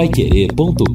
paiquerê.com.br 0.00 0.86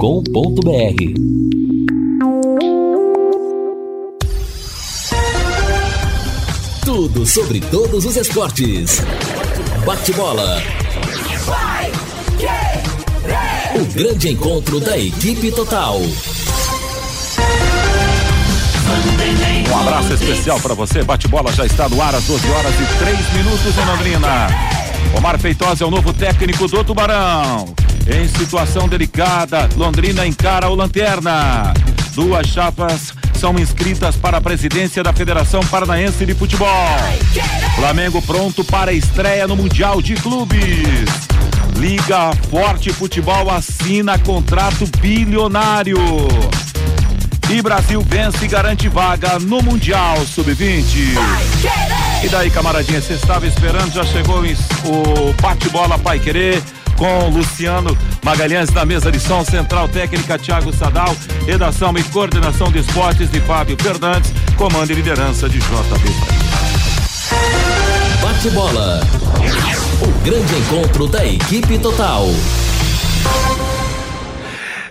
Tudo 6.84 7.24
sobre 7.24 7.60
todos 7.60 8.04
os 8.04 8.18
esportes. 8.18 9.04
Bate-bola. 9.86 10.60
O 13.76 13.86
grande 13.94 14.30
encontro 14.32 14.80
da 14.80 14.98
equipe 14.98 15.52
total. 15.52 16.02
Um 19.70 19.78
abraço 19.82 20.14
especial 20.14 20.60
para 20.60 20.74
você. 20.74 21.04
Bate-bola 21.04 21.54
já 21.54 21.68
está 21.68 21.88
no 21.88 22.02
ar 22.02 22.16
às 22.16 22.24
12 22.24 22.50
horas 22.50 22.74
e 22.74 22.98
3 22.98 23.34
minutos 23.34 23.78
em 23.78 23.86
Londrina. 23.86 24.48
Omar 25.16 25.38
Feitosa 25.38 25.84
é 25.84 25.88
o 25.88 25.92
novo 25.92 26.12
técnico 26.12 26.68
do 26.68 26.84
Tubarão. 26.84 27.85
Em 28.08 28.28
situação 28.28 28.88
delicada, 28.88 29.68
Londrina 29.76 30.28
encara 30.28 30.70
o 30.70 30.76
Lanterna. 30.76 31.74
Duas 32.14 32.48
chapas 32.48 33.14
são 33.34 33.58
inscritas 33.58 34.16
para 34.16 34.38
a 34.38 34.42
presidência 34.42 35.02
da 35.02 35.12
Federação 35.12 35.60
Paranaense 35.66 36.24
de 36.24 36.36
Futebol. 36.36 36.70
Flamengo 37.76 38.22
pronto 38.22 38.64
para 38.64 38.92
a 38.92 38.94
estreia 38.94 39.48
no 39.48 39.56
Mundial 39.56 40.04
de 40.04 40.14
Clubes. 40.16 41.10
Liga 41.78 42.32
Forte 42.50 42.94
Futebol 42.94 43.50
assina 43.50 44.20
contrato 44.20 44.86
bilionário. 45.02 45.98
E 47.50 47.62
Brasil 47.62 48.02
vence 48.08 48.46
e 48.46 48.48
garante 48.48 48.88
vaga 48.88 49.40
no 49.40 49.64
Mundial 49.64 50.18
Sub-20. 50.26 51.16
E 52.24 52.30
daí, 52.30 52.52
camaradinha, 52.52 53.02
você 53.02 53.14
estava 53.14 53.48
esperando, 53.48 53.92
já 53.94 54.04
chegou 54.04 54.42
o 54.42 55.34
bate-bola 55.42 55.98
Pai 55.98 56.20
Querer 56.20 56.62
com 56.98 57.30
Luciano 57.30 57.98
Magalhães 58.24 58.70
na 58.72 58.86
mesa 58.86 59.12
de 59.12 59.20
som, 59.20 59.44
central 59.44 59.88
técnica 59.88 60.38
Thiago 60.38 60.74
Sadal, 60.74 61.16
redação 61.46 61.96
e 61.98 62.04
coordenação 62.04 62.72
de 62.72 62.80
esportes 62.80 63.30
de 63.30 63.40
Fábio 63.42 63.78
Fernandes, 63.80 64.32
comando 64.58 64.92
e 64.92 64.96
liderança 64.96 65.48
de 65.48 65.60
JB. 65.60 66.46
Bate-bola. 68.22 69.02
O 70.02 70.24
grande 70.24 70.56
encontro 70.56 71.08
da 71.08 71.26
equipe 71.26 71.78
total. 71.78 72.28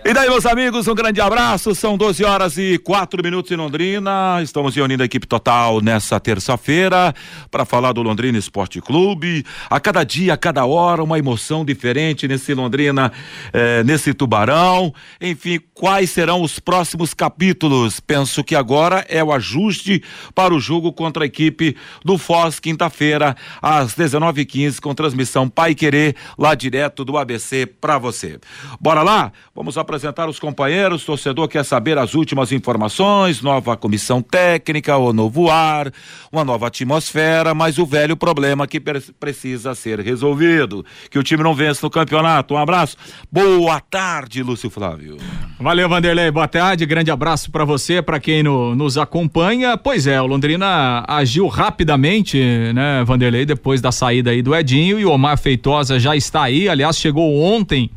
E 0.07 0.13
daí, 0.13 0.29
meus 0.29 0.45
amigos, 0.45 0.87
um 0.87 0.95
grande 0.95 1.19
abraço. 1.19 1.75
São 1.75 1.97
12 1.97 2.23
horas 2.25 2.59
e 2.59 2.77
4 2.77 3.23
minutos 3.23 3.51
em 3.51 3.57
Londrina. 3.57 4.39
Estamos 4.43 4.77
reunindo 4.77 5.03
a 5.03 5.07
equipe 5.07 5.27
total 5.27 5.81
nessa 5.81 6.21
terça-feira 6.21 7.15
para 7.51 7.65
falar 7.65 7.93
do 7.93 8.03
Londrina 8.03 8.37
Esporte 8.37 8.83
Clube. 8.83 9.47
A 9.71 9.81
cada 9.81 10.05
dia, 10.05 10.35
a 10.35 10.37
cada 10.37 10.67
hora, 10.67 11.03
uma 11.03 11.19
emoção 11.19 11.65
diferente 11.65 12.29
nesse 12.29 12.53
Londrina, 12.53 13.11
eh, 13.51 13.83
nesse 13.83 14.13
Tubarão. 14.13 14.93
Enfim, 15.19 15.59
quais 15.73 16.11
serão 16.11 16.43
os 16.43 16.59
próximos 16.59 17.15
capítulos? 17.15 17.99
Penso 17.99 18.45
que 18.45 18.55
agora 18.55 19.07
é 19.09 19.25
o 19.25 19.33
ajuste 19.33 20.05
para 20.35 20.53
o 20.53 20.61
jogo 20.61 20.93
contra 20.93 21.25
a 21.25 21.27
equipe 21.27 21.79
do 22.05 22.19
Foz, 22.19 22.61
quinta-feira, 22.61 23.35
às 23.63 23.95
19h15, 23.95 24.81
com 24.81 24.95
transmissão 24.95 25.49
Pai 25.49 25.75
Querer, 25.75 26.15
lá 26.37 26.55
direto 26.55 27.07
do 27.07 27.17
ABC 27.17 27.65
para 27.65 27.97
você. 27.97 28.39
Bora 28.79 29.03
lá? 29.03 29.33
Vamos 29.55 29.79
apresentar 29.79 29.94
apresentar 29.95 30.29
os 30.29 30.41
companheiros. 30.41 31.05
Torcedor 31.05 31.47
quer 31.47 31.65
saber 31.65 31.97
as 31.97 32.15
últimas 32.15 32.51
informações, 32.51 33.41
nova 33.41 33.77
comissão 33.77 34.21
técnica, 34.21 34.97
o 34.97 35.13
novo 35.13 35.49
ar, 35.51 35.93
uma 36.33 36.45
nova 36.45 36.67
atmosfera, 36.67 37.55
mas 37.55 37.79
o 37.79 37.87
velho 37.87 38.17
problema 38.17 38.67
que 38.67 38.81
precisa 38.81 39.75
ser 39.75 40.01
resolvido. 40.01 40.85
Que 41.09 41.19
o 41.19 41.23
time 41.23 41.43
não 41.43 41.55
vence 41.55 41.81
no 41.83 41.91
campeonato. 41.91 42.55
Um 42.55 42.59
abraço. 42.59 42.97
Boa 43.31 43.81
tarde, 43.81 44.43
Lúcio 44.43 44.69
Flávio. 44.69 45.17
Valeu, 45.61 45.89
Vanderlei. 45.89 46.31
Boa 46.31 46.49
tarde. 46.49 46.85
Grande 46.85 47.11
abraço 47.11 47.51
para 47.51 47.65
você, 47.65 48.03
para 48.03 48.19
quem 48.19 48.43
no, 48.43 48.75
nos 48.75 48.99
acompanha. 48.99 49.77
Pois 49.77 50.07
é, 50.09 50.21
o 50.21 50.27
Londrina 50.27 51.05
agiu 51.07 51.47
rapidamente, 51.47 52.39
né, 52.75 53.05
Vanderlei, 53.05 53.47
depois 53.47 53.81
da 53.81 53.93
saída 53.93 54.33
aí 54.33 54.43
do 54.43 54.55
Edinho 54.55 54.99
e 54.99 55.05
o 55.05 55.11
Omar 55.11 55.39
Feitosa 55.39 56.01
já 56.01 56.17
está 56.17 56.43
aí. 56.43 56.69
Aliás, 56.69 56.99
chegou 56.99 57.41
ontem 57.41 57.91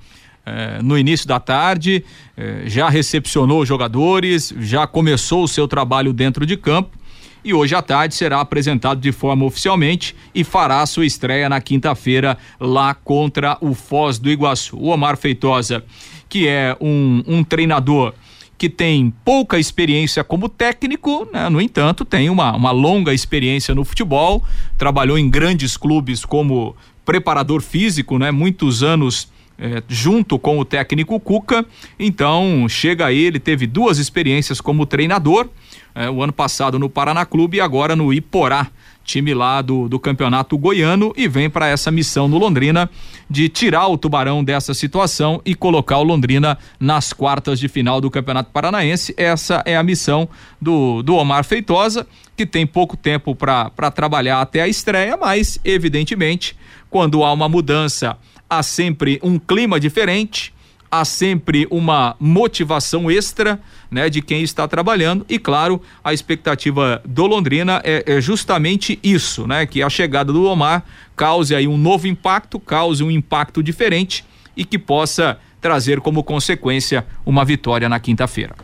eh, 0.47 0.79
no 0.81 0.97
início 0.97 1.27
da 1.27 1.39
tarde, 1.39 2.05
eh, 2.37 2.63
já 2.67 2.87
recepcionou 2.87 3.61
os 3.61 3.67
jogadores, 3.67 4.53
já 4.59 4.87
começou 4.87 5.43
o 5.43 5.47
seu 5.47 5.67
trabalho 5.67 6.13
dentro 6.13 6.45
de 6.45 6.55
campo 6.55 6.97
e 7.43 7.53
hoje 7.53 7.75
à 7.75 7.81
tarde 7.81 8.15
será 8.15 8.39
apresentado 8.39 8.99
de 8.99 9.11
forma 9.11 9.45
oficialmente 9.45 10.15
e 10.33 10.43
fará 10.43 10.85
sua 10.85 11.05
estreia 11.05 11.49
na 11.49 11.59
quinta-feira 11.59 12.37
lá 12.59 12.93
contra 12.93 13.57
o 13.59 13.73
Foz 13.73 14.17
do 14.17 14.29
Iguaçu. 14.29 14.77
O 14.77 14.87
Omar 14.87 15.17
Feitosa, 15.17 15.83
que 16.29 16.47
é 16.47 16.75
um, 16.79 17.23
um 17.27 17.43
treinador 17.43 18.13
que 18.57 18.69
tem 18.69 19.13
pouca 19.23 19.59
experiência 19.59 20.23
como 20.23 20.49
técnico, 20.49 21.27
né? 21.31 21.47
no 21.47 21.61
entanto, 21.61 22.03
tem 22.03 22.29
uma, 22.29 22.55
uma 22.55 22.71
longa 22.71 23.13
experiência 23.13 23.75
no 23.75 23.85
futebol, 23.85 24.43
trabalhou 24.77 25.17
em 25.17 25.29
grandes 25.29 25.77
clubes 25.77 26.25
como 26.25 26.75
preparador 27.05 27.61
físico, 27.61 28.17
né? 28.17 28.31
Muitos 28.31 28.83
anos 28.83 29.29
é, 29.59 29.81
junto 29.87 30.37
com 30.37 30.59
o 30.59 30.65
técnico 30.65 31.19
Cuca. 31.19 31.65
Então, 31.99 32.67
chega 32.69 33.11
ele, 33.11 33.39
teve 33.39 33.65
duas 33.65 33.97
experiências 33.97 34.61
como 34.61 34.85
treinador, 34.85 35.49
é, 35.95 36.09
o 36.09 36.21
ano 36.21 36.33
passado 36.33 36.77
no 36.77 36.89
Paraná 36.89 37.25
Clube 37.25 37.57
e 37.57 37.61
agora 37.61 37.95
no 37.95 38.13
Iporá, 38.13 38.67
time 39.03 39.33
lá 39.33 39.61
do, 39.61 39.87
do 39.87 39.97
campeonato 39.97 40.57
goiano, 40.57 41.13
e 41.15 41.27
vem 41.27 41.49
para 41.49 41.67
essa 41.67 41.89
missão 41.89 42.27
no 42.27 42.37
Londrina 42.37 42.89
de 43.29 43.47
tirar 43.47 43.87
o 43.87 43.97
Tubarão 43.97 44.43
dessa 44.43 44.73
situação 44.73 45.41
e 45.45 45.55
colocar 45.55 45.97
o 45.97 46.03
Londrina 46.03 46.57
nas 46.79 47.13
quartas 47.13 47.57
de 47.57 47.69
final 47.69 48.01
do 48.01 48.11
Campeonato 48.11 48.51
Paranaense. 48.51 49.13
Essa 49.17 49.63
é 49.65 49.77
a 49.77 49.83
missão 49.83 50.27
do, 50.61 51.01
do 51.01 51.15
Omar 51.15 51.45
Feitosa, 51.45 52.05
que 52.35 52.45
tem 52.45 52.67
pouco 52.67 52.97
tempo 52.97 53.33
para 53.33 53.91
trabalhar 53.91 54.41
até 54.41 54.61
a 54.61 54.67
estreia, 54.67 55.17
mas, 55.17 55.57
evidentemente, 55.63 56.55
quando 56.89 57.23
há 57.23 57.31
uma 57.31 57.49
mudança 57.49 58.17
há 58.49 58.63
sempre 58.63 59.19
um 59.23 59.37
clima 59.37 59.79
diferente, 59.79 60.53
há 60.91 61.03
sempre 61.03 61.67
uma 61.69 62.15
motivação 62.19 63.11
extra, 63.11 63.59
né, 63.91 64.09
de 64.09 64.21
quem 64.21 64.41
está 64.41 64.67
trabalhando 64.67 65.25
e 65.29 65.37
claro, 65.37 65.81
a 66.03 66.13
expectativa 66.13 67.01
do 67.05 67.25
Londrina 67.25 67.81
é, 67.83 68.03
é, 68.05 68.21
justamente 68.21 68.99
isso, 69.03 69.45
né, 69.47 69.65
que 69.65 69.81
a 69.81 69.89
chegada 69.89 70.31
do 70.31 70.45
Omar 70.45 70.83
cause 71.15 71.53
aí 71.53 71.67
um 71.67 71.77
novo 71.77 72.07
impacto, 72.07 72.59
cause 72.59 73.03
um 73.03 73.11
impacto 73.11 73.61
diferente 73.61 74.23
e 74.55 74.63
que 74.65 74.79
possa 74.79 75.37
trazer 75.59 75.99
como 75.99 76.23
consequência 76.23 77.05
uma 77.25 77.43
vitória 77.43 77.89
na 77.89 77.99
quinta-feira. 77.99 78.55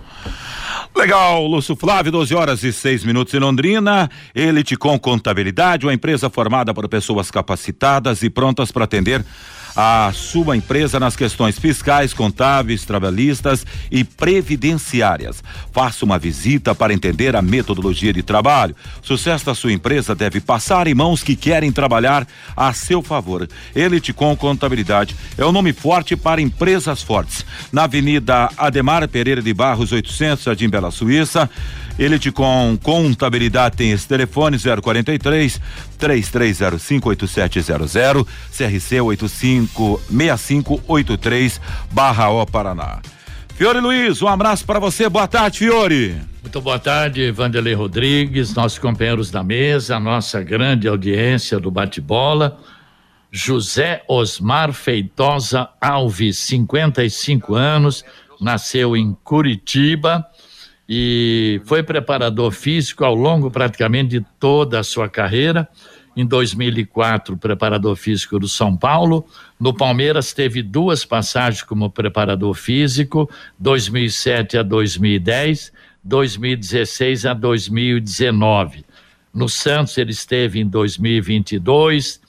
Legal, 0.96 1.48
Lúcio 1.48 1.76
Flávio, 1.76 2.12
12 2.12 2.36
horas 2.36 2.64
e 2.64 2.72
6 2.72 3.04
minutos 3.04 3.34
em 3.34 3.40
Londrina. 3.40 4.10
Elite 4.34 4.76
com 4.76 4.98
Contabilidade, 5.00 5.88
uma 5.88 5.94
empresa 5.94 6.30
formada 6.30 6.72
por 6.72 6.88
pessoas 6.88 7.32
capacitadas 7.32 8.22
e 8.22 8.30
prontas 8.30 8.72
para 8.72 8.84
atender 8.86 9.26
a 9.76 10.12
sua 10.14 10.56
empresa 10.56 11.00
nas 11.00 11.16
questões 11.16 11.58
fiscais, 11.58 12.14
contábeis, 12.14 12.86
trabalhistas 12.86 13.66
e 13.92 14.04
previdenciárias. 14.04 15.44
Faça 15.72 16.06
uma 16.06 16.20
visita 16.20 16.76
para 16.76 16.94
entender 16.94 17.36
a 17.36 17.42
metodologia 17.42 18.14
de 18.14 18.22
trabalho. 18.22 18.76
Sucesso 19.02 19.46
da 19.46 19.56
sua 19.56 19.74
empresa 19.74 20.14
deve 20.14 20.40
passar 20.40 20.88
em 20.88 20.94
mãos 20.94 21.24
que 21.24 21.36
querem 21.36 21.72
trabalhar 21.72 22.28
a 22.56 22.74
seu 22.74 23.02
favor. 23.02 23.48
Elite 23.76 24.14
com 24.14 24.36
Contabilidade 24.36 25.16
é 25.38 25.46
o 25.46 25.52
nome 25.52 25.74
forte 25.74 26.16
para 26.16 26.42
empresas 26.42 27.02
fortes. 27.02 27.46
Na 27.72 27.84
Avenida 27.84 28.50
Ademar 28.58 29.08
Pereira 29.08 29.42
de 29.42 29.54
Barros, 29.54 29.92
800, 29.92 30.44
Jardim 30.44 30.70
Bela 30.70 30.92
Suíça. 30.92 31.50
Elite 31.98 32.32
com 32.32 32.78
Contabilidade 32.82 33.76
tem 33.78 33.92
esse 33.92 34.08
telefone 34.08 34.58
043 34.58 35.62
3305 35.98 37.10
8700 37.10 37.92
CRC 38.56 39.02
856583 39.02 41.60
barra 41.92 42.30
O 42.30 42.46
Paraná. 42.48 43.00
Fiore 43.56 43.80
Luiz, 43.80 44.24
um 44.24 44.28
abraço 44.28 44.66
para 44.66 44.80
você. 44.80 45.08
Boa 45.08 45.28
tarde, 45.28 45.60
Fiore. 45.60 46.20
Muito 46.42 46.60
boa 46.60 46.80
tarde, 46.80 47.30
Vanderlei 47.32 47.76
Rodrigues, 47.76 48.56
nossos 48.56 48.80
companheiros 48.80 49.30
da 49.30 49.44
mesa, 49.44 50.00
nossa 50.00 50.42
grande 50.42 50.88
audiência 50.88 51.60
do 51.60 51.70
bate-bola. 51.70 52.60
José 53.32 54.02
Osmar 54.08 54.74
Feitosa 54.74 55.70
Alves, 55.80 56.40
55 56.40 57.54
anos, 57.54 58.04
nasceu 58.42 58.98
em 58.98 59.16
Curitiba 59.24 60.26
e 60.88 61.62
foi 61.66 61.82
preparador 61.82 62.52
físico 62.52 63.06
ao 63.06 63.16
longo 63.16 63.50
praticamente 63.50 64.20
de 64.20 64.26
toda 64.40 64.80
a 64.80 64.84
sua 64.84 65.10
carreira. 65.10 65.68
Em 66.16 66.26
2004, 66.26 67.36
preparador 67.38 67.96
físico 67.96 68.38
do 68.38 68.48
São 68.48 68.78
Paulo. 68.78 69.26
No 69.60 69.74
Palmeiras, 69.74 70.32
teve 70.32 70.62
duas 70.62 71.04
passagens 71.04 71.64
como 71.64 71.90
preparador 71.90 72.54
físico, 72.54 73.28
2007 73.58 74.60
a 74.60 74.64
2010, 74.64 75.74
2016 76.04 77.26
a 77.26 77.34
2019. 77.34 78.86
No 79.34 79.50
Santos, 79.50 79.98
ele 79.98 80.12
esteve 80.12 80.60
em 80.60 80.68
2022, 80.68 82.22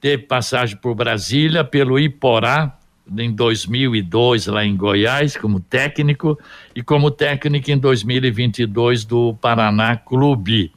teve 0.00 0.24
passagem 0.24 0.76
por 0.76 0.96
Brasília, 0.96 1.62
pelo 1.62 2.00
Iporá, 2.00 2.76
em 3.16 3.32
2002 3.32 4.46
lá 4.46 4.64
em 4.64 4.76
Goiás 4.76 5.36
como 5.36 5.60
técnico 5.60 6.38
e 6.74 6.82
como 6.82 7.10
técnico 7.10 7.70
em 7.70 7.78
2022 7.78 9.04
do 9.04 9.34
Paraná 9.34 9.96
Clube. 9.96 10.72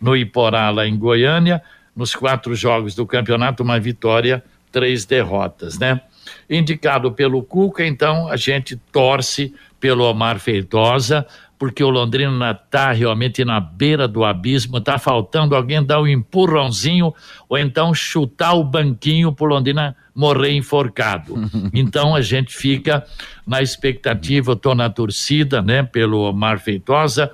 No 0.00 0.16
Iporá, 0.16 0.70
lá 0.70 0.86
em 0.86 0.96
Goiânia, 0.96 1.62
nos 1.94 2.14
quatro 2.14 2.54
jogos 2.54 2.94
do 2.94 3.06
campeonato, 3.06 3.62
uma 3.62 3.80
vitória, 3.80 4.44
três 4.70 5.04
derrotas, 5.04 5.78
né? 5.78 6.00
Indicado 6.50 7.12
pelo 7.12 7.42
Cuca, 7.42 7.86
então 7.86 8.28
a 8.28 8.36
gente 8.36 8.76
torce 8.92 9.54
pelo 9.80 10.04
Omar 10.04 10.38
Feitosa, 10.38 11.26
porque 11.58 11.82
o 11.82 11.90
Londrina 11.90 12.50
está 12.50 12.92
realmente 12.92 13.44
na 13.44 13.58
beira 13.58 14.06
do 14.06 14.24
abismo, 14.24 14.78
está 14.78 14.98
faltando 14.98 15.54
alguém 15.54 15.82
dar 15.82 16.00
um 16.00 16.06
empurrãozinho 16.06 17.14
ou 17.48 17.56
então 17.56 17.94
chutar 17.94 18.54
o 18.54 18.64
banquinho 18.64 19.32
para 19.32 19.46
o 19.46 19.48
Londrina 19.48 19.96
morrer 20.14 20.52
enforcado. 20.52 21.34
Então 21.72 22.14
a 22.14 22.20
gente 22.20 22.54
fica 22.54 23.04
na 23.46 23.60
expectativa, 23.60 24.52
estou 24.52 24.74
na 24.74 24.88
torcida, 24.88 25.60
né, 25.60 25.82
pelo 25.82 26.20
Omar 26.20 26.58
Feitosa, 26.58 27.30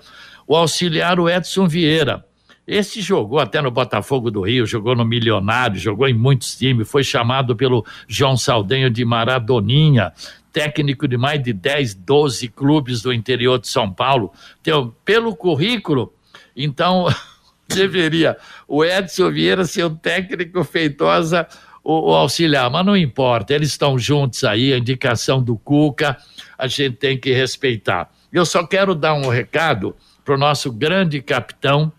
o 0.47 0.57
auxiliar 0.57 1.19
o 1.21 1.29
Edson 1.29 1.69
Vieira. 1.69 2.25
Esse 2.67 3.01
jogou 3.01 3.41
até 3.41 3.61
no 3.61 3.71
Botafogo 3.71 4.31
do 4.31 4.43
Rio, 4.43 4.67
jogou 4.67 4.95
no 4.95 5.05
Milionário, 5.05 5.79
jogou 5.79 6.09
em 6.09 6.15
muitos 6.15 6.57
times, 6.57 6.89
foi 6.89 7.03
chamado 7.03 7.57
pelo 7.57 7.85
João 8.07 8.37
Saldanha 8.37 8.89
de 8.89 9.05
Maradoninha, 9.05 10.13
técnico 10.53 11.09
de 11.09 11.17
mais 11.17 11.43
de 11.43 11.53
10, 11.53 11.95
12 11.95 12.49
clubes 12.49 13.03
do 13.03 13.13
interior 13.13 13.59
de 13.59 13.69
São 13.69 13.91
Paulo. 13.93 14.33
Então, 14.61 14.95
pelo 15.05 15.35
currículo, 15.35 16.13
então 16.55 17.07
deveria 17.67 18.37
o 18.69 18.85
Edson 18.85 19.31
Vieira 19.31 19.65
ser 19.65 19.85
o 19.85 19.91
técnico 19.91 20.63
feitosa 20.63 21.49
o, 21.85 22.11
o, 22.11 22.15
auxiliar, 22.15 22.71
mas 22.71 22.87
não 22.87 22.97
importa, 22.97 23.55
eles 23.55 23.69
estão 23.69 23.99
juntos 23.99 24.45
aí, 24.45 24.73
a 24.73 24.79
indicação 24.79 25.43
do 25.43 25.57
Cuca, 25.57 26.17
a 26.57 26.67
gente 26.67 26.97
tem 26.97 27.19
que 27.19 27.33
respeitar. 27.33 28.11
Eu 28.33 28.47
só 28.47 28.65
quero 28.65 28.95
dar 28.95 29.15
um 29.15 29.29
recado 29.29 29.95
para 30.25 30.35
o 30.35 30.39
nosso 30.39 30.71
grande 30.71 31.21
capitão, 31.21 31.93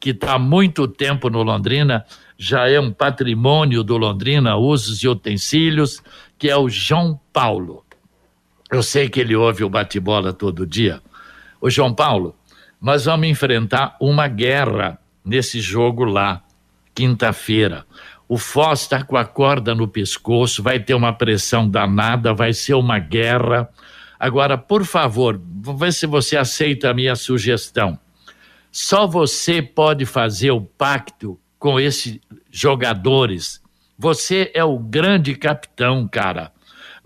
que 0.00 0.10
está 0.10 0.34
há 0.34 0.38
muito 0.38 0.88
tempo 0.88 1.28
no 1.28 1.42
Londrina, 1.42 2.04
já 2.38 2.68
é 2.68 2.80
um 2.80 2.90
patrimônio 2.90 3.82
do 3.82 3.96
Londrina, 3.96 4.56
usos 4.56 5.02
e 5.02 5.08
utensílios, 5.08 6.02
que 6.38 6.48
é 6.48 6.56
o 6.56 6.68
João 6.68 7.20
Paulo. 7.32 7.85
Eu 8.70 8.82
sei 8.82 9.08
que 9.08 9.20
ele 9.20 9.36
ouve 9.36 9.62
o 9.62 9.70
bate-bola 9.70 10.32
todo 10.32 10.66
dia. 10.66 11.00
O 11.60 11.70
João 11.70 11.94
Paulo, 11.94 12.34
nós 12.80 13.04
vamos 13.04 13.28
enfrentar 13.28 13.96
uma 14.00 14.26
guerra 14.28 14.98
nesse 15.24 15.60
jogo 15.60 16.04
lá, 16.04 16.42
quinta-feira. 16.94 17.86
O 18.28 18.36
Foz 18.36 18.82
está 18.82 19.04
com 19.04 19.16
a 19.16 19.24
corda 19.24 19.74
no 19.74 19.86
pescoço, 19.86 20.62
vai 20.62 20.80
ter 20.80 20.94
uma 20.94 21.12
pressão 21.12 21.68
danada, 21.68 22.34
vai 22.34 22.52
ser 22.52 22.74
uma 22.74 22.98
guerra. 22.98 23.68
Agora, 24.18 24.58
por 24.58 24.84
favor, 24.84 25.40
vê 25.78 25.92
se 25.92 26.06
você 26.06 26.36
aceita 26.36 26.90
a 26.90 26.94
minha 26.94 27.14
sugestão. 27.14 27.98
Só 28.72 29.06
você 29.06 29.62
pode 29.62 30.04
fazer 30.04 30.50
o 30.50 30.60
pacto 30.60 31.38
com 31.58 31.78
esses 31.78 32.18
jogadores. 32.50 33.62
Você 33.96 34.50
é 34.54 34.64
o 34.64 34.78
grande 34.78 35.34
capitão, 35.34 36.06
cara. 36.08 36.52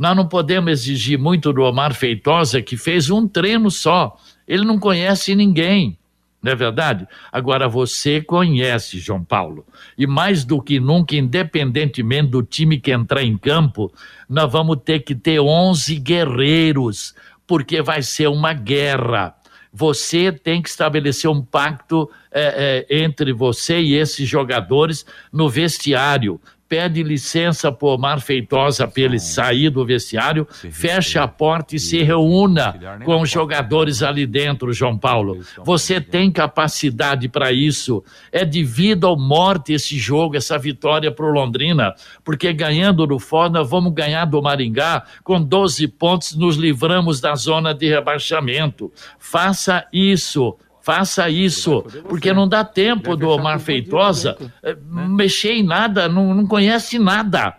Nós 0.00 0.16
não 0.16 0.26
podemos 0.26 0.72
exigir 0.72 1.18
muito 1.18 1.52
do 1.52 1.60
Omar 1.60 1.92
Feitosa, 1.92 2.62
que 2.62 2.74
fez 2.74 3.10
um 3.10 3.28
treino 3.28 3.70
só. 3.70 4.16
Ele 4.48 4.64
não 4.64 4.78
conhece 4.78 5.34
ninguém, 5.34 5.98
não 6.42 6.52
é 6.52 6.54
verdade? 6.54 7.06
Agora 7.30 7.68
você 7.68 8.22
conhece, 8.22 8.98
João 8.98 9.22
Paulo. 9.22 9.62
E 9.98 10.06
mais 10.06 10.42
do 10.42 10.58
que 10.62 10.80
nunca, 10.80 11.14
independentemente 11.16 12.30
do 12.30 12.42
time 12.42 12.80
que 12.80 12.90
entrar 12.90 13.22
em 13.22 13.36
campo, 13.36 13.92
nós 14.26 14.50
vamos 14.50 14.78
ter 14.82 15.00
que 15.00 15.14
ter 15.14 15.38
11 15.38 15.96
guerreiros, 15.96 17.14
porque 17.46 17.82
vai 17.82 18.00
ser 18.00 18.28
uma 18.28 18.54
guerra 18.54 19.36
você 19.72 20.32
tem 20.32 20.60
que 20.60 20.68
estabelecer 20.68 21.30
um 21.30 21.40
pacto 21.40 22.10
é, 22.32 22.86
é, 22.90 23.04
entre 23.04 23.32
você 23.32 23.80
e 23.80 23.94
esses 23.94 24.28
jogadores 24.28 25.06
no 25.32 25.48
vestiário 25.48 26.40
pede 26.70 27.02
licença 27.02 27.72
para 27.72 27.88
Omar 27.88 28.20
Feitosa 28.20 28.86
para 28.86 29.02
ele 29.02 29.18
sair 29.18 29.70
do 29.70 29.84
vestiário, 29.84 30.46
feche 30.70 31.18
a 31.18 31.26
porta 31.26 31.74
e 31.74 31.80
se 31.80 32.00
reúna 32.00 32.78
com 33.04 33.22
os 33.22 33.28
jogadores 33.28 34.04
ali 34.04 34.24
dentro, 34.24 34.72
João 34.72 34.96
Paulo. 34.96 35.40
Você 35.64 36.00
tem 36.00 36.30
capacidade 36.30 37.28
para 37.28 37.50
isso. 37.50 38.04
É 38.30 38.44
de 38.44 38.62
vida 38.62 39.08
ou 39.08 39.18
morte 39.18 39.72
esse 39.72 39.98
jogo, 39.98 40.36
essa 40.36 40.56
vitória 40.56 41.10
para 41.10 41.26
o 41.26 41.32
Londrina, 41.32 41.92
porque 42.22 42.52
ganhando 42.52 43.04
no 43.04 43.18
Foda, 43.18 43.64
vamos 43.64 43.92
ganhar 43.92 44.26
do 44.26 44.40
Maringá 44.40 45.02
com 45.24 45.42
12 45.42 45.88
pontos, 45.88 46.36
nos 46.36 46.54
livramos 46.54 47.20
da 47.20 47.34
zona 47.34 47.74
de 47.74 47.88
rebaixamento. 47.88 48.92
Faça 49.18 49.84
isso. 49.92 50.56
Faça 50.90 51.30
isso, 51.30 51.82
porque 52.08 52.32
não 52.32 52.48
dá 52.48 52.64
tempo 52.64 53.16
do 53.16 53.28
Omar 53.28 53.60
Feitosa 53.60 54.36
eh, 54.60 54.74
né? 54.74 55.06
mexer 55.06 55.52
em 55.52 55.62
nada, 55.62 56.08
não, 56.08 56.34
não 56.34 56.44
conhece 56.44 56.98
nada. 56.98 57.54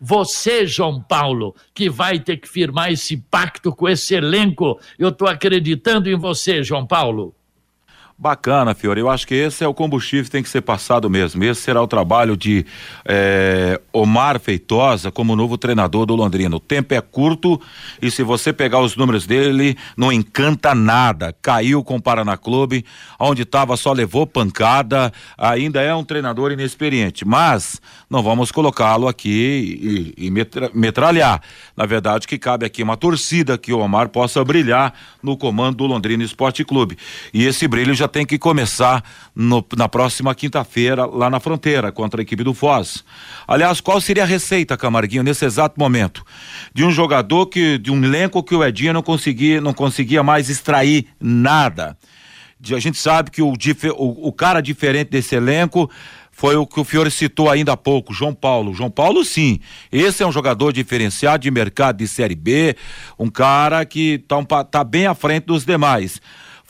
Você, 0.00 0.66
João 0.66 1.00
Paulo, 1.00 1.54
que 1.72 1.88
vai 1.88 2.18
ter 2.18 2.38
que 2.38 2.48
firmar 2.48 2.90
esse 2.90 3.16
pacto 3.16 3.72
com 3.72 3.88
esse 3.88 4.16
elenco, 4.16 4.80
eu 4.98 5.10
estou 5.10 5.28
acreditando 5.28 6.10
em 6.10 6.16
você, 6.16 6.64
João 6.64 6.84
Paulo. 6.84 7.32
Bacana, 8.18 8.74
Fiore. 8.74 9.00
Eu 9.00 9.10
acho 9.10 9.26
que 9.26 9.34
esse 9.34 9.64
é 9.64 9.68
o 9.68 9.74
combustível 9.74 10.24
que 10.24 10.30
tem 10.30 10.42
que 10.42 10.48
ser 10.48 10.60
passado 10.60 11.10
mesmo. 11.10 11.42
Esse 11.42 11.62
será 11.62 11.82
o 11.82 11.86
trabalho 11.86 12.36
de 12.36 12.64
é, 13.04 13.80
Omar 13.92 14.38
Feitosa 14.38 15.10
como 15.10 15.34
novo 15.34 15.58
treinador 15.58 16.06
do 16.06 16.14
Londrina. 16.14 16.54
O 16.54 16.60
tempo 16.60 16.94
é 16.94 17.00
curto 17.00 17.60
e 18.00 18.10
se 18.10 18.22
você 18.22 18.52
pegar 18.52 18.80
os 18.80 18.96
números 18.96 19.26
dele, 19.26 19.76
não 19.96 20.12
encanta 20.12 20.74
nada. 20.74 21.34
Caiu 21.42 21.82
com 21.82 21.96
o 21.96 22.02
Paraná 22.02 22.36
Clube, 22.36 22.84
onde 23.18 23.42
estava 23.42 23.76
só 23.76 23.92
levou 23.92 24.26
pancada. 24.26 25.12
Ainda 25.36 25.80
é 25.82 25.94
um 25.94 26.04
treinador 26.04 26.52
inexperiente, 26.52 27.24
mas 27.24 27.80
não 28.08 28.22
vamos 28.22 28.52
colocá-lo 28.52 29.08
aqui 29.08 30.14
e, 30.16 30.26
e 30.26 30.30
metra, 30.30 30.70
metralhar. 30.72 31.42
Na 31.76 31.86
verdade, 31.86 32.28
que 32.28 32.38
cabe 32.38 32.64
aqui 32.64 32.82
uma 32.82 32.96
torcida 32.96 33.58
que 33.58 33.72
o 33.72 33.78
Omar 33.78 34.08
possa 34.10 34.44
brilhar 34.44 34.94
no 35.22 35.36
comando 35.36 35.78
do 35.78 35.86
Londrina 35.86 36.22
Esporte 36.22 36.64
Clube. 36.64 36.96
E 37.32 37.44
esse 37.44 37.66
brilho 37.66 37.94
já 37.94 38.01
tem 38.08 38.24
que 38.26 38.38
começar 38.38 39.02
no, 39.34 39.64
na 39.76 39.88
próxima 39.88 40.34
quinta-feira, 40.34 41.06
lá 41.06 41.28
na 41.30 41.40
fronteira, 41.40 41.90
contra 41.90 42.20
a 42.20 42.22
equipe 42.22 42.44
do 42.44 42.54
Foz. 42.54 43.04
Aliás, 43.46 43.80
qual 43.80 44.00
seria 44.00 44.22
a 44.22 44.26
receita, 44.26 44.76
Camarguinho, 44.76 45.22
nesse 45.22 45.44
exato 45.44 45.78
momento? 45.78 46.24
De 46.74 46.84
um 46.84 46.90
jogador 46.90 47.46
que, 47.46 47.78
de 47.78 47.90
um 47.90 48.02
elenco 48.04 48.42
que 48.42 48.54
o 48.54 48.64
Edinho 48.64 48.92
não 48.92 49.02
conseguia, 49.02 49.60
não 49.60 49.72
conseguia 49.72 50.22
mais 50.22 50.48
extrair 50.48 51.06
nada. 51.20 51.96
A 52.70 52.78
gente 52.78 52.98
sabe 52.98 53.30
que 53.30 53.42
o, 53.42 53.52
o, 53.96 54.28
o 54.28 54.32
cara 54.32 54.60
diferente 54.60 55.10
desse 55.10 55.34
elenco 55.34 55.90
foi 56.30 56.56
o 56.56 56.66
que 56.66 56.80
o 56.80 56.84
Fiore 56.84 57.10
citou 57.10 57.50
ainda 57.50 57.72
há 57.72 57.76
pouco, 57.76 58.12
João 58.14 58.34
Paulo. 58.34 58.74
João 58.74 58.90
Paulo, 58.90 59.24
sim. 59.24 59.60
Esse 59.92 60.22
é 60.22 60.26
um 60.26 60.32
jogador 60.32 60.72
diferenciado 60.72 61.42
de 61.42 61.50
mercado 61.50 61.98
de 61.98 62.08
Série 62.08 62.34
B, 62.34 62.74
um 63.18 63.28
cara 63.28 63.84
que 63.84 64.14
está 64.14 64.64
tá 64.64 64.82
bem 64.82 65.06
à 65.06 65.14
frente 65.14 65.44
dos 65.44 65.64
demais. 65.64 66.20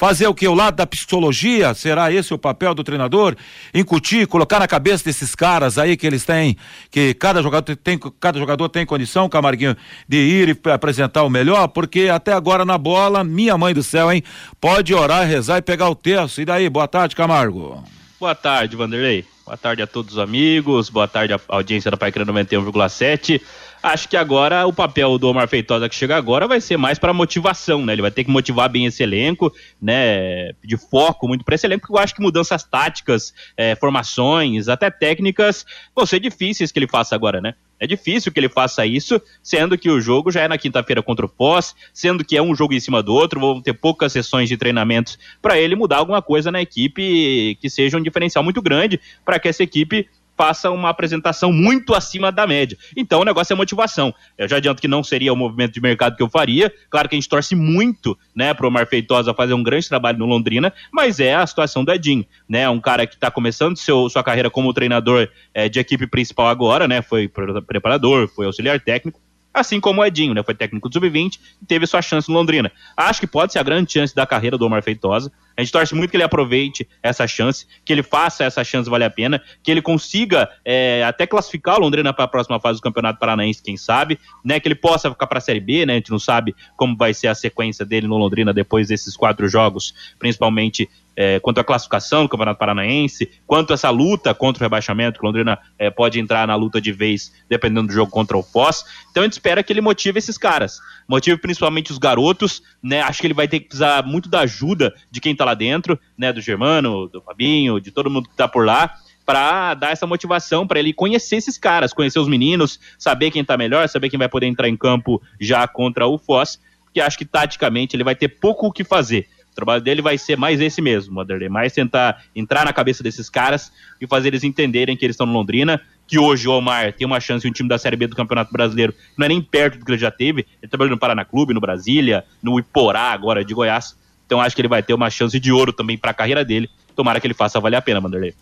Fazer 0.03 0.27
o 0.27 0.35
que? 0.35 0.49
O 0.49 0.55
lado 0.55 0.75
da 0.75 0.85
psicologia? 0.85 1.73
Será 1.75 2.11
esse 2.11 2.35
o 2.35 2.39
papel 2.39 2.75
do 2.75 2.83
treinador? 2.83 3.37
Incutir, 3.73 4.27
colocar 4.27 4.59
na 4.59 4.67
cabeça 4.67 5.05
desses 5.05 5.33
caras 5.33 5.79
aí 5.79 5.97
que 5.97 6.05
eles 6.05 6.25
têm, 6.25 6.57
que 6.91 7.15
cada 7.15 7.41
jogador 7.41 7.77
tem, 7.77 7.97
cada 8.19 8.37
jogador 8.37 8.69
tem 8.69 8.85
condição, 8.85 9.29
Camarguinho, 9.29 9.77
de 10.09 10.17
ir 10.17 10.59
e 10.67 10.71
apresentar 10.73 11.23
o 11.23 11.31
melhor, 11.31 11.69
porque 11.69 12.09
até 12.09 12.33
agora 12.33 12.65
na 12.65 12.77
bola, 12.77 13.23
minha 13.23 13.57
mãe 13.57 13.73
do 13.73 13.81
céu, 13.85 14.11
hein? 14.11 14.25
Pode 14.61 14.93
orar, 14.93 15.25
rezar 15.25 15.59
e 15.59 15.63
pegar 15.63 15.89
o 15.89 15.95
terço. 15.95 16.41
E 16.41 16.45
daí? 16.45 16.69
Boa 16.69 16.89
tarde, 16.89 17.15
Camargo. 17.15 17.85
Boa 18.19 18.35
tarde, 18.35 18.75
Vanderlei. 18.75 19.25
Boa 19.47 19.57
tarde 19.57 19.83
a 19.83 19.87
todos 19.87 20.15
os 20.15 20.19
amigos, 20.19 20.89
boa 20.89 21.07
tarde 21.07 21.33
à 21.33 21.41
audiência 21.47 21.91
da 21.91 21.97
Paicrina 21.97 22.33
91,7. 22.33 23.41
Acho 23.83 24.09
que 24.09 24.17
agora 24.17 24.65
o 24.65 24.73
papel 24.73 25.19
do 25.19 25.29
Omar 25.29 25.49
Feitosa 25.49 25.89
que 25.89 25.95
chega 25.95 26.17
agora 26.17 26.47
vai 26.47 26.61
ser 26.61 26.77
mais 26.77 27.01
para 27.01 27.13
motivação, 27.13 27.85
né? 27.85 27.93
Ele 27.93 28.03
vai 28.03 28.13
ter 28.13 28.23
que 28.23 28.31
motivar 28.31 28.69
bem 28.69 28.87
esse 28.87 29.03
elenco, 29.03 29.53
né? 29.81 30.53
De 30.63 30.77
foco 30.77 31.27
muito 31.27 31.45
para 31.45 31.57
esse 31.57 31.67
elenco, 31.67 31.81
porque 31.81 31.99
eu 31.99 32.03
acho 32.03 32.15
que 32.15 32.23
mudanças 32.23 32.63
táticas, 32.63 33.35
é, 33.57 33.75
formações, 33.75 34.69
até 34.69 34.89
técnicas, 34.89 35.67
vão 35.97 36.07
ser 36.07 36.21
difíceis 36.21 36.71
que 36.71 36.79
ele 36.79 36.87
faça 36.87 37.17
agora, 37.17 37.41
né? 37.41 37.55
É 37.81 37.87
difícil 37.87 38.31
que 38.31 38.39
ele 38.39 38.49
faça 38.49 38.87
isso, 38.87 39.21
sendo 39.43 39.77
que 39.77 39.91
o 39.91 40.01
jogo 40.01 40.31
já 40.31 40.43
é 40.43 40.47
na 40.47 40.57
quinta-feira 40.57 41.03
contra 41.03 41.27
o 41.27 41.29
Foz, 41.29 41.75
sendo 41.93 42.25
que 42.25 42.37
é 42.37 42.43
um 42.43 42.55
jogo 42.55 42.75
em 42.75 42.79
cima 42.79 43.03
do 43.03 43.13
outro, 43.13 43.41
vão 43.41 43.61
ter 43.61 43.73
poucas 43.73 44.13
sessões 44.13 44.49
de 44.49 44.57
treinamentos 44.57 45.19
para 45.43 45.59
ele 45.59 45.75
mudar 45.75 45.97
alguma 45.97 46.23
coisa 46.23 46.53
na 46.53 46.63
equipe 46.63 47.59
que 47.61 47.69
seja 47.69 47.99
um 47.99 48.03
diferencial 48.03 48.45
muito 48.45 48.63
grande 48.63 49.01
para 49.25 49.41
que 49.41 49.49
essa 49.49 49.65
equipe 49.65 50.09
faça 50.37 50.71
uma 50.71 50.89
apresentação 50.89 51.53
muito 51.53 51.95
acima 51.95 52.33
da 52.33 52.47
média. 52.47 52.77
Então 52.97 53.21
o 53.21 53.25
negócio 53.25 53.53
é 53.53 53.57
motivação. 53.57 54.15
Eu 54.37 54.49
já 54.49 54.57
adianto 54.57 54.81
que 54.81 54.89
não 54.89 55.03
seria 55.03 55.33
o 55.33 55.37
movimento 55.37 55.73
de 55.73 55.81
mercado 55.81 56.17
que 56.17 56.23
eu 56.23 56.29
faria. 56.29 56.73
Claro 56.91 57.09
que 57.09 57.15
a 57.15 57.19
gente 57.19 57.29
torce 57.29 57.55
muito, 57.55 58.19
né, 58.35 58.55
pro 58.55 58.69
Omar 58.69 58.87
Feitosa 58.87 59.35
fazer 59.35 59.55
um 59.55 59.63
grande 59.63 59.89
trabalho 59.89 60.19
no 60.19 60.27
Londrina, 60.27 60.73
mas 60.93 61.21
é 61.21 61.35
a 61.35 61.47
situação 61.47 61.85
do 61.85 61.93
Edinho, 61.93 62.25
né? 62.49 62.69
Um 62.69 62.81
cara 62.81 63.07
que 63.07 63.15
está 63.15 63.31
começando 63.31 63.77
seu, 63.77 64.09
sua 64.09 64.23
carreira 64.23 64.51
como 64.51 64.73
treinador 64.73 65.29
é, 65.55 65.69
de 65.69 65.79
equipe 65.79 66.07
principal 66.07 66.49
agora, 66.49 66.89
né? 66.89 67.03
Foi 67.03 67.29
preparador, 67.67 68.29
foi 68.29 68.47
auxiliar 68.47 68.81
técnico 68.81 69.21
assim 69.53 69.81
como 69.81 70.01
o 70.01 70.05
Edinho, 70.05 70.35
né? 70.35 70.43
Foi 70.43 70.55
técnico 70.55 70.89
do 70.89 70.93
Sub-20 70.93 71.39
e 71.63 71.67
teve 71.67 71.87
sua 71.87 72.01
chance 72.01 72.29
no 72.29 72.35
Londrina. 72.35 72.71
Acho 72.97 73.21
que 73.21 73.27
pode 73.27 73.53
ser 73.53 73.59
a 73.59 73.63
grande 73.63 73.93
chance 73.93 74.15
da 74.15 74.27
carreira 74.27 74.57
do 74.57 74.65
Omar 74.65 74.83
Feitosa. 74.83 75.33
A 75.57 75.63
gente 75.63 75.73
torce 75.73 75.95
muito 75.95 76.11
que 76.11 76.17
ele 76.17 76.25
aproveite 76.25 76.89
essa 77.03 77.27
chance, 77.27 77.67
que 77.85 77.93
ele 77.93 78.03
faça 78.03 78.45
essa 78.45 78.65
chance 78.65 78.89
valer 78.89 79.05
a 79.05 79.11
pena, 79.11 79.43
que 79.63 79.71
ele 79.71 79.83
consiga 79.83 80.49
é, 80.65 81.05
até 81.05 81.27
classificar 81.27 81.77
o 81.77 81.81
Londrina 81.81 82.13
para 82.13 82.25
a 82.25 82.29
próxima 82.29 82.59
fase 82.59 82.79
do 82.79 82.83
Campeonato 82.83 83.19
Paranaense, 83.19 83.63
quem 83.63 83.77
sabe, 83.77 84.19
né? 84.45 84.59
Que 84.59 84.69
ele 84.69 84.75
possa 84.75 85.11
ficar 85.11 85.27
para 85.27 85.39
a 85.39 85.41
Série 85.41 85.61
B, 85.61 85.85
né? 85.85 85.95
A 85.95 85.97
gente 85.97 86.11
não 86.11 86.19
sabe 86.19 86.55
como 86.77 86.97
vai 86.97 87.13
ser 87.13 87.29
a 87.29 87.35
sequência 87.35 87.85
dele 87.85 88.07
no 88.07 88.17
Londrina 88.17 88.53
depois 88.53 88.89
desses 88.89 89.17
quatro 89.17 89.49
jogos, 89.49 89.95
principalmente 90.19 90.89
é, 91.17 91.39
quanto 91.41 91.61
à 91.61 91.65
classificação 91.65 92.23
do 92.23 92.29
Campeonato 92.29 92.59
Paranaense, 92.59 93.31
quanto 93.47 93.73
a 93.73 93.75
essa 93.75 93.91
luta 93.91 94.35
contra 94.35 94.63
o 94.63 94.65
rebaixamento, 94.65 95.19
que 95.19 95.27
Londrina 95.27 95.59
é, 95.79 95.91
pode 95.91 96.19
entrar 96.19 96.47
na 96.47 96.55
luta 96.55 96.81
de 96.81 96.93
vez, 96.93 97.33
dependendo 97.49 97.89
do 97.89 97.93
jogo 97.93 98.11
contra 98.11 98.37
o 98.37 98.43
Foz. 98.43 98.85
Então 99.11 99.23
a 99.23 99.25
gente 99.25 99.35
espera 99.35 99.63
que 99.63 99.73
ele 99.73 99.81
motive 99.81 100.19
esses 100.19 100.39
caras, 100.39 100.79
motive 101.07 101.37
principalmente 101.37 101.93
os 101.93 101.99
garotos, 101.99 102.63
né? 102.83 103.01
Acho 103.01 103.21
que 103.21 103.27
ele 103.27 103.35
vai 103.35 103.49
ter 103.49 103.61
que 103.61 103.67
precisar 103.67 104.05
muito 104.05 104.29
da 104.29 104.41
ajuda 104.41 104.95
de 105.11 105.21
quem 105.21 105.35
tá 105.35 105.45
lá 105.45 105.55
dentro, 105.55 105.99
né? 106.17 106.33
Do 106.33 106.41
Germano, 106.41 107.09
do 107.09 107.21
Fabinho, 107.21 107.81
de 107.81 107.91
todo 107.91 108.11
mundo 108.11 108.29
que 108.29 108.37
tá 108.37 108.49
por 108.49 108.65
lá 108.65 108.95
para 109.25 109.75
dar 109.75 109.93
essa 109.93 110.07
motivação 110.07 110.67
para 110.67 110.81
ele 110.81 110.93
conhecer 110.93 111.37
esses 111.37 111.57
caras, 111.57 111.93
conhecer 111.93 112.19
os 112.19 112.29
meninos, 112.29 112.81
saber 112.99 113.31
quem 113.31 113.45
tá 113.45 113.57
melhor, 113.57 113.89
saber 113.89 114.11
quem 114.11 114.19
vai 114.19 114.29
poder 114.29 114.47
entrar 114.47 114.69
em 114.69 114.77
campo 114.77 115.23
já 115.41 115.67
contra 115.69 116.07
o 116.07 116.19
Foz, 116.19 116.59
que 116.93 117.01
acho 117.01 117.17
que 117.17 117.25
taticamente 117.25 117.97
ele 117.97 118.05
vai 118.05 118.15
ter 118.15 118.29
pouco 118.29 118.67
o 118.67 118.73
que 118.73 118.85
fazer. 118.85 119.29
O 119.53 119.55
trabalho 119.55 119.83
dele 119.83 120.01
vai 120.01 120.17
ser 120.17 120.37
mais 120.37 120.61
esse 120.61 120.81
mesmo, 120.81 121.15
Vanderlei, 121.15 121.49
mais 121.49 121.75
tentar 121.75 122.25
entrar 122.35 122.65
na 122.65 122.73
cabeça 122.73 123.03
desses 123.03 123.29
caras 123.29 123.71
e 124.01 124.07
fazer 124.07 124.29
eles 124.29 124.43
entenderem 124.43 124.97
que 124.97 125.05
eles 125.05 125.15
estão 125.15 125.27
no 125.27 125.33
Londrina, 125.35 125.81
que 126.07 126.19
hoje 126.19 126.49
o 126.49 126.53
Omar 126.53 126.95
tem 126.95 127.07
uma 127.07 127.21
chance 127.21 127.47
em 127.47 127.51
um 127.51 127.53
time 127.53 127.69
da 127.69 127.77
Série 127.77 127.97
B 127.97 128.07
do 128.07 128.17
Campeonato 128.17 128.51
Brasileiro, 128.51 128.95
não 129.17 129.27
é 129.27 129.29
nem 129.29 129.43
perto 129.43 129.79
do 129.79 129.85
que 129.85 129.93
ele 129.93 129.99
já 129.99 130.11
teve, 130.11 130.47
ele 130.61 130.71
trabalhou 130.71 130.91
no 130.91 130.99
Paraná 130.99 131.25
Clube, 131.25 131.53
no 131.53 131.61
Brasília, 131.61 132.25
no 132.43 132.59
Iporá 132.59 133.13
agora 133.13 133.45
de 133.45 133.53
Goiás, 133.53 133.95
então 134.25 134.41
acho 134.41 134.57
que 134.57 134.63
ele 134.63 134.69
vai 134.69 134.83
ter 134.83 134.95
uma 134.95 135.11
chance 135.11 135.39
de 135.39 135.53
ouro 135.53 135.73
também 135.73 135.99
para 135.99 136.13
a 136.13 136.15
carreira 136.15 136.43
dele, 136.43 136.71
Tomara 136.95 137.21
que 137.21 137.27
ele 137.27 137.35
faça 137.35 137.61
valer 137.61 137.77
a 137.77 137.83
pena, 137.83 138.01
Vanderlei. 138.01 138.35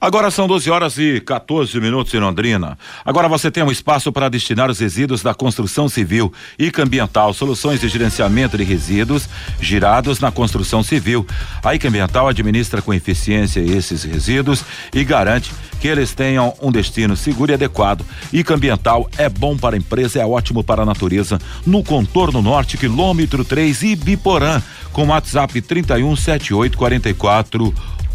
Agora 0.00 0.30
são 0.30 0.46
12 0.46 0.70
horas 0.70 0.98
e 0.98 1.20
14 1.20 1.80
minutos 1.80 2.12
em 2.12 2.18
Londrina. 2.18 2.78
Agora 3.04 3.28
você 3.28 3.50
tem 3.50 3.62
um 3.62 3.70
espaço 3.70 4.12
para 4.12 4.28
destinar 4.28 4.70
os 4.70 4.78
resíduos 4.78 5.22
da 5.22 5.34
construção 5.34 5.88
civil 5.88 6.32
e 6.58 6.72
ambiental, 6.78 7.32
soluções 7.32 7.80
de 7.80 7.88
gerenciamento 7.88 8.56
de 8.56 8.64
resíduos 8.64 9.28
girados 9.60 10.20
na 10.20 10.30
construção 10.30 10.82
civil. 10.82 11.26
A 11.62 11.74
ICA 11.74 11.88
Ambiental 11.88 12.28
administra 12.28 12.82
com 12.82 12.92
eficiência 12.92 13.60
esses 13.60 14.02
resíduos 14.04 14.64
e 14.92 15.04
garante 15.04 15.52
que 15.84 15.88
eles 15.88 16.14
tenham 16.14 16.54
um 16.62 16.72
destino 16.72 17.14
seguro 17.14 17.52
e 17.52 17.54
adequado. 17.54 18.06
ICA 18.32 18.54
Ambiental 18.54 19.06
é 19.18 19.28
bom 19.28 19.54
para 19.54 19.76
a 19.76 19.78
empresa, 19.78 20.18
é 20.18 20.24
ótimo 20.24 20.64
para 20.64 20.80
a 20.80 20.86
natureza. 20.86 21.38
No 21.66 21.84
contorno 21.84 22.40
norte, 22.40 22.78
quilômetro 22.78 23.44
3 23.44 23.82
e 23.82 23.94
Biporã, 23.94 24.62
com 24.94 25.08
WhatsApp 25.08 25.60
31 25.60 26.16
78 26.16 26.78
44 26.78 27.74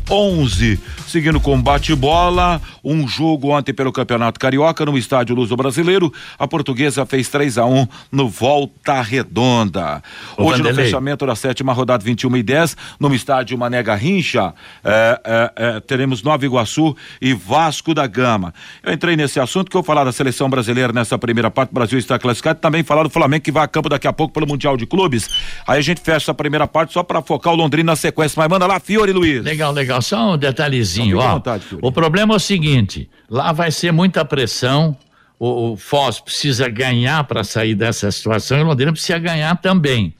11. 0.09 0.79
Seguindo 1.07 1.39
com 1.39 1.59
bate-bola, 1.61 2.61
um 2.83 3.07
jogo 3.07 3.49
ontem 3.49 3.73
pelo 3.73 3.91
Campeonato 3.91 4.39
Carioca 4.39 4.85
no 4.85 4.97
estádio 4.97 5.35
Luso 5.35 5.55
Brasileiro. 5.55 6.11
A 6.37 6.47
portuguesa 6.47 7.05
fez 7.05 7.27
3 7.29 7.57
a 7.57 7.65
1 7.65 7.87
no 8.11 8.29
Volta 8.29 9.01
Redonda. 9.01 10.01
Ô, 10.37 10.43
Hoje, 10.43 10.57
Vanderlei. 10.57 10.71
no 10.71 10.75
fechamento 10.83 11.25
da 11.25 11.35
sétima 11.35 11.73
rodada 11.73 12.03
21 12.03 12.37
e 12.37 12.43
10, 12.43 12.77
no 12.99 13.13
estádio 13.13 13.57
Mané 13.57 13.83
Garrincha, 13.83 14.53
é, 14.83 15.21
é, 15.23 15.51
é, 15.55 15.79
teremos 15.79 16.23
Nova 16.23 16.45
Iguaçu 16.45 16.95
e 17.21 17.33
Vasco 17.33 17.93
da 17.93 18.07
Gama. 18.07 18.53
Eu 18.83 18.93
entrei 18.93 19.15
nesse 19.15 19.39
assunto 19.39 19.69
que 19.69 19.77
eu 19.77 19.83
falar 19.83 20.03
da 20.03 20.11
seleção 20.11 20.49
brasileira 20.49 20.93
nessa 20.93 21.17
primeira 21.17 21.51
parte, 21.51 21.71
o 21.71 21.73
Brasil 21.73 21.99
está 21.99 22.17
classificado, 22.17 22.59
também 22.59 22.83
falar 22.83 23.03
do 23.03 23.09
Flamengo 23.09 23.43
que 23.43 23.51
vai 23.51 23.63
a 23.63 23.67
campo 23.67 23.89
daqui 23.89 24.07
a 24.07 24.13
pouco 24.13 24.33
pelo 24.33 24.47
Mundial 24.47 24.77
de 24.77 24.85
Clubes. 24.85 25.27
Aí 25.67 25.79
a 25.79 25.81
gente 25.81 26.01
fecha 26.01 26.31
a 26.31 26.35
primeira 26.35 26.67
parte 26.67 26.93
só 26.93 27.03
para 27.03 27.21
focar 27.21 27.53
o 27.53 27.55
Londrina 27.55 27.91
na 27.91 27.95
sequência. 27.95 28.35
Mas 28.37 28.47
manda 28.47 28.65
lá, 28.67 28.79
Fiore 28.79 29.11
Luiz. 29.11 29.43
Legal, 29.43 29.71
legal 29.71 29.98
só 30.01 30.33
um 30.33 30.37
detalhezinho, 30.37 31.17
ó. 31.17 31.33
Vontade, 31.35 31.65
o 31.81 31.91
problema 31.91 32.33
é 32.33 32.37
o 32.37 32.39
seguinte: 32.39 33.09
lá 33.29 33.51
vai 33.51 33.71
ser 33.71 33.91
muita 33.91 34.23
pressão. 34.25 34.97
O, 35.37 35.71
o 35.71 35.77
Foz 35.77 36.19
precisa 36.19 36.67
ganhar 36.67 37.23
para 37.23 37.43
sair 37.43 37.73
dessa 37.73 38.11
situação 38.11 38.57
e 38.57 38.61
o 38.61 38.65
Londrina 38.65 38.91
precisa 38.91 39.17
ganhar 39.17 39.55
também. 39.61 40.13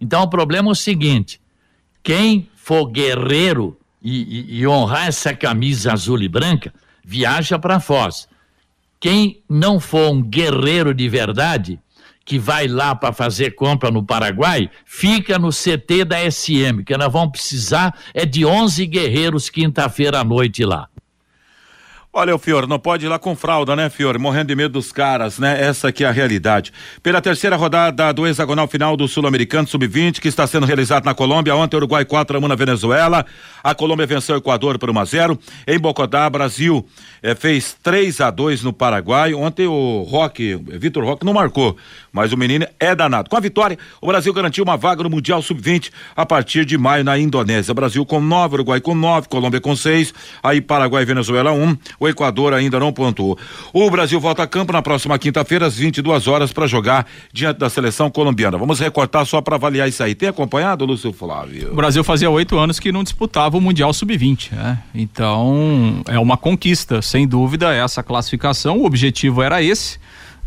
Então 0.00 0.22
o 0.22 0.28
problema 0.28 0.68
é 0.68 0.72
o 0.72 0.74
seguinte: 0.74 1.40
quem 2.02 2.48
for 2.54 2.86
guerreiro 2.86 3.78
e, 4.02 4.56
e, 4.56 4.60
e 4.60 4.66
honrar 4.66 5.08
essa 5.08 5.34
camisa 5.34 5.92
azul 5.92 6.22
e 6.22 6.28
branca, 6.28 6.72
viaja 7.04 7.58
para 7.58 7.80
Foz. 7.80 8.28
Quem 9.00 9.42
não 9.48 9.78
for 9.78 10.10
um 10.10 10.22
guerreiro 10.22 10.92
de 10.92 11.08
verdade, 11.08 11.78
que 12.28 12.38
vai 12.38 12.68
lá 12.68 12.94
para 12.94 13.10
fazer 13.10 13.52
compra 13.52 13.90
no 13.90 14.04
Paraguai, 14.04 14.68
fica 14.84 15.38
no 15.38 15.48
CT 15.48 16.04
da 16.04 16.30
SM, 16.30 16.84
que 16.84 16.94
nós 16.94 17.10
vamos 17.10 17.32
precisar 17.32 17.98
é 18.12 18.26
de 18.26 18.44
11 18.44 18.86
guerreiros 18.86 19.48
quinta-feira 19.48 20.20
à 20.20 20.24
noite 20.24 20.62
lá. 20.62 20.90
Olha, 22.20 22.34
o 22.34 22.38
Fiore, 22.38 22.66
não 22.66 22.80
pode 22.80 23.06
ir 23.06 23.08
lá 23.08 23.16
com 23.16 23.36
fralda, 23.36 23.76
né, 23.76 23.88
Fiore? 23.88 24.18
Morrendo 24.18 24.48
de 24.48 24.56
medo 24.56 24.72
dos 24.72 24.90
caras, 24.90 25.38
né? 25.38 25.62
Essa 25.62 25.86
aqui 25.86 26.02
é 26.02 26.08
a 26.08 26.10
realidade. 26.10 26.72
Pela 27.00 27.20
terceira 27.20 27.54
rodada 27.54 28.12
do 28.12 28.26
hexagonal 28.26 28.66
final 28.66 28.96
do 28.96 29.06
Sul-Americano 29.06 29.68
Sub-20, 29.68 30.18
que 30.18 30.26
está 30.26 30.44
sendo 30.44 30.66
realizado 30.66 31.04
na 31.04 31.14
Colômbia. 31.14 31.54
Ontem, 31.54 31.76
Uruguai 31.76 32.04
4 32.04 32.36
a 32.36 32.40
1 32.40 32.48
na 32.48 32.56
Venezuela. 32.56 33.24
A 33.62 33.72
Colômbia 33.72 34.04
venceu 34.04 34.34
o 34.34 34.38
Equador 34.38 34.80
por 34.80 34.90
1 34.90 34.98
a 34.98 35.04
0 35.04 35.38
Em 35.64 35.78
Bocotá, 35.78 36.28
Brasil 36.28 36.84
eh, 37.22 37.36
fez 37.36 37.76
3 37.84 38.20
a 38.20 38.32
2 38.32 38.64
no 38.64 38.72
Paraguai. 38.72 39.32
Ontem 39.32 39.68
o 39.68 40.02
Roque, 40.02 40.56
Vitor 40.56 41.04
Roque, 41.04 41.24
não 41.24 41.32
marcou, 41.32 41.76
mas 42.12 42.32
o 42.32 42.36
menino 42.36 42.66
é 42.80 42.96
danado. 42.96 43.30
Com 43.30 43.36
a 43.36 43.40
vitória, 43.40 43.78
o 44.00 44.08
Brasil 44.08 44.32
garantiu 44.34 44.64
uma 44.64 44.76
vaga 44.76 45.04
no 45.04 45.10
Mundial 45.10 45.40
Sub-20 45.40 45.92
a 46.16 46.26
partir 46.26 46.64
de 46.64 46.76
maio 46.76 47.04
na 47.04 47.16
Indonésia. 47.16 47.72
Brasil 47.72 48.04
com 48.04 48.20
9, 48.20 48.54
Uruguai 48.54 48.80
com 48.80 48.96
9, 48.96 49.28
Colômbia 49.28 49.60
com 49.60 49.76
6, 49.76 50.12
aí 50.42 50.60
Paraguai 50.60 51.04
e 51.04 51.06
Venezuela 51.06 51.52
1. 51.52 51.62
Um. 51.62 51.76
Equador 52.08 52.52
ainda 52.52 52.78
não 52.80 52.92
pontuou. 52.92 53.38
O 53.72 53.90
Brasil 53.90 54.18
volta 54.18 54.42
a 54.42 54.46
campo 54.46 54.72
na 54.72 54.82
próxima 54.82 55.18
quinta-feira, 55.18 55.66
às 55.66 55.76
22 55.76 56.26
horas, 56.26 56.52
para 56.52 56.66
jogar 56.66 57.06
diante 57.32 57.58
da 57.58 57.70
seleção 57.70 58.10
colombiana. 58.10 58.58
Vamos 58.58 58.80
recortar 58.80 59.24
só 59.26 59.40
para 59.40 59.56
avaliar 59.56 59.88
isso 59.88 60.02
aí. 60.02 60.14
Tem 60.14 60.28
acompanhado, 60.28 60.84
Lúcio 60.84 61.12
Flávio? 61.12 61.72
O 61.72 61.76
Brasil 61.76 62.02
fazia 62.02 62.30
oito 62.30 62.58
anos 62.58 62.80
que 62.80 62.90
não 62.90 63.02
disputava 63.02 63.56
o 63.56 63.60
Mundial 63.60 63.92
Sub-20, 63.92 64.52
né? 64.52 64.78
Então, 64.94 66.02
é 66.06 66.18
uma 66.18 66.36
conquista, 66.36 67.02
sem 67.02 67.26
dúvida, 67.26 67.74
essa 67.74 68.02
classificação. 68.02 68.78
O 68.78 68.84
objetivo 68.84 69.42
era 69.42 69.62
esse, 69.62 69.98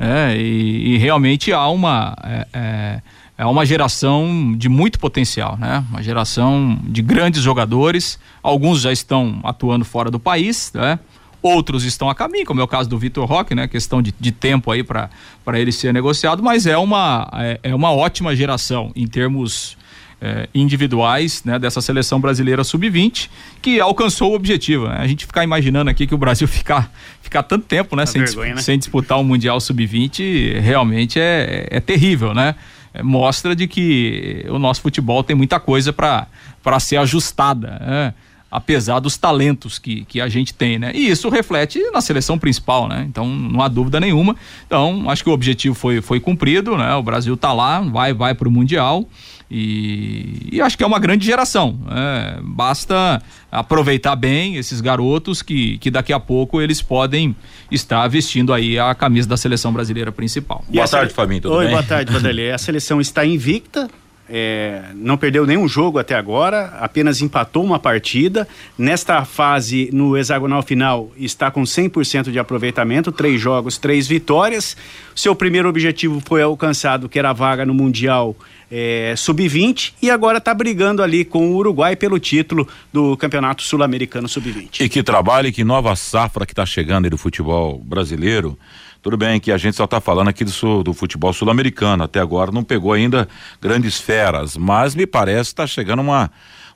é, 0.01 0.35
e, 0.35 0.95
e, 0.95 0.97
realmente 0.97 1.53
há 1.53 1.67
uma. 1.67 2.15
É, 2.23 2.47
é, 2.53 3.01
é 3.37 3.45
uma 3.45 3.63
geração 3.65 4.55
de 4.57 4.67
muito 4.67 4.99
potencial, 4.99 5.57
né? 5.57 5.83
Uma 5.89 6.01
geração 6.01 6.79
de 6.83 7.03
grandes 7.03 7.41
jogadores. 7.41 8.19
Alguns 8.41 8.81
já 8.81 8.91
estão 8.91 9.39
atuando 9.43 9.85
fora 9.85 10.09
do 10.09 10.19
país, 10.19 10.71
né? 10.73 10.99
Outros 11.41 11.83
estão 11.83 12.09
a 12.09 12.15
caminho, 12.15 12.45
como 12.45 12.61
é 12.61 12.63
o 12.63 12.67
caso 12.67 12.87
do 12.87 12.97
Vitor 12.97 13.25
Roque, 13.25 13.55
né? 13.55 13.67
Questão 13.67 14.01
de, 14.01 14.13
de 14.19 14.31
tempo 14.31 14.69
aí 14.69 14.83
para 14.83 15.09
ele 15.55 15.71
ser 15.71 15.93
negociado, 15.93 16.43
mas 16.43 16.67
é 16.67 16.77
uma, 16.77 17.29
é, 17.33 17.59
é 17.63 17.75
uma 17.75 17.91
ótima 17.91 18.35
geração 18.35 18.91
em 18.95 19.07
termos 19.07 19.75
é, 20.21 20.47
individuais 20.53 21.43
né, 21.43 21.57
dessa 21.57 21.81
seleção 21.81 22.21
brasileira 22.21 22.63
sub-20 22.63 23.27
que 23.59 23.79
alcançou 23.79 24.31
o 24.31 24.35
objetivo. 24.35 24.87
Né? 24.87 24.97
A 24.99 25.07
gente 25.07 25.25
ficar 25.25 25.43
imaginando 25.43 25.89
aqui 25.89 26.05
que 26.05 26.13
o 26.13 26.17
Brasil 26.17 26.47
ficar, 26.47 26.93
ficar 27.21 27.41
tanto 27.41 27.65
tempo 27.65 27.95
né, 27.95 28.05
sem, 28.05 28.23
vergonha, 28.23 28.55
né? 28.55 28.61
sem 28.61 28.77
disputar 28.77 29.17
o 29.17 29.21
um 29.21 29.23
Mundial 29.23 29.59
sub-20 29.59 30.59
realmente 30.59 31.19
é, 31.19 31.67
é 31.71 31.79
terrível, 31.79 32.33
né? 32.33 32.55
É, 32.93 33.01
mostra 33.01 33.55
de 33.55 33.67
que 33.67 34.45
o 34.49 34.59
nosso 34.59 34.81
futebol 34.81 35.23
tem 35.23 35.35
muita 35.35 35.59
coisa 35.59 35.91
para 35.93 36.79
ser 36.79 36.97
ajustada. 36.97 37.79
Né? 37.79 38.13
Apesar 38.51 38.99
dos 38.99 39.17
talentos 39.17 39.79
que, 39.79 40.03
que 40.05 40.19
a 40.19 40.27
gente 40.27 40.53
tem, 40.53 40.77
né? 40.77 40.91
E 40.93 41.09
isso 41.09 41.29
reflete 41.29 41.79
na 41.91 42.01
seleção 42.01 42.37
principal, 42.37 42.87
né? 42.87 43.05
Então 43.07 43.25
não 43.27 43.61
há 43.61 43.67
dúvida 43.67 43.99
nenhuma. 43.99 44.35
Então 44.67 45.09
acho 45.09 45.23
que 45.23 45.29
o 45.29 45.33
objetivo 45.33 45.73
foi, 45.73 46.01
foi 46.01 46.19
cumprido, 46.19 46.77
né? 46.77 46.93
O 46.95 47.01
Brasil 47.01 47.37
tá 47.37 47.53
lá, 47.53 47.79
vai 47.79 48.13
vai 48.13 48.35
para 48.35 48.47
o 48.47 48.51
mundial 48.51 49.07
e, 49.53 50.47
e, 50.49 50.61
acho 50.61 50.77
que 50.77 50.83
é 50.83 50.87
uma 50.87 50.97
grande 50.97 51.25
geração. 51.25 51.77
É, 51.91 52.39
basta 52.41 53.21
aproveitar 53.51 54.15
bem 54.15 54.55
esses 54.55 54.79
garotos 54.79 55.41
que, 55.41 55.77
que 55.79 55.91
daqui 55.91 56.13
a 56.13 56.19
pouco 56.21 56.61
eles 56.61 56.81
podem 56.81 57.35
estar 57.69 58.07
vestindo 58.07 58.53
aí 58.53 58.79
a 58.79 58.95
camisa 58.95 59.27
da 59.27 59.35
seleção 59.35 59.73
brasileira 59.73 60.09
principal. 60.09 60.63
E 60.69 60.75
boa 60.75 60.87
tarde, 60.87 61.13
Fabinho. 61.13 61.41
Tudo 61.41 61.55
Oi, 61.55 61.65
bem? 61.65 61.73
boa 61.73 61.83
tarde, 61.83 62.13
Vanderlei. 62.13 62.51
A 62.51 62.57
seleção 62.57 63.01
está 63.01 63.25
invicta, 63.25 63.89
é, 64.33 64.83
não 64.95 65.17
perdeu 65.17 65.45
nenhum 65.45 65.67
jogo 65.67 65.99
até 65.99 66.15
agora, 66.15 66.67
apenas 66.79 67.21
empatou 67.21 67.65
uma 67.65 67.77
partida. 67.77 68.47
Nesta 68.77 69.25
fase, 69.25 69.89
no 69.91 70.17
hexagonal 70.17 70.63
final, 70.63 71.11
está 71.17 71.51
com 71.51 71.63
100% 71.63 72.31
de 72.31 72.39
aproveitamento, 72.39 73.11
três 73.11 73.41
jogos, 73.41 73.77
três 73.77 74.07
vitórias. 74.07 74.77
Seu 75.13 75.35
primeiro 75.35 75.67
objetivo 75.67 76.21
foi 76.25 76.41
alcançado, 76.41 77.09
que 77.09 77.19
era 77.19 77.31
a 77.31 77.33
vaga 77.33 77.65
no 77.65 77.73
Mundial 77.73 78.33
é, 78.71 79.13
Sub-20, 79.17 79.95
e 80.01 80.09
agora 80.09 80.37
está 80.37 80.53
brigando 80.53 81.03
ali 81.03 81.25
com 81.25 81.51
o 81.51 81.55
Uruguai 81.57 81.97
pelo 81.97 82.17
título 82.17 82.65
do 82.93 83.17
Campeonato 83.17 83.61
Sul-Americano 83.63 84.29
Sub-20. 84.29 84.79
E 84.79 84.87
que 84.87 85.03
trabalho, 85.03 85.51
que 85.51 85.65
nova 85.65 85.93
safra 85.97 86.45
que 86.45 86.53
está 86.53 86.65
chegando 86.65 87.03
aí 87.03 87.09
do 87.09 87.17
futebol 87.17 87.77
brasileiro 87.79 88.57
Tudo 89.01 89.17
bem 89.17 89.39
que 89.39 89.51
a 89.51 89.57
gente 89.57 89.75
só 89.75 89.85
está 89.85 89.99
falando 89.99 90.27
aqui 90.27 90.45
do, 90.45 90.51
sul, 90.51 90.83
do 90.83 90.93
futebol 90.93 91.33
sul-americano, 91.33 92.03
até 92.03 92.19
agora 92.19 92.51
não 92.51 92.63
pegou 92.63 92.93
ainda 92.93 93.27
grandes 93.59 93.99
feras, 93.99 94.55
mas 94.55 94.93
me 94.93 95.07
parece 95.07 95.49
que 95.49 95.53
está 95.53 95.65
chegando 95.65 96.01
uma, 96.01 96.29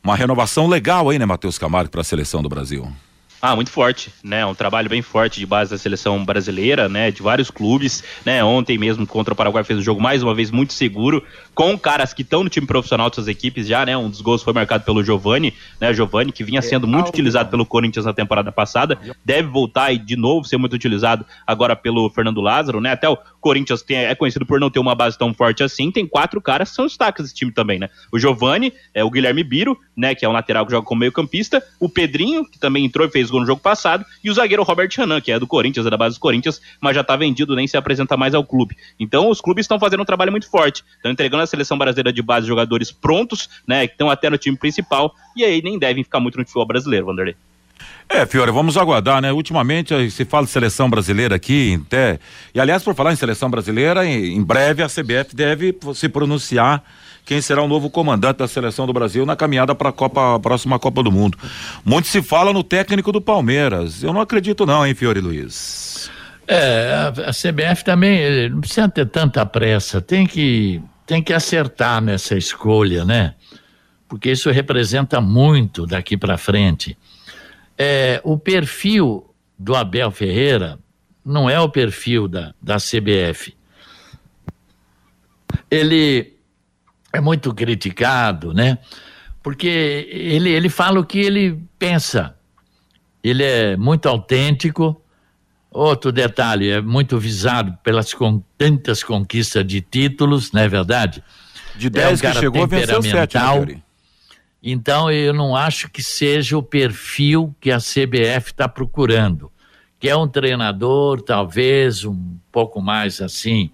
uma 0.04 0.16
renovação 0.16 0.68
legal 0.68 1.10
aí, 1.10 1.20
né, 1.20 1.26
Matheus 1.26 1.60
Camargo, 1.60 1.92
para 1.92 2.02
a 2.02 2.04
seleção 2.04 2.42
do 2.42 2.50
Brasil. 2.50 2.92
Ah, 3.48 3.56
muito 3.56 3.70
forte, 3.70 4.12
né? 4.24 4.44
Um 4.44 4.56
trabalho 4.56 4.90
bem 4.90 5.04
forte 5.04 5.40
de 5.40 5.46
base 5.46 5.70
da 5.70 5.78
seleção 5.78 6.26
brasileira, 6.26 6.90
né? 6.90 7.12
De 7.12 7.22
vários 7.22 7.52
clubes, 7.52 8.04
né? 8.26 8.44
Ontem 8.44 8.76
mesmo 8.76 9.06
contra 9.06 9.36
o 9.36 9.38
Paraguai 9.38 9.64
fez 9.64 9.78
um 9.78 9.84
jogo 9.84 10.02
mais 10.02 10.24
uma 10.24 10.34
vez 10.34 10.50
muito 10.50 10.74
seguro, 10.74 11.24
com 11.54 11.78
caras 11.78 12.12
que 12.12 12.24
estão 12.24 12.44
no 12.44 12.50
time 12.50 12.66
profissional 12.66 13.08
de 13.08 13.18
suas 13.18 13.28
equipes 13.28 13.68
já, 13.68 13.86
né? 13.86 13.96
Um 13.96 14.10
dos 14.10 14.20
gols 14.20 14.42
foi 14.42 14.52
marcado 14.52 14.84
pelo 14.84 15.04
Giovani, 15.04 15.54
né? 15.80 15.94
Giovani, 15.94 16.32
que 16.32 16.44
vinha 16.44 16.60
sendo 16.60 16.88
muito 16.88 17.10
utilizado 17.10 17.52
pelo 17.52 17.68
Corinthians 17.68 18.08
na 18.08 18.14
temporada 18.14 18.52
passada, 18.52 18.98
deve 19.24 19.48
voltar 19.48 19.94
e 19.94 20.00
de 20.00 20.16
novo 20.16 20.48
ser 20.48 20.58
muito 20.58 20.74
utilizado 20.74 21.24
agora 21.46 21.76
pelo 21.76 22.10
Fernando 22.10 22.42
Lázaro, 22.42 22.82
né? 22.82 22.94
Até 22.94 23.08
o 23.08 23.16
Corinthians 23.40 23.84
tem, 23.84 23.98
é 23.98 24.16
conhecido 24.16 24.44
por 24.44 24.60
não 24.60 24.72
ter 24.72 24.80
uma 24.80 24.96
base 24.96 25.20
tão 25.20 25.32
forte 25.36 25.62
assim, 25.62 25.92
tem 25.92 26.08
quatro 26.08 26.42
caras 26.42 26.72
que 26.72 26.76
são 26.76 26.88
destaques 26.88 27.26
desse 27.26 27.36
time 27.36 27.52
também, 27.52 27.78
né? 27.78 27.92
O 28.12 28.18
Giovani, 28.18 28.74
é 28.92 29.04
o 29.04 29.12
Guilherme 29.12 29.44
Biro, 29.44 29.80
né? 29.96 30.16
Que 30.16 30.26
é 30.26 30.30
um 30.30 30.32
lateral 30.32 30.66
que 30.66 30.72
joga 30.72 30.88
como 30.88 31.02
meio 31.02 31.12
campista, 31.12 31.64
o 31.80 31.88
Pedrinho, 31.88 32.44
que 32.44 32.58
também 32.58 32.84
entrou 32.84 33.06
e 33.06 33.12
fez 33.12 33.35
gol 33.36 33.42
no 33.42 33.48
jogo 33.48 33.62
passado, 33.62 34.06
e 34.24 34.30
o 34.30 34.34
zagueiro 34.34 34.64
Robert 34.64 34.90
Hanan, 34.98 35.22
que 35.22 35.32
é 35.32 35.40
do 35.40 35.48
Corinthians, 35.48 35.86
é 35.86 35.90
da 35.90 35.98
base 35.98 36.16
do 36.16 36.20
Corinthians, 36.20 36.62
mas 36.82 36.96
já 36.96 37.04
tá 37.04 37.16
vendido, 37.16 37.56
nem 37.56 37.68
se 37.68 37.78
apresenta 37.78 38.18
mais 38.18 38.34
ao 38.34 38.44
clube. 38.44 38.76
Então 39.00 39.30
os 39.30 39.42
clubes 39.42 39.64
estão 39.64 39.80
fazendo 39.80 40.02
um 40.02 40.06
trabalho 40.06 40.32
muito 40.32 40.50
forte, 40.50 40.84
estão 40.96 41.12
entregando 41.12 41.44
a 41.44 41.48
seleção 41.48 41.78
brasileira 41.78 42.12
de 42.12 42.22
base 42.22 42.48
jogadores 42.48 42.92
prontos, 42.92 43.50
né? 43.68 43.88
Que 43.88 43.94
estão 43.94 44.10
até 44.10 44.30
no 44.30 44.38
time 44.38 44.58
principal, 44.58 45.14
e 45.36 45.44
aí 45.44 45.62
nem 45.62 45.78
devem 45.78 46.04
ficar 46.04 46.20
muito 46.20 46.38
no 46.38 46.44
futebol 46.44 46.66
brasileiro, 46.66 47.06
Vanderlei. 47.06 47.36
É, 48.08 48.26
Fiore, 48.26 48.52
vamos 48.52 48.78
aguardar, 48.78 49.22
né? 49.22 49.34
Ultimamente 49.34 50.10
se 50.12 50.26
fala 50.26 50.46
de 50.46 50.52
seleção 50.52 50.90
brasileira 50.90 51.36
aqui, 51.36 51.82
até. 51.86 52.20
E 52.54 52.60
aliás, 52.60 52.84
por 52.84 52.94
falar 52.94 53.12
em 53.12 53.16
seleção 53.16 53.50
brasileira, 53.50 54.06
em 54.06 54.42
breve 54.44 54.84
a 54.84 54.88
CBF 54.88 55.36
deve 55.36 55.76
se 55.94 56.08
pronunciar 56.08 56.84
quem 57.26 57.42
será 57.42 57.62
o 57.62 57.68
novo 57.68 57.90
comandante 57.90 58.38
da 58.38 58.48
seleção 58.48 58.86
do 58.86 58.94
Brasil 58.94 59.26
na 59.26 59.36
caminhada 59.36 59.74
para 59.74 59.90
a 59.90 60.40
próxima 60.40 60.78
Copa 60.78 61.02
do 61.02 61.12
Mundo. 61.12 61.38
Muito 61.84 62.08
se 62.08 62.22
fala 62.22 62.54
no 62.54 62.64
técnico 62.64 63.12
do 63.12 63.20
Palmeiras. 63.20 64.04
Eu 64.04 64.14
não 64.14 64.22
acredito 64.22 64.66
não, 64.66 64.86
hein, 64.86 64.94
Fiore 64.94 65.20
Luiz. 65.20 66.10
É, 66.48 66.94
a, 66.94 67.30
a 67.30 67.32
CBF 67.32 67.84
também 67.84 68.50
não 68.50 68.62
precisa 68.62 68.88
ter 68.88 69.08
tanta 69.08 69.46
pressa, 69.46 70.00
tem 70.00 70.28
que 70.28 70.82
tem 71.08 71.22
que 71.22 71.34
acertar 71.34 72.02
nessa 72.02 72.36
escolha, 72.36 73.06
né? 73.06 73.36
Porque 74.08 74.32
isso 74.32 74.50
representa 74.50 75.22
muito 75.22 75.86
daqui 75.86 76.18
para 76.18 76.38
frente 76.38 76.98
é, 77.78 78.22
o 78.24 78.38
perfil 78.38 79.34
do 79.58 79.76
Abel 79.76 80.12
Ferreira 80.12 80.80
não 81.24 81.50
é 81.50 81.60
o 81.60 81.70
perfil 81.70 82.28
da, 82.28 82.54
da 82.62 82.78
CBF. 82.78 83.56
Ele 85.70 86.35
é 87.16 87.22
muito 87.22 87.54
criticado, 87.54 88.54
né? 88.54 88.78
Porque 89.42 90.08
ele, 90.12 90.50
ele 90.50 90.70
fala 90.70 91.00
o 91.00 91.06
que 91.06 91.20
ele 91.20 91.62
pensa. 91.80 92.36
Ele 93.24 93.44
é 93.44 93.78
muito 93.78 94.08
autêntico. 94.08 95.02
Outro 95.72 96.12
detalhe, 96.12 96.70
é 96.70 96.82
muito 96.82 97.18
visado 97.20 97.78
pelas 97.84 98.14
con 98.14 98.42
tantas 98.58 99.04
conquistas 99.04 99.66
de 99.68 99.82
títulos, 99.82 100.52
não 100.52 100.62
é 100.62 100.68
verdade? 100.70 101.24
De 101.76 101.90
10 101.90 102.24
é 102.24 102.30
um 102.30 102.32
que 102.32 102.40
chegou, 102.40 102.68
venceu 102.68 103.02
7, 103.02 103.38
né, 103.38 103.82
então 104.64 105.12
eu 105.12 105.34
não 105.34 105.56
acho 105.56 105.90
que 105.92 106.02
seja 106.02 106.58
o 106.58 106.64
perfil 106.64 107.54
que 107.60 107.72
a 107.72 107.78
CBF 107.78 108.52
está 108.52 108.70
procurando. 108.70 109.52
Que 110.00 110.10
é 110.10 110.16
um 110.16 110.28
treinador, 110.28 111.22
talvez, 111.22 112.06
um 112.06 112.38
pouco 112.52 112.82
mais 112.82 113.22
assim, 113.22 113.70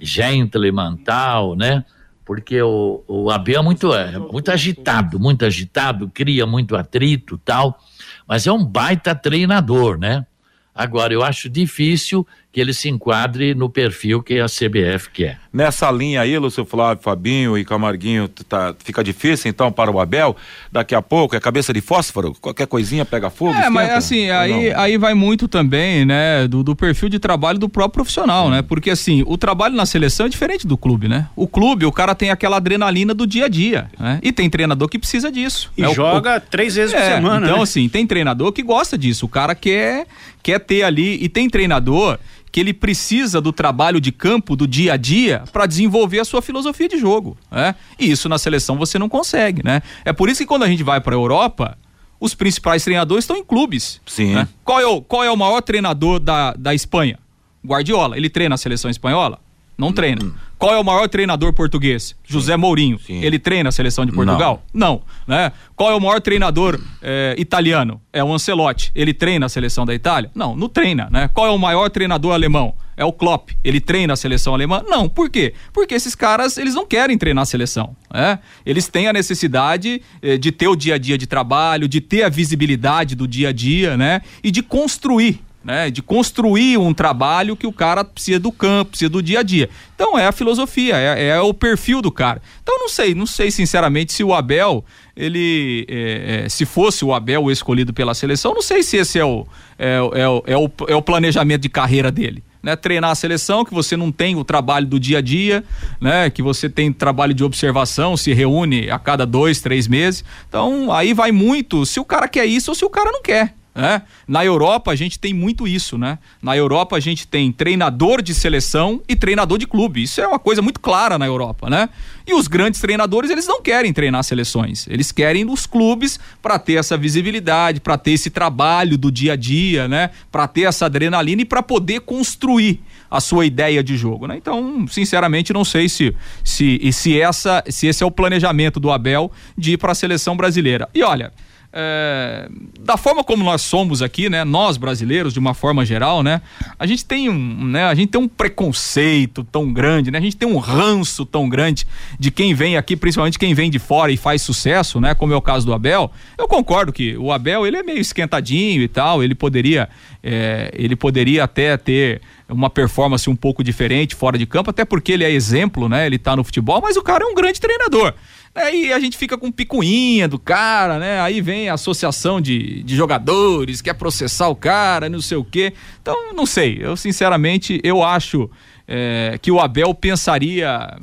gentleman 0.00 0.96
tal, 0.96 1.54
né? 1.54 1.84
Porque 2.24 2.60
o, 2.62 3.04
o 3.06 3.30
Abel 3.30 3.60
é 3.60 3.62
muito, 3.62 3.92
é 3.92 4.18
muito 4.18 4.50
agitado, 4.50 5.20
muito 5.20 5.44
agitado, 5.44 6.10
cria 6.12 6.46
muito 6.46 6.74
atrito 6.74 7.38
tal, 7.38 7.78
mas 8.26 8.46
é 8.46 8.52
um 8.52 8.64
baita 8.64 9.14
treinador, 9.14 9.98
né? 9.98 10.26
Agora, 10.74 11.12
eu 11.12 11.22
acho 11.22 11.48
difícil 11.48 12.26
que 12.54 12.60
ele 12.60 12.72
se 12.72 12.88
enquadre 12.88 13.52
no 13.52 13.68
perfil 13.68 14.22
que 14.22 14.38
a 14.38 14.46
CBF 14.46 15.10
quer. 15.12 15.40
Nessa 15.52 15.90
linha 15.90 16.20
aí, 16.20 16.38
Lúcio 16.38 16.64
Flávio, 16.64 17.02
Fabinho 17.02 17.58
e 17.58 17.64
Camarguinho, 17.64 18.28
tá, 18.28 18.72
fica 18.78 19.02
difícil 19.02 19.50
então 19.50 19.72
para 19.72 19.90
o 19.90 19.98
Abel? 19.98 20.36
Daqui 20.70 20.94
a 20.94 21.02
pouco 21.02 21.34
é 21.34 21.40
cabeça 21.40 21.72
de 21.72 21.80
fósforo? 21.80 22.32
Qualquer 22.40 22.68
coisinha 22.68 23.04
pega 23.04 23.28
fogo? 23.28 23.50
É, 23.50 23.54
esquenta, 23.54 23.70
mas 23.72 23.90
assim, 23.90 24.30
aí, 24.30 24.72
aí 24.72 24.96
vai 24.96 25.14
muito 25.14 25.48
também, 25.48 26.04
né, 26.04 26.46
do, 26.46 26.62
do, 26.62 26.76
perfil 26.76 27.08
de 27.08 27.18
trabalho 27.18 27.58
do 27.58 27.68
próprio 27.68 28.04
profissional, 28.04 28.48
né? 28.48 28.62
Porque 28.62 28.88
assim, 28.88 29.24
o 29.26 29.36
trabalho 29.36 29.74
na 29.74 29.84
seleção 29.84 30.26
é 30.26 30.28
diferente 30.28 30.64
do 30.64 30.78
clube, 30.78 31.08
né? 31.08 31.26
O 31.34 31.48
clube, 31.48 31.84
o 31.84 31.90
cara 31.90 32.14
tem 32.14 32.30
aquela 32.30 32.58
adrenalina 32.58 33.12
do 33.12 33.26
dia 33.26 33.46
a 33.46 33.48
dia, 33.48 33.90
né? 33.98 34.20
E 34.22 34.30
tem 34.30 34.48
treinador 34.48 34.88
que 34.88 34.98
precisa 34.98 35.30
disso. 35.30 35.72
E 35.76 35.82
né? 35.82 35.92
joga 35.92 36.36
o, 36.36 36.40
três 36.40 36.76
vezes 36.76 36.94
é, 36.94 36.98
por 37.00 37.14
semana. 37.16 37.46
Então, 37.46 37.56
né? 37.56 37.62
assim, 37.64 37.88
tem 37.88 38.06
treinador 38.06 38.52
que 38.52 38.62
gosta 38.62 38.96
disso. 38.96 39.26
O 39.26 39.28
cara 39.28 39.56
quer, 39.56 40.06
quer 40.40 40.60
ter 40.60 40.84
ali. 40.84 41.18
E 41.20 41.28
tem 41.28 41.50
treinador 41.50 42.16
que 42.54 42.60
ele 42.60 42.72
precisa 42.72 43.40
do 43.40 43.52
trabalho 43.52 44.00
de 44.00 44.12
campo, 44.12 44.54
do 44.54 44.64
dia 44.64 44.92
a 44.92 44.96
dia, 44.96 45.42
para 45.52 45.66
desenvolver 45.66 46.20
a 46.20 46.24
sua 46.24 46.40
filosofia 46.40 46.88
de 46.88 46.96
jogo. 46.96 47.36
Né? 47.50 47.74
E 47.98 48.08
isso 48.08 48.28
na 48.28 48.38
seleção 48.38 48.78
você 48.78 48.96
não 48.96 49.08
consegue, 49.08 49.60
né? 49.64 49.82
É 50.04 50.12
por 50.12 50.28
isso 50.28 50.38
que 50.38 50.46
quando 50.46 50.62
a 50.62 50.68
gente 50.68 50.84
vai 50.84 51.00
para 51.00 51.16
a 51.16 51.18
Europa, 51.18 51.76
os 52.20 52.32
principais 52.32 52.84
treinadores 52.84 53.24
estão 53.24 53.36
em 53.36 53.42
clubes. 53.42 54.00
Sim. 54.06 54.34
Né? 54.34 54.48
Qual, 54.62 54.78
é 54.78 54.86
o, 54.86 55.02
qual 55.02 55.24
é 55.24 55.30
o 55.32 55.36
maior 55.36 55.62
treinador 55.62 56.20
da, 56.20 56.52
da 56.52 56.72
Espanha? 56.72 57.18
Guardiola. 57.66 58.16
Ele 58.16 58.30
treina 58.30 58.54
a 58.54 58.58
seleção 58.58 58.88
espanhola? 58.88 59.40
Não 59.76 59.92
treina. 59.92 60.24
Hum. 60.24 60.32
Qual 60.64 60.74
é 60.74 60.78
o 60.78 60.84
maior 60.84 61.06
treinador 61.10 61.52
português? 61.52 62.16
José 62.24 62.56
Mourinho. 62.56 62.98
Sim. 62.98 63.22
Ele 63.22 63.38
treina 63.38 63.68
a 63.68 63.72
seleção 63.72 64.06
de 64.06 64.12
Portugal? 64.12 64.64
Não. 64.72 65.02
Não. 65.26 65.36
Né? 65.36 65.52
Qual 65.76 65.90
é 65.90 65.94
o 65.94 66.00
maior 66.00 66.22
treinador 66.22 66.80
é, 67.02 67.34
italiano? 67.36 68.00
É 68.10 68.24
o 68.24 68.32
Ancelotti. 68.32 68.90
Ele 68.94 69.12
treina 69.12 69.44
a 69.44 69.48
seleção 69.50 69.84
da 69.84 69.94
Itália? 69.94 70.30
Não, 70.34 70.56
não 70.56 70.66
treina. 70.66 71.10
Né? 71.12 71.28
Qual 71.28 71.46
é 71.46 71.50
o 71.50 71.58
maior 71.58 71.90
treinador 71.90 72.32
alemão? 72.32 72.74
É 72.96 73.04
o 73.04 73.12
Klopp. 73.12 73.50
Ele 73.62 73.78
treina 73.78 74.14
a 74.14 74.16
seleção 74.16 74.54
alemã? 74.54 74.82
Não. 74.88 75.06
Por 75.06 75.28
quê? 75.28 75.52
Porque 75.70 75.94
esses 75.94 76.14
caras, 76.14 76.56
eles 76.56 76.74
não 76.74 76.86
querem 76.86 77.18
treinar 77.18 77.42
a 77.42 77.46
seleção. 77.46 77.94
Né? 78.10 78.38
Eles 78.64 78.88
têm 78.88 79.06
a 79.06 79.12
necessidade 79.12 80.00
eh, 80.22 80.38
de 80.38 80.50
ter 80.50 80.68
o 80.68 80.74
dia 80.74 80.94
a 80.94 80.98
dia 80.98 81.18
de 81.18 81.26
trabalho, 81.26 81.86
de 81.86 82.00
ter 82.00 82.22
a 82.22 82.30
visibilidade 82.30 83.14
do 83.14 83.28
dia 83.28 83.50
a 83.50 83.52
dia, 83.52 83.98
né? 83.98 84.22
E 84.42 84.50
de 84.50 84.62
construir 84.62 85.42
né, 85.64 85.90
de 85.90 86.02
construir 86.02 86.76
um 86.76 86.92
trabalho 86.92 87.56
que 87.56 87.66
o 87.66 87.72
cara 87.72 88.04
precisa 88.04 88.38
do 88.38 88.52
campo, 88.52 88.90
precisa 88.90 89.08
do 89.08 89.22
dia 89.22 89.40
a 89.40 89.42
dia. 89.42 89.70
Então 89.94 90.18
é 90.18 90.26
a 90.26 90.32
filosofia, 90.32 90.96
é, 90.96 91.28
é 91.28 91.40
o 91.40 91.54
perfil 91.54 92.02
do 92.02 92.12
cara. 92.12 92.42
Então 92.62 92.78
não 92.78 92.88
sei, 92.88 93.14
não 93.14 93.26
sei 93.26 93.50
sinceramente 93.50 94.12
se 94.12 94.22
o 94.22 94.34
Abel, 94.34 94.84
ele, 95.16 95.86
é, 95.88 96.44
é, 96.44 96.48
se 96.48 96.66
fosse 96.66 97.04
o 97.04 97.14
Abel 97.14 97.50
escolhido 97.50 97.94
pela 97.94 98.12
seleção, 98.12 98.52
não 98.52 98.62
sei 98.62 98.82
se 98.82 98.98
esse 98.98 99.18
é 99.18 99.24
o, 99.24 99.46
é, 99.78 99.96
é, 100.12 100.52
é, 100.52 100.56
o, 100.58 100.70
é 100.86 100.94
o 100.94 101.02
planejamento 101.02 101.62
de 101.62 101.70
carreira 101.70 102.10
dele. 102.10 102.44
Né, 102.62 102.74
treinar 102.74 103.10
a 103.10 103.14
seleção, 103.14 103.62
que 103.62 103.74
você 103.74 103.94
não 103.94 104.10
tem 104.10 104.36
o 104.36 104.42
trabalho 104.42 104.86
do 104.86 104.98
dia 104.98 105.18
a 105.18 105.20
dia, 105.20 105.62
né, 106.00 106.30
que 106.30 106.40
você 106.40 106.66
tem 106.66 106.90
trabalho 106.90 107.34
de 107.34 107.44
observação, 107.44 108.16
se 108.16 108.32
reúne 108.32 108.90
a 108.90 108.98
cada 108.98 109.26
dois, 109.26 109.60
três 109.60 109.86
meses. 109.86 110.24
Então, 110.48 110.90
aí 110.90 111.12
vai 111.12 111.30
muito 111.30 111.84
se 111.84 112.00
o 112.00 112.06
cara 112.06 112.26
quer 112.26 112.46
isso 112.46 112.70
ou 112.70 112.74
se 112.74 112.82
o 112.82 112.88
cara 112.88 113.12
não 113.12 113.20
quer. 113.20 113.54
Né? 113.74 114.02
Na 114.28 114.44
Europa 114.44 114.92
a 114.92 114.94
gente 114.94 115.18
tem 115.18 115.34
muito 115.34 115.66
isso, 115.66 115.98
né? 115.98 116.18
Na 116.40 116.56
Europa 116.56 116.96
a 116.96 117.00
gente 117.00 117.26
tem 117.26 117.50
treinador 117.50 118.22
de 118.22 118.32
seleção 118.32 119.02
e 119.08 119.16
treinador 119.16 119.58
de 119.58 119.66
clube. 119.66 120.02
Isso 120.02 120.20
é 120.20 120.28
uma 120.28 120.38
coisa 120.38 120.62
muito 120.62 120.78
clara 120.78 121.18
na 121.18 121.26
Europa, 121.26 121.68
né? 121.68 121.88
E 122.24 122.32
os 122.34 122.46
grandes 122.46 122.80
treinadores, 122.80 123.30
eles 123.30 123.48
não 123.48 123.60
querem 123.60 123.92
treinar 123.92 124.22
seleções. 124.22 124.86
Eles 124.88 125.10
querem 125.10 125.50
os 125.50 125.66
clubes 125.66 126.20
para 126.40 126.56
ter 126.56 126.74
essa 126.74 126.96
visibilidade, 126.96 127.80
para 127.80 127.98
ter 127.98 128.12
esse 128.12 128.30
trabalho 128.30 128.96
do 128.96 129.10
dia 129.10 129.32
a 129.32 129.36
dia, 129.36 129.88
né? 129.88 130.10
Para 130.30 130.46
ter 130.46 130.62
essa 130.62 130.86
adrenalina 130.86 131.42
e 131.42 131.44
para 131.44 131.62
poder 131.62 132.00
construir 132.02 132.80
a 133.10 133.20
sua 133.20 133.44
ideia 133.44 133.82
de 133.82 133.96
jogo, 133.96 134.28
né? 134.28 134.36
Então, 134.36 134.86
sinceramente, 134.88 135.52
não 135.52 135.64
sei 135.64 135.88
se 135.88 136.14
se 136.44 136.92
se 136.92 137.20
essa 137.20 137.62
se 137.68 137.88
esse 137.88 138.04
é 138.04 138.06
o 138.06 138.10
planejamento 138.10 138.78
do 138.78 138.90
Abel 138.90 139.32
de 139.58 139.72
ir 139.72 139.78
para 139.78 139.92
a 139.92 139.94
seleção 139.96 140.36
brasileira. 140.36 140.88
E 140.94 141.02
olha, 141.02 141.32
é, 141.76 142.48
da 142.78 142.96
forma 142.96 143.24
como 143.24 143.42
nós 143.42 143.60
somos 143.62 144.00
aqui, 144.00 144.30
né, 144.30 144.44
nós 144.44 144.76
brasileiros 144.76 145.32
de 145.32 145.40
uma 145.40 145.54
forma 145.54 145.84
geral, 145.84 146.22
né, 146.22 146.40
a 146.78 146.86
gente 146.86 147.04
tem 147.04 147.28
um, 147.28 147.64
né, 147.64 147.84
a 147.84 147.94
gente 147.94 148.10
tem 148.10 148.20
um 148.20 148.28
preconceito 148.28 149.42
tão 149.42 149.72
grande, 149.72 150.10
né, 150.10 150.18
a 150.18 150.20
gente 150.20 150.36
tem 150.36 150.48
um 150.48 150.58
ranço 150.58 151.26
tão 151.26 151.48
grande 151.48 151.84
de 152.16 152.30
quem 152.30 152.54
vem 152.54 152.76
aqui, 152.76 152.94
principalmente 152.94 153.38
quem 153.38 153.54
vem 153.54 153.70
de 153.70 153.80
fora 153.80 154.12
e 154.12 154.16
faz 154.16 154.40
sucesso, 154.40 155.00
né, 155.00 155.14
como 155.14 155.32
é 155.32 155.36
o 155.36 155.42
caso 155.42 155.66
do 155.66 155.74
Abel. 155.74 156.12
Eu 156.38 156.46
concordo 156.46 156.92
que 156.92 157.16
o 157.16 157.32
Abel 157.32 157.66
ele 157.66 157.76
é 157.76 157.82
meio 157.82 157.98
esquentadinho 157.98 158.80
e 158.80 158.88
tal, 158.88 159.20
ele 159.20 159.34
poderia, 159.34 159.88
é, 160.22 160.70
ele 160.74 160.94
poderia 160.94 161.42
até 161.42 161.76
ter 161.76 162.20
uma 162.48 162.70
performance 162.70 163.28
um 163.28 163.34
pouco 163.34 163.64
diferente 163.64 164.14
fora 164.14 164.38
de 164.38 164.46
campo, 164.46 164.70
até 164.70 164.84
porque 164.84 165.12
ele 165.12 165.24
é 165.24 165.30
exemplo, 165.30 165.88
né? 165.88 166.06
Ele 166.06 166.18
tá 166.18 166.36
no 166.36 166.44
futebol, 166.44 166.80
mas 166.82 166.96
o 166.96 167.02
cara 167.02 167.24
é 167.24 167.26
um 167.26 167.34
grande 167.34 167.60
treinador. 167.60 168.14
Aí 168.54 168.92
a 168.92 169.00
gente 169.00 169.16
fica 169.16 169.36
com 169.36 169.50
picuinha 169.50 170.28
do 170.28 170.38
cara, 170.38 170.98
né? 171.00 171.20
Aí 171.20 171.40
vem 171.40 171.68
a 171.68 171.74
associação 171.74 172.40
de, 172.40 172.84
de 172.84 172.94
jogadores, 172.94 173.82
quer 173.82 173.94
processar 173.94 174.48
o 174.48 174.54
cara, 174.54 175.08
não 175.08 175.20
sei 175.20 175.36
o 175.36 175.44
quê. 175.44 175.72
Então, 176.00 176.32
não 176.32 176.46
sei. 176.46 176.78
Eu, 176.80 176.96
sinceramente, 176.96 177.80
eu 177.82 178.02
acho 178.02 178.48
é, 178.86 179.38
que 179.42 179.50
o 179.50 179.58
Abel 179.58 179.92
pensaria 179.92 180.96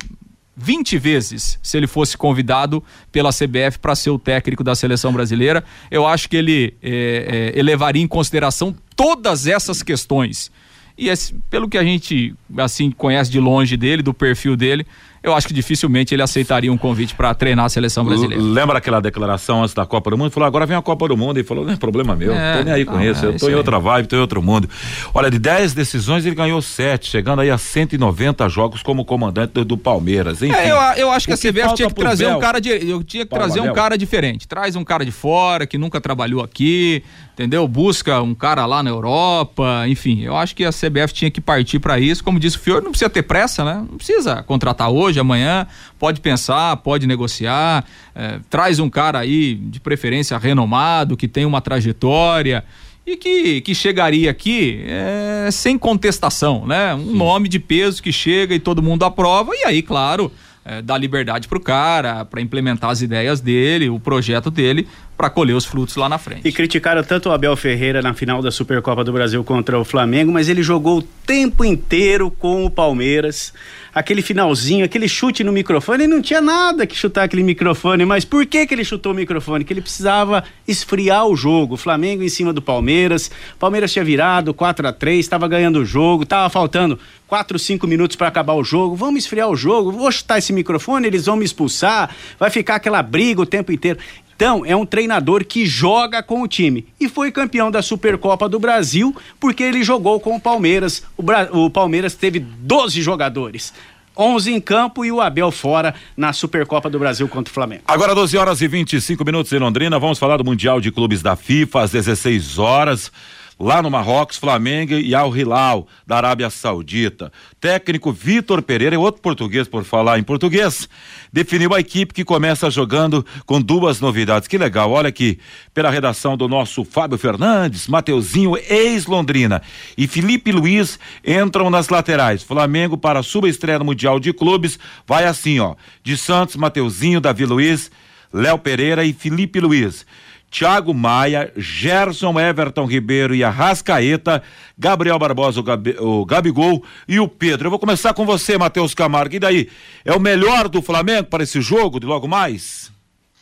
20 0.56 0.96
vezes 0.98 1.58
se 1.62 1.76
ele 1.76 1.86
fosse 1.86 2.16
convidado 2.16 2.82
pela 3.10 3.30
CBF 3.30 3.78
para 3.78 3.94
ser 3.94 4.10
o 4.10 4.18
técnico 4.18 4.64
da 4.64 4.74
seleção 4.74 5.12
brasileira. 5.12 5.62
Eu 5.90 6.06
acho 6.06 6.30
que 6.30 6.36
ele 6.36 6.74
é, 6.82 7.52
é, 7.54 7.58
elevaria 7.58 8.02
em 8.02 8.08
consideração 8.08 8.74
todas 8.96 9.46
essas 9.46 9.82
questões. 9.82 10.50
E 10.96 11.08
esse, 11.08 11.34
pelo 11.50 11.68
que 11.68 11.78
a 11.78 11.84
gente 11.84 12.34
assim 12.56 12.90
conhece 12.90 13.30
de 13.30 13.40
longe 13.40 13.76
dele, 13.76 14.02
do 14.02 14.14
perfil 14.14 14.56
dele, 14.56 14.86
eu 15.22 15.34
acho 15.34 15.46
que 15.46 15.54
dificilmente 15.54 16.14
ele 16.14 16.22
aceitaria 16.22 16.72
um 16.72 16.76
convite 16.76 17.14
para 17.14 17.32
treinar 17.34 17.66
a 17.66 17.68
seleção 17.68 18.04
brasileira. 18.04 18.42
Lembra 18.42 18.78
aquela 18.78 19.00
declaração 19.00 19.62
antes 19.62 19.74
da 19.74 19.86
Copa 19.86 20.10
do 20.10 20.18
Mundo? 20.18 20.30
Falou, 20.30 20.46
agora 20.46 20.66
vem 20.66 20.76
a 20.76 20.82
Copa 20.82 21.06
do 21.06 21.16
Mundo. 21.16 21.36
Ele 21.36 21.46
falou, 21.46 21.64
não 21.64 21.72
é 21.72 21.76
problema 21.76 22.16
meu, 22.16 22.34
é, 22.34 22.58
tô 22.58 22.64
nem 22.64 22.74
aí 22.74 22.84
com 22.84 23.00
isso, 23.00 23.24
é, 23.24 23.28
eu 23.28 23.36
tô 23.36 23.48
em 23.48 23.54
outra 23.54 23.78
vibe, 23.78 24.08
tô 24.08 24.16
em 24.16 24.20
outro 24.20 24.42
mundo. 24.42 24.68
Olha, 25.14 25.30
de 25.30 25.38
10 25.38 25.74
decisões 25.74 26.26
ele 26.26 26.34
ganhou 26.34 26.60
7, 26.60 27.08
chegando 27.08 27.40
aí 27.40 27.50
a 27.50 27.58
190 27.58 28.48
jogos 28.48 28.82
como 28.82 29.04
comandante 29.04 29.52
do, 29.52 29.64
do 29.64 29.78
Palmeiras. 29.78 30.42
Enfim, 30.42 30.54
é, 30.54 30.70
eu, 30.70 30.76
eu, 31.04 31.10
acho 31.10 31.26
que 31.26 31.32
a 31.32 31.36
CBF 31.36 31.74
tinha 31.74 31.88
que 31.88 31.94
trazer 31.94 32.26
Bel, 32.26 32.36
um 32.36 32.40
cara 32.40 32.60
de, 32.60 32.70
eu 32.70 33.02
tinha 33.04 33.24
que 33.24 33.30
trazer 33.30 33.60
um 33.60 33.72
cara 33.72 33.96
diferente. 33.96 34.48
Traz 34.48 34.74
um 34.74 34.84
cara 34.84 35.04
de 35.04 35.12
fora 35.12 35.66
que 35.66 35.78
nunca 35.78 36.00
trabalhou 36.00 36.42
aqui, 36.42 37.04
entendeu? 37.32 37.66
Busca 37.66 38.20
um 38.20 38.34
cara 38.34 38.66
lá 38.66 38.82
na 38.82 38.90
Europa, 38.90 39.84
enfim, 39.88 40.22
eu 40.22 40.36
acho 40.36 40.54
que 40.54 40.64
a 40.64 40.70
CBF 40.70 41.12
tinha 41.12 41.30
que 41.30 41.40
partir 41.40 41.78
para 41.78 41.98
isso. 41.98 42.22
Como 42.22 42.38
disse 42.38 42.56
o 42.56 42.60
Fiore, 42.60 42.84
não 42.84 42.90
precisa 42.90 43.10
ter 43.10 43.22
pressa, 43.22 43.64
né? 43.64 43.84
Não 43.88 43.96
precisa 43.96 44.42
contratar 44.42 44.90
hoje, 44.90 45.11
amanhã, 45.18 45.66
pode 45.98 46.20
pensar, 46.20 46.76
pode 46.78 47.06
negociar, 47.06 47.84
é, 48.14 48.38
traz 48.50 48.78
um 48.78 48.90
cara 48.90 49.18
aí 49.18 49.54
de 49.54 49.80
preferência 49.80 50.36
renomado, 50.38 51.16
que 51.16 51.28
tem 51.28 51.44
uma 51.44 51.60
trajetória 51.60 52.64
e 53.06 53.16
que, 53.16 53.60
que 53.60 53.74
chegaria 53.74 54.30
aqui 54.30 54.84
é, 54.86 55.48
sem 55.50 55.76
contestação, 55.76 56.66
né? 56.66 56.94
Um 56.94 57.12
Sim. 57.12 57.16
nome 57.16 57.48
de 57.48 57.58
peso 57.58 58.02
que 58.02 58.12
chega 58.12 58.54
e 58.54 58.60
todo 58.60 58.82
mundo 58.82 59.04
aprova, 59.04 59.52
e 59.54 59.64
aí, 59.64 59.82
claro 59.82 60.30
é, 60.64 60.80
dar 60.80 60.98
liberdade 60.98 61.48
para 61.48 61.58
o 61.58 61.60
cara, 61.60 62.24
para 62.24 62.40
implementar 62.40 62.90
as 62.90 63.02
ideias 63.02 63.40
dele, 63.40 63.88
o 63.88 63.98
projeto 63.98 64.50
dele, 64.50 64.86
para 65.16 65.28
colher 65.28 65.54
os 65.54 65.64
frutos 65.64 65.96
lá 65.96 66.08
na 66.08 66.18
frente. 66.18 66.46
E 66.46 66.52
criticaram 66.52 67.02
tanto 67.02 67.28
o 67.28 67.32
Abel 67.32 67.56
Ferreira 67.56 68.00
na 68.00 68.14
final 68.14 68.40
da 68.40 68.50
Supercopa 68.50 69.04
do 69.04 69.12
Brasil 69.12 69.42
contra 69.44 69.78
o 69.78 69.84
Flamengo, 69.84 70.32
mas 70.32 70.48
ele 70.48 70.62
jogou 70.62 70.98
o 70.98 71.02
tempo 71.02 71.64
inteiro 71.64 72.30
com 72.30 72.64
o 72.64 72.70
Palmeiras. 72.70 73.52
Aquele 73.94 74.22
finalzinho, 74.22 74.86
aquele 74.86 75.06
chute 75.06 75.44
no 75.44 75.52
microfone, 75.52 76.06
não 76.06 76.22
tinha 76.22 76.40
nada 76.40 76.86
que 76.86 76.96
chutar 76.96 77.24
aquele 77.24 77.42
microfone, 77.42 78.06
mas 78.06 78.24
por 78.24 78.46
que 78.46 78.66
que 78.66 78.74
ele 78.74 78.84
chutou 78.84 79.12
o 79.12 79.14
microfone? 79.14 79.64
Que 79.64 79.72
ele 79.74 79.82
precisava 79.82 80.42
esfriar 80.66 81.26
o 81.26 81.36
jogo. 81.36 81.74
O 81.74 81.76
Flamengo 81.76 82.22
em 82.22 82.28
cima 82.30 82.54
do 82.54 82.62
Palmeiras, 82.62 83.30
Palmeiras 83.58 83.92
tinha 83.92 84.04
virado 84.04 84.54
4 84.54 84.88
a 84.88 84.92
3, 84.94 85.20
estava 85.20 85.46
ganhando 85.46 85.80
o 85.80 85.84
jogo, 85.84 86.22
estava 86.22 86.48
faltando 86.48 86.98
4, 87.26 87.58
5 87.58 87.86
minutos 87.86 88.16
para 88.16 88.28
acabar 88.28 88.54
o 88.54 88.64
jogo. 88.64 88.96
Vamos 88.96 89.24
esfriar 89.24 89.48
o 89.48 89.56
jogo, 89.56 89.92
vou 89.92 90.10
chutar 90.10 90.38
esse 90.38 90.52
microfone, 90.52 91.06
eles 91.06 91.26
vão 91.26 91.36
me 91.36 91.44
expulsar, 91.44 92.14
vai 92.38 92.48
ficar 92.48 92.76
aquela 92.76 93.02
briga 93.02 93.42
o 93.42 93.46
tempo 93.46 93.72
inteiro. 93.72 93.98
Então, 94.34 94.64
é 94.66 94.74
um 94.74 94.86
treinador 94.86 95.44
que 95.44 95.66
joga 95.66 96.22
com 96.22 96.42
o 96.42 96.48
time 96.48 96.86
e 96.98 97.08
foi 97.08 97.30
campeão 97.30 97.70
da 97.70 97.82
Supercopa 97.82 98.48
do 98.48 98.58
Brasil 98.58 99.14
porque 99.38 99.62
ele 99.62 99.82
jogou 99.84 100.18
com 100.20 100.36
o 100.36 100.40
Palmeiras. 100.40 101.02
O, 101.16 101.22
Bra... 101.22 101.48
o 101.52 101.70
Palmeiras 101.70 102.14
teve 102.14 102.40
12 102.40 103.00
jogadores. 103.00 103.72
11 104.16 104.52
em 104.52 104.60
campo 104.60 105.04
e 105.04 105.12
o 105.12 105.20
Abel 105.20 105.50
fora 105.50 105.94
na 106.16 106.32
Supercopa 106.32 106.90
do 106.90 106.98
Brasil 106.98 107.26
contra 107.28 107.50
o 107.50 107.54
Flamengo. 107.54 107.82
Agora 107.86 108.14
12 108.14 108.36
horas 108.36 108.60
e 108.60 108.68
25 108.68 109.24
minutos 109.24 109.52
em 109.52 109.58
Londrina, 109.58 109.98
vamos 109.98 110.18
falar 110.18 110.36
do 110.36 110.44
Mundial 110.44 110.80
de 110.80 110.90
Clubes 110.90 111.22
da 111.22 111.34
FIFA 111.34 111.82
às 111.82 111.92
16 111.92 112.58
horas 112.58 113.10
lá 113.58 113.80
no 113.82 113.90
Marrocos, 113.90 114.36
Flamengo 114.36 114.94
e 114.94 115.14
Al 115.14 115.36
Hilal, 115.36 115.86
da 116.06 116.16
Arábia 116.16 116.50
Saudita. 116.50 117.32
Técnico 117.60 118.12
Vitor 118.12 118.62
Pereira, 118.62 118.98
outro 118.98 119.22
português 119.22 119.68
por 119.68 119.84
falar 119.84 120.18
em 120.18 120.22
português, 120.22 120.88
definiu 121.32 121.74
a 121.74 121.80
equipe 121.80 122.14
que 122.14 122.24
começa 122.24 122.70
jogando 122.70 123.24
com 123.46 123.60
duas 123.60 124.00
novidades. 124.00 124.48
Que 124.48 124.58
legal, 124.58 124.90
olha 124.90 125.08
aqui, 125.08 125.38
pela 125.72 125.90
redação 125.90 126.36
do 126.36 126.48
nosso 126.48 126.84
Fábio 126.84 127.18
Fernandes, 127.18 127.86
Mateuzinho, 127.88 128.56
ex-Londrina, 128.56 129.62
e 129.96 130.06
Felipe 130.06 130.52
Luiz 130.52 130.98
entram 131.24 131.70
nas 131.70 131.88
laterais. 131.88 132.42
Flamengo 132.42 132.98
para 132.98 133.20
a 133.20 133.22
subestreia 133.22 133.78
no 133.78 133.84
Mundial 133.84 134.18
de 134.18 134.32
Clubes, 134.32 134.78
vai 135.06 135.24
assim, 135.24 135.60
ó, 135.60 135.74
de 136.02 136.16
Santos, 136.16 136.56
Mateuzinho, 136.56 137.20
Davi 137.20 137.44
Luiz, 137.44 137.90
Léo 138.32 138.58
Pereira 138.58 139.04
e 139.04 139.12
Felipe 139.12 139.60
Luiz. 139.60 140.06
Thiago 140.52 140.92
Maia, 140.92 141.50
Gerson 141.56 142.38
Everton 142.38 142.84
Ribeiro 142.84 143.34
e 143.34 143.42
Arrascaeta, 143.42 144.42
Gabriel 144.78 145.18
Barbosa, 145.18 145.58
o, 145.58 145.62
Gabi, 145.62 145.96
o 145.98 146.26
Gabigol 146.26 146.84
e 147.08 147.18
o 147.18 147.26
Pedro. 147.26 147.66
Eu 147.66 147.70
vou 147.70 147.78
começar 147.78 148.12
com 148.12 148.26
você, 148.26 148.58
Matheus 148.58 148.92
Camargo. 148.94 149.34
E 149.34 149.38
daí? 149.38 149.70
É 150.04 150.12
o 150.12 150.20
melhor 150.20 150.68
do 150.68 150.82
Flamengo 150.82 151.28
para 151.28 151.42
esse 151.42 151.62
jogo 151.62 151.98
de 151.98 152.04
logo 152.04 152.28
mais? 152.28 152.92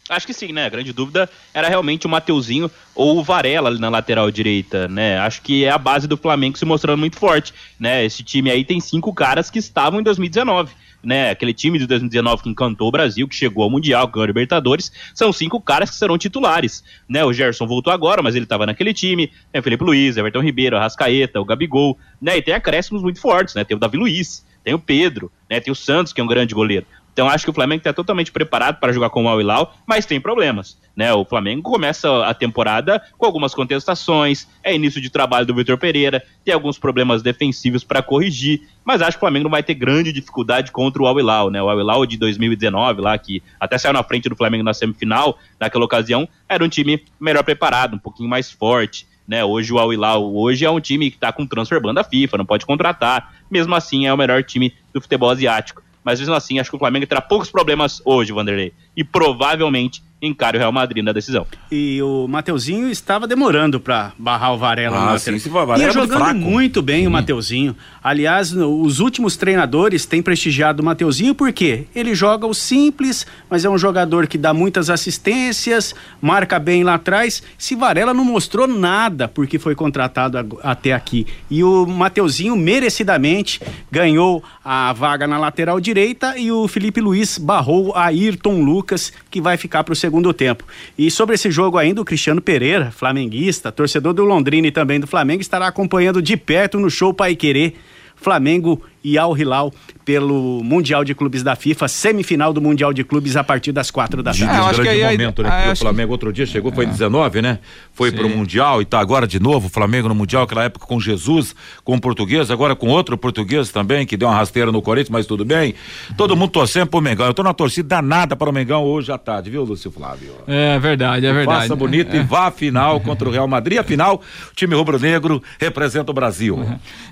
Acho 0.08 0.26
que 0.26 0.32
sim, 0.32 0.52
né? 0.52 0.66
A 0.66 0.68
grande 0.68 0.92
dúvida 0.92 1.28
era 1.52 1.68
realmente 1.68 2.06
o 2.06 2.10
Mateuzinho 2.10 2.70
ou 2.94 3.18
o 3.18 3.24
Varela 3.24 3.68
ali 3.68 3.80
na 3.80 3.88
lateral 3.88 4.30
direita, 4.30 4.86
né? 4.86 5.18
Acho 5.18 5.42
que 5.42 5.64
é 5.64 5.70
a 5.70 5.78
base 5.78 6.06
do 6.06 6.16
Flamengo 6.16 6.58
se 6.58 6.64
mostrando 6.64 6.98
muito 6.98 7.16
forte, 7.16 7.52
né? 7.78 8.04
Esse 8.04 8.22
time 8.22 8.50
aí 8.50 8.64
tem 8.64 8.80
cinco 8.80 9.12
caras 9.12 9.50
que 9.50 9.58
estavam 9.58 10.00
em 10.00 10.02
2019 10.02 10.72
né, 11.02 11.30
aquele 11.30 11.52
time 11.52 11.78
de 11.78 11.86
2019 11.86 12.42
que 12.42 12.48
encantou 12.48 12.88
o 12.88 12.90
Brasil, 12.90 13.26
que 13.26 13.34
chegou 13.34 13.64
ao 13.64 13.70
Mundial, 13.70 14.06
ganhou 14.06 14.24
a 14.24 14.26
Libertadores, 14.26 14.92
são 15.14 15.32
cinco 15.32 15.60
caras 15.60 15.90
que 15.90 15.96
serão 15.96 16.18
titulares, 16.18 16.84
né, 17.08 17.24
o 17.24 17.32
Gerson 17.32 17.66
voltou 17.66 17.92
agora, 17.92 18.22
mas 18.22 18.34
ele 18.34 18.44
estava 18.44 18.66
naquele 18.66 18.92
time, 18.92 19.30
né, 19.52 19.62
Felipe 19.62 19.84
Luiz, 19.84 20.16
Everton 20.16 20.40
Ribeiro, 20.40 20.76
Arrascaeta, 20.76 21.40
o 21.40 21.44
Gabigol, 21.44 21.98
né, 22.20 22.36
e 22.36 22.42
tem 22.42 22.54
acréscimos 22.54 23.02
muito 23.02 23.20
fortes, 23.20 23.54
né, 23.54 23.64
tem 23.64 23.76
o 23.76 23.80
Davi 23.80 23.96
Luiz, 23.96 24.44
tem 24.62 24.74
o 24.74 24.78
Pedro, 24.78 25.32
né, 25.48 25.60
tem 25.60 25.72
o 25.72 25.76
Santos, 25.76 26.12
que 26.12 26.20
é 26.20 26.24
um 26.24 26.26
grande 26.26 26.54
goleiro. 26.54 26.86
Então 27.12 27.28
acho 27.28 27.44
que 27.44 27.50
o 27.50 27.54
Flamengo 27.54 27.80
está 27.80 27.92
totalmente 27.92 28.32
preparado 28.32 28.78
para 28.78 28.92
jogar 28.92 29.10
com 29.10 29.24
o 29.24 29.28
Al 29.28 29.40
Hilal, 29.40 29.74
mas 29.86 30.06
tem 30.06 30.20
problemas. 30.20 30.78
Né? 30.94 31.12
O 31.12 31.24
Flamengo 31.24 31.62
começa 31.62 32.26
a 32.26 32.34
temporada 32.34 33.02
com 33.16 33.26
algumas 33.26 33.54
contestações, 33.54 34.48
é 34.62 34.74
início 34.74 35.00
de 35.00 35.10
trabalho 35.10 35.46
do 35.46 35.54
Vitor 35.54 35.76
Pereira, 35.78 36.22
tem 36.44 36.54
alguns 36.54 36.78
problemas 36.78 37.22
defensivos 37.22 37.84
para 37.84 38.02
corrigir, 38.02 38.62
mas 38.84 39.02
acho 39.02 39.12
que 39.12 39.16
o 39.16 39.20
Flamengo 39.20 39.44
não 39.44 39.50
vai 39.50 39.62
ter 39.62 39.74
grande 39.74 40.12
dificuldade 40.12 40.70
contra 40.72 41.02
o 41.02 41.06
Al 41.06 41.18
Hilal. 41.18 41.50
Né? 41.50 41.62
O 41.62 41.68
Al 41.68 41.80
Hilal 41.80 42.06
de 42.06 42.16
2019, 42.16 43.00
lá 43.00 43.16
que 43.18 43.42
até 43.58 43.76
saiu 43.78 43.92
na 43.92 44.02
frente 44.02 44.28
do 44.28 44.36
Flamengo 44.36 44.64
na 44.64 44.74
semifinal, 44.74 45.38
naquela 45.58 45.84
ocasião, 45.84 46.28
era 46.48 46.64
um 46.64 46.68
time 46.68 47.04
melhor 47.18 47.42
preparado, 47.44 47.94
um 47.94 47.98
pouquinho 47.98 48.28
mais 48.28 48.50
forte. 48.50 49.08
Né, 49.28 49.44
hoje 49.44 49.72
o 49.72 49.78
Al 49.78 49.92
Hilal 49.92 50.34
hoje 50.34 50.64
é 50.64 50.70
um 50.70 50.80
time 50.80 51.08
que 51.08 51.16
está 51.16 51.30
com 51.30 51.46
transfer 51.46 51.80
ban 51.80 51.94
da 51.94 52.02
FIFA, 52.02 52.38
não 52.38 52.44
pode 52.44 52.66
contratar. 52.66 53.32
Mesmo 53.48 53.72
assim, 53.76 54.04
é 54.04 54.12
o 54.12 54.16
melhor 54.16 54.42
time 54.42 54.74
do 54.92 55.00
futebol 55.00 55.30
asiático 55.30 55.80
mas 56.04 56.20
mesmo 56.20 56.34
assim 56.34 56.58
acho 56.58 56.70
que 56.70 56.76
o 56.76 56.78
Flamengo 56.78 57.06
terá 57.06 57.20
poucos 57.20 57.50
problemas 57.50 58.00
hoje, 58.04 58.32
Vanderlei. 58.32 58.72
E 58.96 59.04
provavelmente 59.04 60.02
encare 60.22 60.56
o 60.56 60.60
Real 60.60 60.72
Madrid 60.72 61.02
na 61.02 61.12
decisão. 61.12 61.46
E 61.70 62.02
o 62.02 62.28
Mateuzinho 62.28 62.90
estava 62.90 63.26
demorando 63.26 63.80
para 63.80 64.12
barrar 64.18 64.52
o 64.52 64.58
Varela 64.58 64.96
ah, 64.96 65.12
no 65.12 65.18
sim, 65.18 65.38
se 65.38 65.48
Varela 65.48 65.78
Ia 65.78 65.90
jogando 65.92 66.34
muito 66.34 66.82
bem 66.82 67.06
o 67.06 67.10
Mateuzinho. 67.10 67.74
Aliás, 68.02 68.52
os 68.52 69.00
últimos 69.00 69.36
treinadores 69.36 70.04
têm 70.04 70.22
prestigiado 70.22 70.82
o 70.82 70.84
Mateuzinho 70.84 71.34
porque 71.34 71.86
ele 71.94 72.14
joga 72.14 72.46
o 72.46 72.52
simples, 72.52 73.26
mas 73.48 73.64
é 73.64 73.70
um 73.70 73.78
jogador 73.78 74.26
que 74.26 74.36
dá 74.36 74.52
muitas 74.52 74.90
assistências, 74.90 75.94
marca 76.20 76.58
bem 76.58 76.84
lá 76.84 76.94
atrás. 76.94 77.42
Se 77.56 77.74
Varela 77.74 78.12
não 78.12 78.24
mostrou 78.24 78.66
nada 78.66 79.26
porque 79.26 79.58
foi 79.58 79.74
contratado 79.74 80.58
até 80.62 80.92
aqui. 80.92 81.26
E 81.50 81.64
o 81.64 81.86
Mateuzinho 81.86 82.56
merecidamente 82.56 83.60
ganhou 83.90 84.42
a 84.62 84.92
vaga 84.92 85.26
na 85.26 85.38
lateral 85.38 85.80
direita 85.80 86.36
e 86.36 86.52
o 86.52 86.68
Felipe 86.68 87.00
Luiz 87.00 87.38
barrou 87.38 87.94
a 87.94 88.06
Ayrton 88.06 88.62
Lucas, 88.62 89.12
que 89.30 89.40
vai 89.40 89.56
ficar 89.56 89.84
para 89.84 89.92
o 89.92 89.96
segundo 89.96 90.09
tempo. 90.34 90.64
E 90.98 91.10
sobre 91.10 91.34
esse 91.34 91.50
jogo 91.50 91.78
ainda, 91.78 92.00
o 92.00 92.04
Cristiano 92.04 92.40
Pereira, 92.40 92.90
flamenguista, 92.90 93.70
torcedor 93.70 94.12
do 94.12 94.24
Londrina 94.24 94.66
e 94.66 94.72
também 94.72 94.98
do 94.98 95.06
Flamengo, 95.06 95.40
estará 95.40 95.66
acompanhando 95.68 96.20
de 96.20 96.36
perto 96.36 96.78
no 96.80 96.90
show 96.90 97.14
Pai 97.14 97.36
Querer. 97.36 97.74
Flamengo 98.16 98.82
e 99.02 99.18
Al 99.18 99.36
Hilal 99.36 99.72
pelo 100.04 100.62
Mundial 100.64 101.04
de 101.04 101.14
Clubes 101.14 101.42
da 101.42 101.54
FIFA, 101.54 101.86
semifinal 101.86 102.52
do 102.52 102.60
Mundial 102.60 102.92
de 102.92 103.04
Clubes 103.04 103.36
a 103.36 103.44
partir 103.44 103.70
das 103.70 103.90
quatro 103.90 104.22
da 104.22 104.32
tarde. 104.32 104.44
É, 104.44 104.60
um 104.60 104.82
grande 104.82 105.04
momento, 105.04 105.42
né? 105.42 105.50
Porque 105.50 105.72
o 105.72 105.76
Flamengo 105.76 106.12
outro 106.12 106.32
dia 106.32 106.46
chegou, 106.46 106.72
foi 106.72 106.84
em 106.84 106.88
19, 106.88 107.40
né? 107.40 107.60
Foi 107.92 108.10
Sim. 108.10 108.16
pro 108.16 108.28
Mundial 108.28 108.82
e 108.82 108.84
tá 108.84 108.98
agora 108.98 109.26
de 109.26 109.38
novo 109.38 109.68
o 109.68 109.70
Flamengo 109.70 110.08
no 110.08 110.14
Mundial, 110.14 110.42
aquela 110.42 110.64
época 110.64 110.84
com 110.86 110.98
Jesus, 110.98 111.54
com 111.84 111.94
o 111.94 112.00
português, 112.00 112.50
agora 112.50 112.74
com 112.74 112.88
outro 112.88 113.16
português 113.16 113.70
também, 113.70 114.04
que 114.04 114.16
deu 114.16 114.26
uma 114.26 114.34
rasteira 114.34 114.72
no 114.72 114.82
Corinthians, 114.82 115.10
mas 115.10 115.26
tudo 115.26 115.44
bem. 115.44 115.74
Todo 116.16 116.36
mundo 116.36 116.50
torcendo 116.50 116.88
pro 116.88 117.00
Mengão. 117.00 117.26
Eu 117.26 117.34
tô 117.34 117.44
na 117.44 117.54
torcida 117.54 117.88
danada 117.88 118.34
para 118.34 118.50
o 118.50 118.52
Mengão 118.52 118.82
hoje 118.82 119.12
à 119.12 119.18
tarde, 119.18 119.48
viu, 119.48 119.62
Lúcio 119.62 119.92
Flávio? 119.92 120.32
É 120.48 120.76
verdade, 120.78 121.24
é 121.24 121.32
verdade. 121.32 121.68
Faça 121.68 121.76
bonito 121.76 122.16
é. 122.16 122.18
e 122.18 122.22
vá 122.24 122.48
à 122.48 122.50
final 122.50 123.00
contra 123.00 123.28
o 123.28 123.32
Real 123.32 123.46
Madrid. 123.46 123.78
Afinal, 123.78 124.16
o 124.50 124.54
time 124.56 124.74
rubro-negro 124.74 125.40
representa 125.58 126.10
o 126.10 126.14
Brasil. 126.14 126.58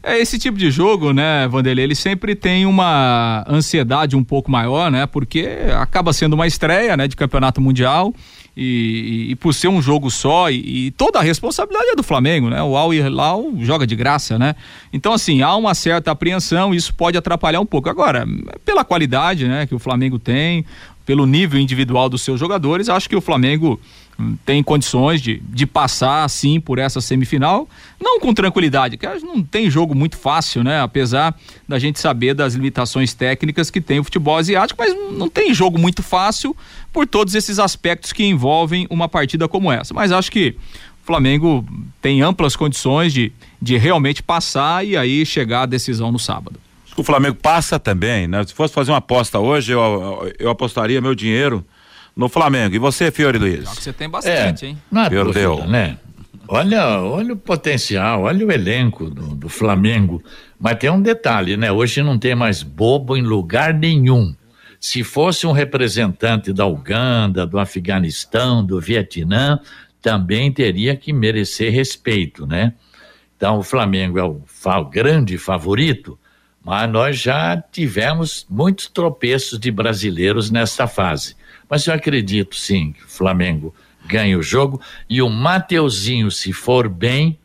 É 0.03 0.19
esse 0.19 0.37
tipo 0.37 0.59
de 0.59 0.69
jogo, 0.71 1.13
né, 1.13 1.47
Vanderlei, 1.47 1.78
ele 1.83 1.95
sempre 1.95 2.35
tem 2.35 2.67
uma 2.67 3.45
ansiedade 3.49 4.17
um 4.17 4.25
pouco 4.25 4.51
maior, 4.51 4.91
né? 4.91 5.07
Porque 5.07 5.49
acaba 5.81 6.13
sendo 6.13 6.35
uma 6.35 6.47
estreia, 6.47 6.97
né, 6.97 7.09
de 7.09 7.17
campeonato 7.17 7.61
mundial. 7.61 8.15
E, 8.61 8.65
e, 9.29 9.31
e, 9.31 9.37
por 9.37 9.55
ser 9.55 9.69
um 9.69 9.81
jogo 9.81 10.11
só 10.11 10.51
e, 10.51 10.87
e, 10.87 10.91
toda 10.91 11.21
a 11.21 11.23
responsabilidade 11.23 11.91
é 11.91 11.95
do 11.95 12.03
Flamengo, 12.03 12.51
né? 12.51 12.61
O 12.61 12.77
Al 12.77 12.93
Hilal 12.93 13.53
joga 13.61 13.87
de 13.87 13.95
graça, 13.95 14.37
né? 14.37 14.57
Então 14.93 15.13
assim, 15.13 15.43
há 15.43 15.55
uma 15.55 15.75
certa 15.75 16.11
apreensão, 16.11 16.75
isso 16.75 16.93
pode 16.93 17.17
atrapalhar 17.17 17.61
um 17.61 17.67
pouco. 17.67 17.89
Agora, 17.89 18.27
pela 18.65 18.85
qualidade, 18.85 19.47
né, 19.47 19.65
que 19.65 19.77
o 19.77 19.79
Flamengo 19.79 20.19
tem, 20.19 20.65
pelo 21.07 21.25
nível 21.25 21.61
individual 21.61 22.09
dos 22.09 22.23
seus 22.23 22.41
jogadores, 22.41 22.89
acho 22.89 23.09
que 23.09 23.15
o 23.15 23.21
Flamengo 23.21 23.81
tem 24.45 24.63
condições 24.65 25.23
de, 25.23 25.41
de 25.49 25.65
passar 25.65 26.29
sim 26.29 26.59
por 26.59 26.79
essa 26.79 27.01
semifinal, 27.01 27.69
não 28.01 28.19
com 28.19 28.35
tranquilidade, 28.35 28.97
que 28.97 29.07
não 29.21 29.43
tem 29.43 29.71
jogo 29.71 29.95
muito 29.95 30.17
fácil, 30.17 30.65
né? 30.65 30.81
Apesar 30.81 31.39
da 31.69 31.79
gente 31.79 32.01
saber 32.01 32.35
das 32.35 32.55
limitações 32.55 33.15
técnicas 33.15 33.71
que 33.71 33.81
tem 33.81 34.01
o 34.01 34.05
futebol 34.05 34.37
asiático, 34.37 34.83
mas 34.83 34.93
não 35.17 35.29
tem 35.29 35.55
jogo 35.55 35.79
muito 35.79 36.03
fácil 36.03 36.57
por 36.93 37.07
todos 37.07 37.37
esses 37.37 37.61
aspectos 37.61 38.13
que 38.13 38.25
envolvem 38.25 38.89
uma 38.91 39.09
partida 39.09 39.47
como 39.47 39.71
essa. 39.71 39.95
Mas 39.95 40.11
acho 40.11 40.33
que 40.33 40.57
o 41.03 41.07
Flamengo 41.07 41.65
tem 42.03 42.21
amplas 42.21 42.57
condições 42.57 43.13
de, 43.13 43.33
de 43.63 43.77
realmente 43.77 44.21
passar 44.21 44.85
e 44.85 44.97
aí 44.97 45.25
chegar 45.25 45.63
à 45.63 45.67
decisão 45.67 46.11
no 46.11 46.19
sábado. 46.19 46.59
O 46.97 47.05
Flamengo 47.05 47.37
passa 47.37 47.79
também, 47.79 48.27
né? 48.27 48.45
Se 48.45 48.53
fosse 48.53 48.75
fazer 48.75 48.91
uma 48.91 48.99
aposta 48.99 49.39
hoje, 49.39 49.71
eu, 49.71 50.33
eu 50.41 50.51
apostaria 50.51 51.01
meu 51.01 51.15
dinheiro 51.15 51.65
no 52.19 52.29
Flamengo. 52.29 52.75
E 52.75 52.79
você, 52.81 53.13
Fiore 53.13 53.39
Luiz? 53.39 53.69
Você 53.69 53.93
tem 53.93 54.11
bastante, 54.11 54.67
é, 54.67 54.69
hein? 54.71 54.79
Não 54.91 55.05
é 55.05 55.09
Perdeu. 55.09 55.65
né? 55.65 55.97
Olha, 56.49 56.99
olha 56.99 57.35
o 57.35 57.37
potencial, 57.37 58.23
olha 58.23 58.45
o 58.45 58.51
elenco 58.51 59.09
do, 59.09 59.37
do 59.37 59.49
Flamengo. 59.49 60.21
Mas 60.59 60.79
tem 60.79 60.91
um 60.91 61.01
detalhe, 61.01 61.57
né? 61.57 61.71
Hoje 61.71 62.03
não 62.03 62.19
tem 62.19 62.35
mais 62.35 62.65
bobo 62.65 63.17
em 63.17 63.23
lugar 63.23 63.73
nenhum. 63.73 64.35
Se 64.81 65.05
fosse 65.05 65.47
um 65.47 65.53
representante 65.53 66.53
da 66.53 66.67
Uganda, 66.67 67.47
do 67.47 67.59
Afeganistão, 67.59 68.65
do 68.65 68.81
Vietnã, 68.81 69.61
também 70.03 70.51
teria 70.51 70.97
que 70.97 71.13
merecer 71.13 71.73
respeito, 71.73 72.47
né? 72.47 72.75
Então 73.37 73.59
o 73.59 73.63
Flamengo 73.63 74.19
é 74.19 74.25
o, 74.25 74.43
o 74.65 74.85
grande 74.85 75.39
favorito, 75.39 76.19
mas 76.65 76.91
nós 76.91 77.17
já 77.17 77.63
tivemos 77.71 78.45
muitos 78.51 78.89
tropeços 78.89 79.59
de 79.59 79.71
brasileiros 79.71 80.51
nesta 80.51 80.89
fase. 80.89 81.37
Mas 81.69 81.87
eu 81.87 81.95
acredito 81.95 82.57
sim 82.57 82.93
que 82.93 83.05
o 83.05 83.09
Flamengo 83.09 83.75
ganha 84.07 84.39
o 84.39 84.43
jogo 84.43 84.81
e 85.09 85.21
o 85.21 85.29
Mateuzinho, 85.29 86.31
se 86.31 86.53
for 86.53 86.89
bem, 86.89 87.39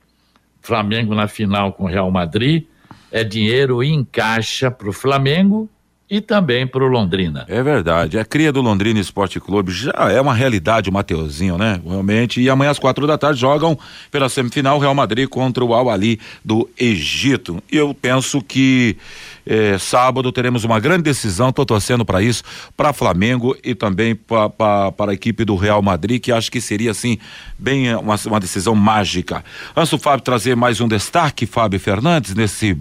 Flamengo 0.62 1.14
na 1.14 1.28
final 1.28 1.74
com 1.74 1.84
o 1.84 1.88
Real 1.88 2.10
Madrid, 2.10 2.64
é 3.12 3.24
dinheiro 3.24 3.84
em 3.84 4.04
caixa 4.04 4.72
para 4.72 4.90
o 4.90 4.94
Flamengo 4.94 5.70
e 6.10 6.22
também 6.22 6.68
para 6.68 6.84
o 6.84 6.88
Londrina. 6.88 7.46
É 7.48 7.64
verdade, 7.64 8.18
é 8.18 8.24
cria 8.24 8.52
do 8.52 8.62
Londrina 8.62 9.00
Esporte 9.00 9.40
Clube, 9.40 9.72
já 9.72 10.12
é 10.12 10.22
uma 10.22 10.34
realidade 10.34 10.90
o 10.90 10.94
Mateuzinho, 10.94 11.58
né? 11.58 11.82
Realmente, 11.84 12.40
e 12.40 12.50
amanhã 12.50 12.72
às 12.72 12.80
quatro 12.80 13.08
da 13.08 13.18
tarde 13.18 13.40
jogam 13.40 13.78
pela 14.12 14.30
semifinal 14.30 14.80
Real 14.80 14.94
Madrid 14.94 15.28
contra 15.28 15.64
o 15.64 15.74
Al 15.74 15.90
Ali 15.90 16.20
do 16.46 16.70
Egito. 16.78 17.62
Eu 17.72 17.94
penso 17.94 18.42
que 18.42 18.96
é, 19.45 19.77
sábado 19.77 20.32
teremos 20.32 20.63
uma 20.63 20.79
grande 20.79 21.03
decisão, 21.03 21.49
estou 21.49 21.65
torcendo 21.65 22.06
para 22.06 22.21
isso, 22.21 22.43
para 22.75 22.93
Flamengo 22.93 23.56
e 23.63 23.75
também 23.75 24.15
para 24.15 25.12
a 25.12 25.13
equipe 25.13 25.43
do 25.43 25.56
Real 25.56 25.82
Madrid, 25.82 26.21
que 26.21 26.32
acho 26.32 26.51
que 26.51 26.62
seria 26.62 26.91
assim, 26.91 27.17
bem 27.58 27.93
uma, 27.95 28.15
uma 28.25 28.39
decisão 28.39 28.75
mágica. 28.75 29.43
Antes 29.75 29.91
do 29.91 29.99
Fábio 29.99 30.23
trazer 30.23 30.56
mais 30.56 30.79
um 30.79 30.88
destaque, 30.88 31.45
Fábio 31.45 31.79
Fernandes, 31.79 32.34
nesse 32.34 32.75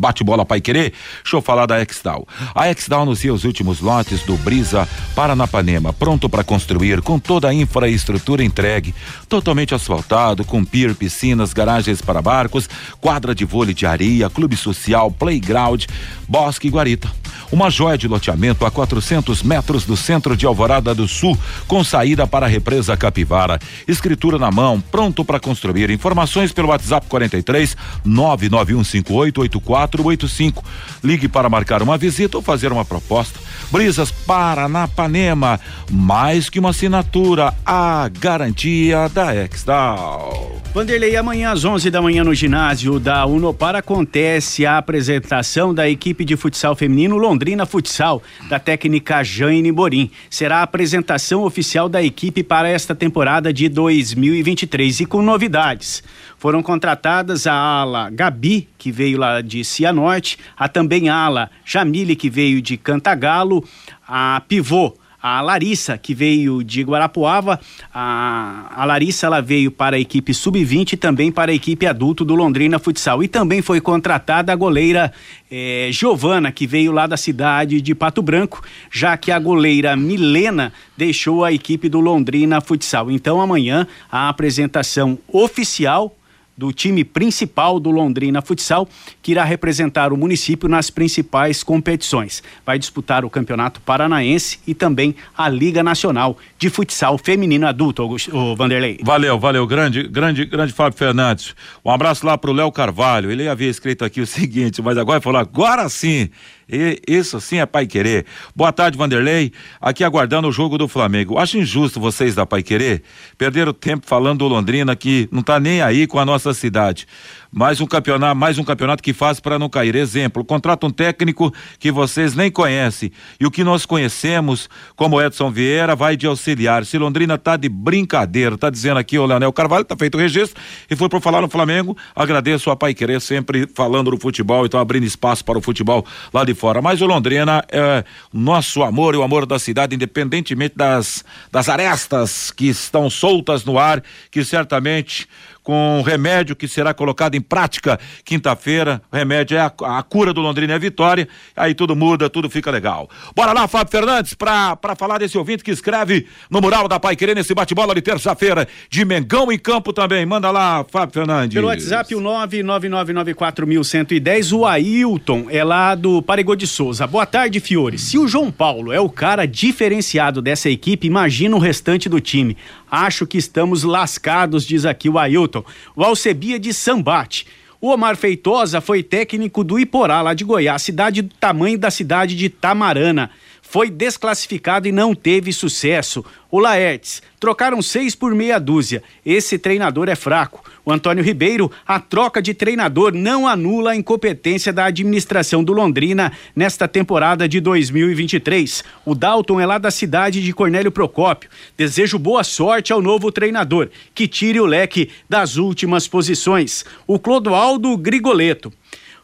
bate-bola 0.00 0.46
Pai 0.46 0.60
Querer, 0.60 0.92
deixa 1.22 1.36
eu 1.36 1.42
falar 1.42 1.66
da 1.66 1.80
Exdal. 1.82 2.26
A 2.54 2.70
Exdal 2.70 3.02
anuncia 3.02 3.32
os 3.32 3.44
últimos 3.44 3.80
lotes 3.80 4.22
do 4.22 4.36
Brisa 4.38 4.88
Paranapanema, 5.14 5.92
pronto 5.92 6.28
para 6.28 6.42
construir 6.42 7.02
com 7.02 7.18
toda 7.18 7.48
a 7.48 7.54
infraestrutura 7.54 8.42
entregue, 8.42 8.94
totalmente 9.28 9.74
asfaltado, 9.74 10.44
com 10.44 10.64
pier, 10.64 10.94
piscinas, 10.94 11.52
garagens 11.52 12.00
para 12.00 12.22
barcos, 12.22 12.68
quadra 13.00 13.34
de 13.34 13.44
vôlei 13.44 13.74
de 13.74 13.84
areia, 13.84 14.30
clube 14.30 14.56
social, 14.56 15.10
playground, 15.10 15.84
Bosque 16.28 16.68
Guarita. 16.68 17.10
Uma 17.52 17.68
joia 17.68 17.98
de 17.98 18.06
loteamento 18.06 18.64
a 18.64 18.70
400 18.70 19.42
metros 19.42 19.84
do 19.84 19.96
centro 19.96 20.36
de 20.36 20.46
Alvorada 20.46 20.94
do 20.94 21.08
Sul, 21.08 21.36
com 21.66 21.82
saída 21.82 22.24
para 22.24 22.46
a 22.46 22.48
represa 22.48 22.96
Capivara. 22.96 23.58
Escritura 23.88 24.38
na 24.38 24.52
mão, 24.52 24.80
pronto 24.80 25.24
para 25.24 25.40
construir. 25.40 25.90
Informações 25.90 26.52
pelo 26.52 26.68
WhatsApp 26.68 27.08
43 27.08 27.76
991588485. 28.06 30.62
Ligue 31.02 31.26
para 31.26 31.48
marcar 31.48 31.82
uma 31.82 31.98
visita 31.98 32.36
ou 32.36 32.42
fazer 32.42 32.70
uma 32.70 32.84
proposta. 32.84 33.40
Brisas 33.70 34.12
Paranapanema, 34.12 35.58
mais 35.90 36.48
que 36.48 36.60
uma 36.60 36.70
assinatura, 36.70 37.52
a 37.66 38.08
garantia 38.08 39.08
da 39.08 39.34
Exdal. 39.34 40.60
Vanderlei, 40.72 41.16
amanhã 41.16 41.50
às 41.50 41.64
11 41.64 41.90
da 41.90 42.00
manhã 42.00 42.22
no 42.22 42.32
ginásio 42.32 43.00
da 43.00 43.26
Unopar 43.26 43.74
acontece 43.74 44.64
a 44.64 44.78
apresentação 44.78 45.74
da 45.74 45.79
equipe 45.88 46.24
de 46.24 46.36
futsal 46.36 46.74
feminino 46.74 47.16
Londrina 47.16 47.64
Futsal, 47.64 48.22
da 48.48 48.58
técnica 48.58 49.22
Jane 49.22 49.70
Borim. 49.72 50.10
Será 50.28 50.58
a 50.58 50.62
apresentação 50.62 51.42
oficial 51.42 51.88
da 51.88 52.02
equipe 52.02 52.42
para 52.42 52.68
esta 52.68 52.94
temporada 52.94 53.52
de 53.52 53.68
2023 53.68 55.00
e 55.00 55.06
com 55.06 55.22
novidades. 55.22 56.02
Foram 56.38 56.62
contratadas 56.62 57.46
a 57.46 57.54
ala 57.54 58.10
Gabi, 58.10 58.68
que 58.78 58.90
veio 58.90 59.18
lá 59.18 59.40
de 59.40 59.64
Cianorte, 59.64 60.38
a 60.56 60.68
também 60.68 61.08
ala 61.08 61.50
Jamile, 61.64 62.16
que 62.16 62.30
veio 62.30 62.60
de 62.60 62.76
Cantagalo, 62.76 63.64
a 64.06 64.42
pivô 64.48 64.94
a 65.22 65.40
Larissa, 65.40 65.98
que 65.98 66.14
veio 66.14 66.62
de 66.62 66.82
Guarapuava. 66.82 67.60
A, 67.92 68.72
a 68.74 68.84
Larissa 68.84 69.26
ela 69.26 69.40
veio 69.40 69.70
para 69.70 69.96
a 69.96 70.00
equipe 70.00 70.32
sub-20 70.32 70.94
e 70.94 70.96
também 70.96 71.30
para 71.30 71.52
a 71.52 71.54
equipe 71.54 71.86
adulto 71.86 72.24
do 72.24 72.34
Londrina 72.34 72.78
Futsal. 72.78 73.22
E 73.22 73.28
também 73.28 73.60
foi 73.60 73.80
contratada 73.80 74.52
a 74.52 74.56
goleira 74.56 75.12
eh, 75.50 75.88
Giovana, 75.92 76.50
que 76.50 76.66
veio 76.66 76.92
lá 76.92 77.06
da 77.06 77.16
cidade 77.16 77.80
de 77.80 77.94
Pato 77.94 78.22
Branco, 78.22 78.62
já 78.90 79.16
que 79.16 79.30
a 79.30 79.38
goleira 79.38 79.94
Milena 79.96 80.72
deixou 80.96 81.44
a 81.44 81.52
equipe 81.52 81.88
do 81.88 82.00
Londrina 82.00 82.60
Futsal. 82.60 83.10
Então 83.10 83.40
amanhã 83.40 83.86
a 84.10 84.28
apresentação 84.28 85.18
oficial 85.28 86.16
do 86.60 86.74
time 86.74 87.02
principal 87.04 87.80
do 87.80 87.90
Londrina 87.90 88.42
Futsal, 88.42 88.86
que 89.22 89.32
irá 89.32 89.44
representar 89.44 90.12
o 90.12 90.16
município 90.16 90.68
nas 90.68 90.90
principais 90.90 91.62
competições. 91.62 92.42
Vai 92.66 92.78
disputar 92.78 93.24
o 93.24 93.30
Campeonato 93.30 93.80
Paranaense 93.80 94.60
e 94.66 94.74
também 94.74 95.14
a 95.34 95.48
Liga 95.48 95.82
Nacional 95.82 96.36
de 96.58 96.68
Futsal 96.68 97.16
Feminino 97.16 97.66
Adulto, 97.66 98.06
o 98.30 98.54
Vanderlei. 98.54 98.98
Valeu, 99.02 99.38
valeu, 99.38 99.66
grande, 99.66 100.02
grande, 100.02 100.44
grande 100.44 100.74
Fábio 100.74 100.98
Fernandes. 100.98 101.54
Um 101.82 101.90
abraço 101.90 102.26
lá 102.26 102.36
pro 102.36 102.52
Léo 102.52 102.70
Carvalho. 102.70 103.30
Ele 103.30 103.48
havia 103.48 103.70
escrito 103.70 104.04
aqui 104.04 104.20
o 104.20 104.26
seguinte, 104.28 104.82
mas 104.82 104.98
agora 104.98 105.18
falou 105.18 105.40
agora 105.40 105.88
sim. 105.88 106.28
E 106.72 107.00
isso 107.06 107.40
sim 107.40 107.58
é 107.58 107.66
Pai 107.66 107.86
Querer. 107.86 108.26
Boa 108.54 108.72
tarde, 108.72 108.96
Vanderlei. 108.96 109.52
Aqui 109.80 110.04
aguardando 110.04 110.48
o 110.48 110.52
jogo 110.52 110.78
do 110.78 110.86
Flamengo. 110.86 111.38
Acho 111.38 111.58
injusto 111.58 112.00
vocês 112.00 112.34
da 112.34 112.46
Pai 112.46 112.62
Querer 112.62 113.02
perderam 113.36 113.72
tempo 113.72 114.06
falando 114.06 114.38
do 114.38 114.48
Londrina 114.48 114.94
que 114.94 115.28
não 115.30 115.42
tá 115.42 115.58
nem 115.58 115.82
aí 115.82 116.06
com 116.06 116.18
a 116.18 116.24
nossa 116.24 116.54
cidade 116.54 117.06
mais 117.52 117.80
um 117.80 117.86
campeonato, 117.86 118.36
mais 118.36 118.58
um 118.58 118.64
campeonato 118.64 119.02
que 119.02 119.12
faz 119.12 119.40
para 119.40 119.58
não 119.58 119.68
cair. 119.68 119.94
Exemplo, 119.96 120.44
contrata 120.44 120.86
um 120.86 120.90
técnico 120.90 121.52
que 121.78 121.90
vocês 121.90 122.34
nem 122.34 122.50
conhecem 122.50 123.10
e 123.40 123.46
o 123.46 123.50
que 123.50 123.64
nós 123.64 123.84
conhecemos, 123.84 124.68
como 124.94 125.20
Edson 125.20 125.50
Vieira, 125.50 125.96
vai 125.96 126.16
de 126.16 126.26
auxiliar. 126.26 126.84
Se 126.84 126.96
Londrina 126.96 127.36
tá 127.36 127.56
de 127.56 127.68
brincadeira, 127.68 128.56
tá 128.56 128.70
dizendo 128.70 128.98
aqui 128.98 129.18
o 129.18 129.26
Leonel 129.26 129.52
Carvalho, 129.52 129.84
tá 129.84 129.96
feito 129.96 130.16
o 130.16 130.18
registro 130.18 130.60
e 130.88 130.94
foi 130.94 131.08
por 131.08 131.20
falar 131.20 131.40
no 131.40 131.48
Flamengo. 131.48 131.96
Agradeço 132.14 132.70
a 132.70 132.76
Pai 132.76 132.94
Querer 132.94 133.20
sempre 133.20 133.68
falando 133.74 134.10
do 134.10 134.18
futebol, 134.18 134.64
então 134.64 134.78
abrindo 134.78 135.04
espaço 135.04 135.44
para 135.44 135.58
o 135.58 135.62
futebol 135.62 136.06
lá 136.32 136.44
de 136.44 136.54
fora. 136.54 136.80
Mas 136.80 137.00
o 137.00 137.06
Londrina 137.06 137.64
é 137.70 138.04
nosso 138.32 138.82
amor 138.82 139.14
e 139.14 139.18
o 139.18 139.22
amor 139.22 139.44
da 139.44 139.58
cidade, 139.58 139.94
independentemente 139.94 140.76
das 140.76 141.24
das 141.50 141.68
arestas 141.68 142.50
que 142.50 142.68
estão 142.68 143.10
soltas 143.10 143.64
no 143.64 143.78
ar, 143.78 144.02
que 144.30 144.44
certamente 144.44 145.28
com 145.62 145.98
um 145.98 146.02
remédio 146.02 146.56
que 146.56 146.66
será 146.66 146.94
colocado 146.94 147.34
em 147.34 147.40
prática 147.40 147.98
quinta-feira. 148.24 149.02
O 149.12 149.16
remédio 149.16 149.56
é 149.56 149.60
a, 149.60 149.72
a, 149.98 150.02
cura 150.02 150.32
do 150.32 150.40
Londrina 150.40 150.72
é 150.72 150.76
a 150.76 150.78
vitória. 150.78 151.28
Aí 151.56 151.74
tudo 151.74 151.94
muda, 151.94 152.30
tudo 152.30 152.48
fica 152.48 152.70
legal. 152.70 153.10
Bora 153.34 153.52
lá, 153.52 153.68
Fábio 153.68 153.90
Fernandes, 153.90 154.34
para 154.34 154.78
falar 154.96 155.18
desse 155.18 155.36
ouvinte 155.36 155.62
que 155.62 155.70
escreve 155.70 156.26
no 156.50 156.60
mural 156.60 156.88
da 156.88 156.98
Pai 156.98 157.14
Querer 157.16 157.34
nesse 157.34 157.54
bate-bola 157.54 157.94
de 157.94 158.02
terça-feira 158.02 158.66
de 158.88 159.04
Mengão 159.04 159.52
em 159.52 159.58
campo 159.58 159.92
também. 159.92 160.24
Manda 160.24 160.50
lá, 160.50 160.84
Fábio 160.90 161.12
Fernandes. 161.12 161.54
Pelo 161.54 161.68
WhatsApp, 161.68 162.14
o 162.14 162.20
99994110, 162.20 164.56
o 164.56 164.66
Ailton 164.66 165.46
é 165.50 165.62
lá 165.62 165.94
do 165.94 166.22
Paregô 166.22 166.56
de 166.56 166.66
Souza. 166.66 167.06
Boa 167.06 167.26
tarde, 167.26 167.60
Fiore. 167.60 167.98
Se 167.98 168.18
o 168.18 168.26
João 168.26 168.50
Paulo 168.50 168.92
é 168.92 169.00
o 169.00 169.08
cara 169.08 169.46
diferenciado 169.46 170.42
dessa 170.42 170.70
equipe, 170.70 171.06
imagina 171.06 171.54
o 171.54 171.58
restante 171.58 172.08
do 172.08 172.20
time. 172.20 172.56
Acho 172.90 173.26
que 173.26 173.38
estamos 173.38 173.82
lascados, 173.82 174.66
diz 174.66 174.84
aqui 174.84 175.08
o 175.08 175.18
Ailton. 175.18 175.64
O 175.94 176.02
Alcebia 176.02 176.58
de 176.58 176.74
Sambate. 176.74 177.46
O 177.80 177.88
Omar 177.88 178.16
Feitosa 178.16 178.80
foi 178.80 179.02
técnico 179.02 179.64
do 179.64 179.78
Iporá, 179.78 180.20
lá 180.20 180.34
de 180.34 180.44
Goiás, 180.44 180.82
cidade 180.82 181.22
do 181.22 181.34
tamanho 181.34 181.78
da 181.78 181.90
cidade 181.90 182.36
de 182.36 182.48
Tamarana 182.50 183.30
foi 183.70 183.88
desclassificado 183.88 184.88
e 184.88 184.92
não 184.92 185.14
teve 185.14 185.52
sucesso. 185.52 186.24
O 186.50 186.58
Laertes, 186.58 187.22
trocaram 187.38 187.80
seis 187.80 188.16
por 188.16 188.34
meia 188.34 188.58
dúzia. 188.58 189.00
Esse 189.24 189.56
treinador 189.56 190.08
é 190.08 190.16
fraco. 190.16 190.68
O 190.84 190.90
Antônio 190.90 191.22
Ribeiro, 191.22 191.70
a 191.86 192.00
troca 192.00 192.42
de 192.42 192.52
treinador 192.52 193.14
não 193.14 193.46
anula 193.46 193.92
a 193.92 193.96
incompetência 193.96 194.72
da 194.72 194.86
administração 194.86 195.62
do 195.62 195.72
Londrina 195.72 196.32
nesta 196.54 196.88
temporada 196.88 197.48
de 197.48 197.60
2023. 197.60 198.82
O 199.06 199.14
Dalton 199.14 199.60
é 199.60 199.66
lá 199.66 199.78
da 199.78 199.92
cidade 199.92 200.42
de 200.42 200.52
Cornélio 200.52 200.90
Procópio. 200.90 201.48
Desejo 201.76 202.18
boa 202.18 202.42
sorte 202.42 202.92
ao 202.92 203.00
novo 203.00 203.30
treinador, 203.30 203.88
que 204.12 204.26
tire 204.26 204.58
o 204.58 204.66
leque 204.66 205.10
das 205.28 205.56
últimas 205.56 206.08
posições. 206.08 206.84
O 207.06 207.20
Clodoaldo 207.20 207.96
Grigoleto. 207.96 208.72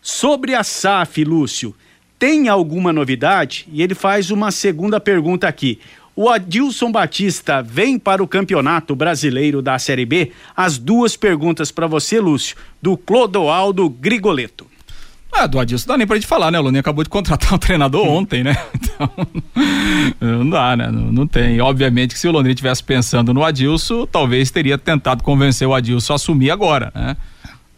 Sobre 0.00 0.54
a 0.54 0.62
SAF, 0.62 1.24
Lúcio, 1.24 1.74
tem 2.18 2.48
alguma 2.48 2.92
novidade? 2.92 3.66
E 3.72 3.82
ele 3.82 3.94
faz 3.94 4.30
uma 4.30 4.50
segunda 4.50 4.98
pergunta 4.98 5.46
aqui. 5.46 5.78
O 6.14 6.30
Adilson 6.30 6.90
Batista 6.90 7.62
vem 7.62 7.98
para 7.98 8.22
o 8.22 8.26
Campeonato 8.26 8.96
Brasileiro 8.96 9.60
da 9.60 9.78
Série 9.78 10.06
B? 10.06 10.32
As 10.56 10.78
duas 10.78 11.14
perguntas 11.14 11.70
para 11.70 11.86
você, 11.86 12.18
Lúcio, 12.18 12.56
do 12.80 12.96
Clodoaldo 12.96 13.86
Grigoleto. 13.90 14.66
Ah, 15.30 15.46
do 15.46 15.60
Adilson 15.60 15.86
dá 15.86 15.98
nem 15.98 16.06
pra 16.06 16.16
gente 16.16 16.26
falar, 16.26 16.50
né? 16.50 16.58
O 16.58 16.62
Luninha 16.62 16.80
acabou 16.80 17.04
de 17.04 17.10
contratar 17.10 17.52
um 17.52 17.58
treinador 17.60 18.06
ontem, 18.08 18.42
né? 18.42 18.56
Então, 18.74 19.10
não 20.38 20.48
dá, 20.48 20.74
né? 20.74 20.90
Não, 20.90 21.12
não, 21.12 21.26
tem. 21.26 21.60
Obviamente 21.60 22.14
que 22.14 22.18
se 22.18 22.26
o 22.26 22.32
Londrina 22.32 22.54
estivesse 22.54 22.82
pensando 22.82 23.34
no 23.34 23.44
Adilson, 23.44 24.06
talvez 24.06 24.50
teria 24.50 24.78
tentado 24.78 25.22
convencer 25.22 25.68
o 25.68 25.74
Adilson 25.74 26.14
a 26.14 26.16
assumir 26.16 26.50
agora, 26.50 26.90
né? 26.94 27.16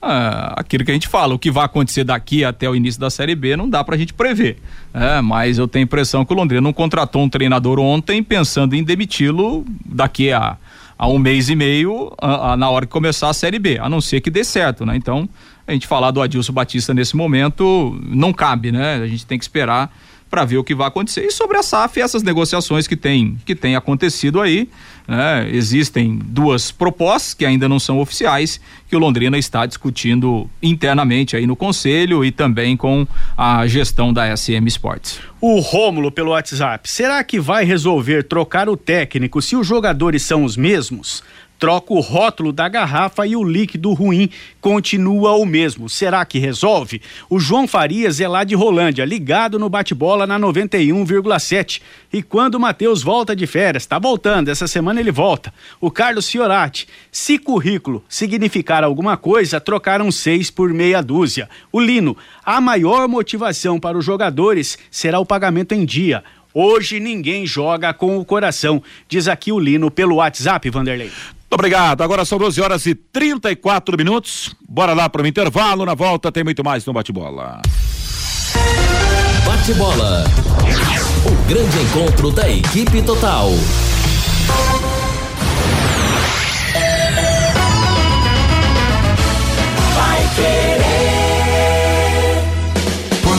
Ah, 0.00 0.54
aquilo 0.56 0.84
que 0.84 0.92
a 0.92 0.94
gente 0.94 1.08
fala, 1.08 1.34
o 1.34 1.38
que 1.38 1.50
vai 1.50 1.64
acontecer 1.64 2.04
daqui 2.04 2.44
até 2.44 2.70
o 2.70 2.74
início 2.74 3.00
da 3.00 3.10
Série 3.10 3.34
B 3.34 3.56
não 3.56 3.68
dá 3.68 3.82
pra 3.82 3.96
gente 3.96 4.14
prever. 4.14 4.58
É, 4.94 5.20
mas 5.20 5.58
eu 5.58 5.66
tenho 5.66 5.82
a 5.82 5.86
impressão 5.86 6.24
que 6.24 6.32
o 6.32 6.36
Londrina 6.36 6.60
não 6.60 6.72
contratou 6.72 7.22
um 7.22 7.28
treinador 7.28 7.80
ontem 7.80 8.22
pensando 8.22 8.74
em 8.74 8.84
demiti-lo 8.84 9.64
daqui 9.84 10.30
a, 10.32 10.56
a 10.96 11.08
um 11.08 11.18
mês 11.18 11.48
e 11.48 11.56
meio, 11.56 12.12
a, 12.20 12.52
a, 12.52 12.56
na 12.56 12.70
hora 12.70 12.86
que 12.86 12.92
começar 12.92 13.28
a 13.28 13.32
Série 13.32 13.58
B, 13.58 13.78
a 13.78 13.88
não 13.88 14.00
ser 14.00 14.20
que 14.20 14.30
dê 14.30 14.44
certo, 14.44 14.86
né? 14.86 14.96
Então, 14.96 15.28
a 15.66 15.72
gente 15.72 15.86
falar 15.86 16.12
do 16.12 16.22
Adilson 16.22 16.52
Batista 16.52 16.94
nesse 16.94 17.16
momento 17.16 18.00
não 18.06 18.32
cabe, 18.32 18.70
né? 18.70 19.02
A 19.02 19.06
gente 19.06 19.26
tem 19.26 19.36
que 19.36 19.44
esperar 19.44 19.92
para 20.30 20.44
ver 20.44 20.58
o 20.58 20.64
que 20.64 20.74
vai 20.74 20.88
acontecer. 20.88 21.24
E 21.24 21.30
sobre 21.30 21.56
a 21.56 21.62
SAF, 21.62 22.00
essas 22.00 22.22
negociações 22.22 22.86
que 22.86 22.96
tem, 22.96 23.38
que 23.44 23.54
tem 23.54 23.76
acontecido 23.76 24.40
aí, 24.40 24.68
né? 25.06 25.48
existem 25.50 26.18
duas 26.22 26.70
propostas 26.70 27.34
que 27.34 27.46
ainda 27.46 27.68
não 27.68 27.78
são 27.78 27.98
oficiais, 27.98 28.60
que 28.88 28.94
o 28.94 28.98
Londrina 28.98 29.38
está 29.38 29.64
discutindo 29.64 30.48
internamente 30.62 31.36
aí 31.36 31.46
no 31.46 31.56
conselho 31.56 32.24
e 32.24 32.30
também 32.30 32.76
com 32.76 33.06
a 33.36 33.66
gestão 33.66 34.12
da 34.12 34.36
SM 34.36 34.66
Sports. 34.66 35.20
O 35.40 35.60
Rômulo 35.60 36.10
pelo 36.10 36.30
WhatsApp, 36.30 36.90
será 36.90 37.22
que 37.24 37.40
vai 37.40 37.64
resolver 37.64 38.24
trocar 38.24 38.68
o 38.68 38.76
técnico 38.76 39.40
se 39.40 39.56
os 39.56 39.66
jogadores 39.66 40.22
são 40.22 40.44
os 40.44 40.56
mesmos? 40.56 41.22
Troca 41.58 41.92
o 41.92 42.00
rótulo 42.00 42.52
da 42.52 42.68
garrafa 42.68 43.26
e 43.26 43.34
o 43.34 43.42
líquido 43.42 43.92
ruim 43.92 44.30
continua 44.60 45.32
o 45.32 45.44
mesmo. 45.44 45.88
Será 45.88 46.24
que 46.24 46.38
resolve? 46.38 47.02
O 47.28 47.40
João 47.40 47.66
Farias 47.66 48.20
é 48.20 48.28
lá 48.28 48.44
de 48.44 48.54
Rolândia, 48.54 49.04
ligado 49.04 49.58
no 49.58 49.68
bate-bola 49.68 50.26
na 50.26 50.38
91,7. 50.38 51.82
E 52.12 52.22
quando 52.22 52.54
o 52.54 52.60
Matheus 52.60 53.02
volta 53.02 53.34
de 53.34 53.46
férias, 53.46 53.86
tá 53.86 53.98
voltando, 53.98 54.50
essa 54.50 54.66
semana 54.66 55.00
ele 55.00 55.10
volta. 55.10 55.52
O 55.80 55.90
Carlos 55.90 56.30
Fiorati, 56.30 56.86
se 57.10 57.38
currículo 57.38 58.04
significar 58.08 58.84
alguma 58.84 59.16
coisa, 59.16 59.60
trocaram 59.60 60.10
seis 60.12 60.50
por 60.50 60.72
meia 60.72 61.02
dúzia. 61.02 61.48
O 61.72 61.80
Lino, 61.80 62.16
a 62.44 62.60
maior 62.60 63.08
motivação 63.08 63.80
para 63.80 63.98
os 63.98 64.04
jogadores 64.04 64.78
será 64.90 65.18
o 65.18 65.26
pagamento 65.26 65.72
em 65.72 65.84
dia. 65.84 66.22
Hoje 66.54 66.98
ninguém 66.98 67.46
joga 67.46 67.92
com 67.92 68.18
o 68.18 68.24
coração, 68.24 68.82
diz 69.08 69.28
aqui 69.28 69.52
o 69.52 69.60
Lino 69.60 69.90
pelo 69.90 70.16
WhatsApp, 70.16 70.68
Vanderlei. 70.70 71.10
Muito 71.48 71.54
obrigado. 71.54 72.02
Agora 72.02 72.26
são 72.26 72.36
12 72.36 72.60
horas 72.60 72.84
e 72.84 72.94
34 72.94 73.96
minutos. 73.96 74.54
Bora 74.68 74.92
lá 74.92 75.08
para 75.08 75.22
o 75.22 75.26
intervalo. 75.26 75.86
Na 75.86 75.94
volta 75.94 76.30
tem 76.30 76.44
muito 76.44 76.62
mais 76.62 76.84
no 76.84 76.92
bate-bola. 76.92 77.62
Bate-bola. 79.46 80.24
O 81.24 81.48
grande 81.48 81.78
encontro 81.78 82.30
da 82.30 82.50
equipe 82.50 83.00
total. 83.00 83.50
Vai 89.94 90.28
querer. 90.36 90.87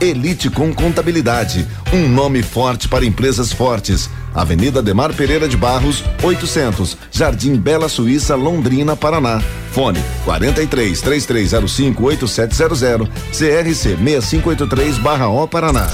Elite 0.00 0.48
com 0.48 0.72
Contabilidade, 0.72 1.66
um 1.92 2.08
nome 2.08 2.42
forte 2.42 2.88
para 2.88 3.04
empresas 3.04 3.52
fortes. 3.52 4.08
Avenida 4.34 4.80
Demar 4.80 5.12
Pereira 5.12 5.48
de 5.48 5.56
Barros, 5.56 6.04
800, 6.22 6.96
Jardim 7.10 7.56
Bela 7.56 7.88
Suíça, 7.88 8.36
Londrina, 8.36 8.94
Paraná. 8.94 9.42
Fone 9.72 10.02
43 10.24 11.00
3305 11.00 12.04
8700, 12.04 13.08
CRC 13.32 13.96
6583/O 13.96 15.48
Paraná. 15.48 15.88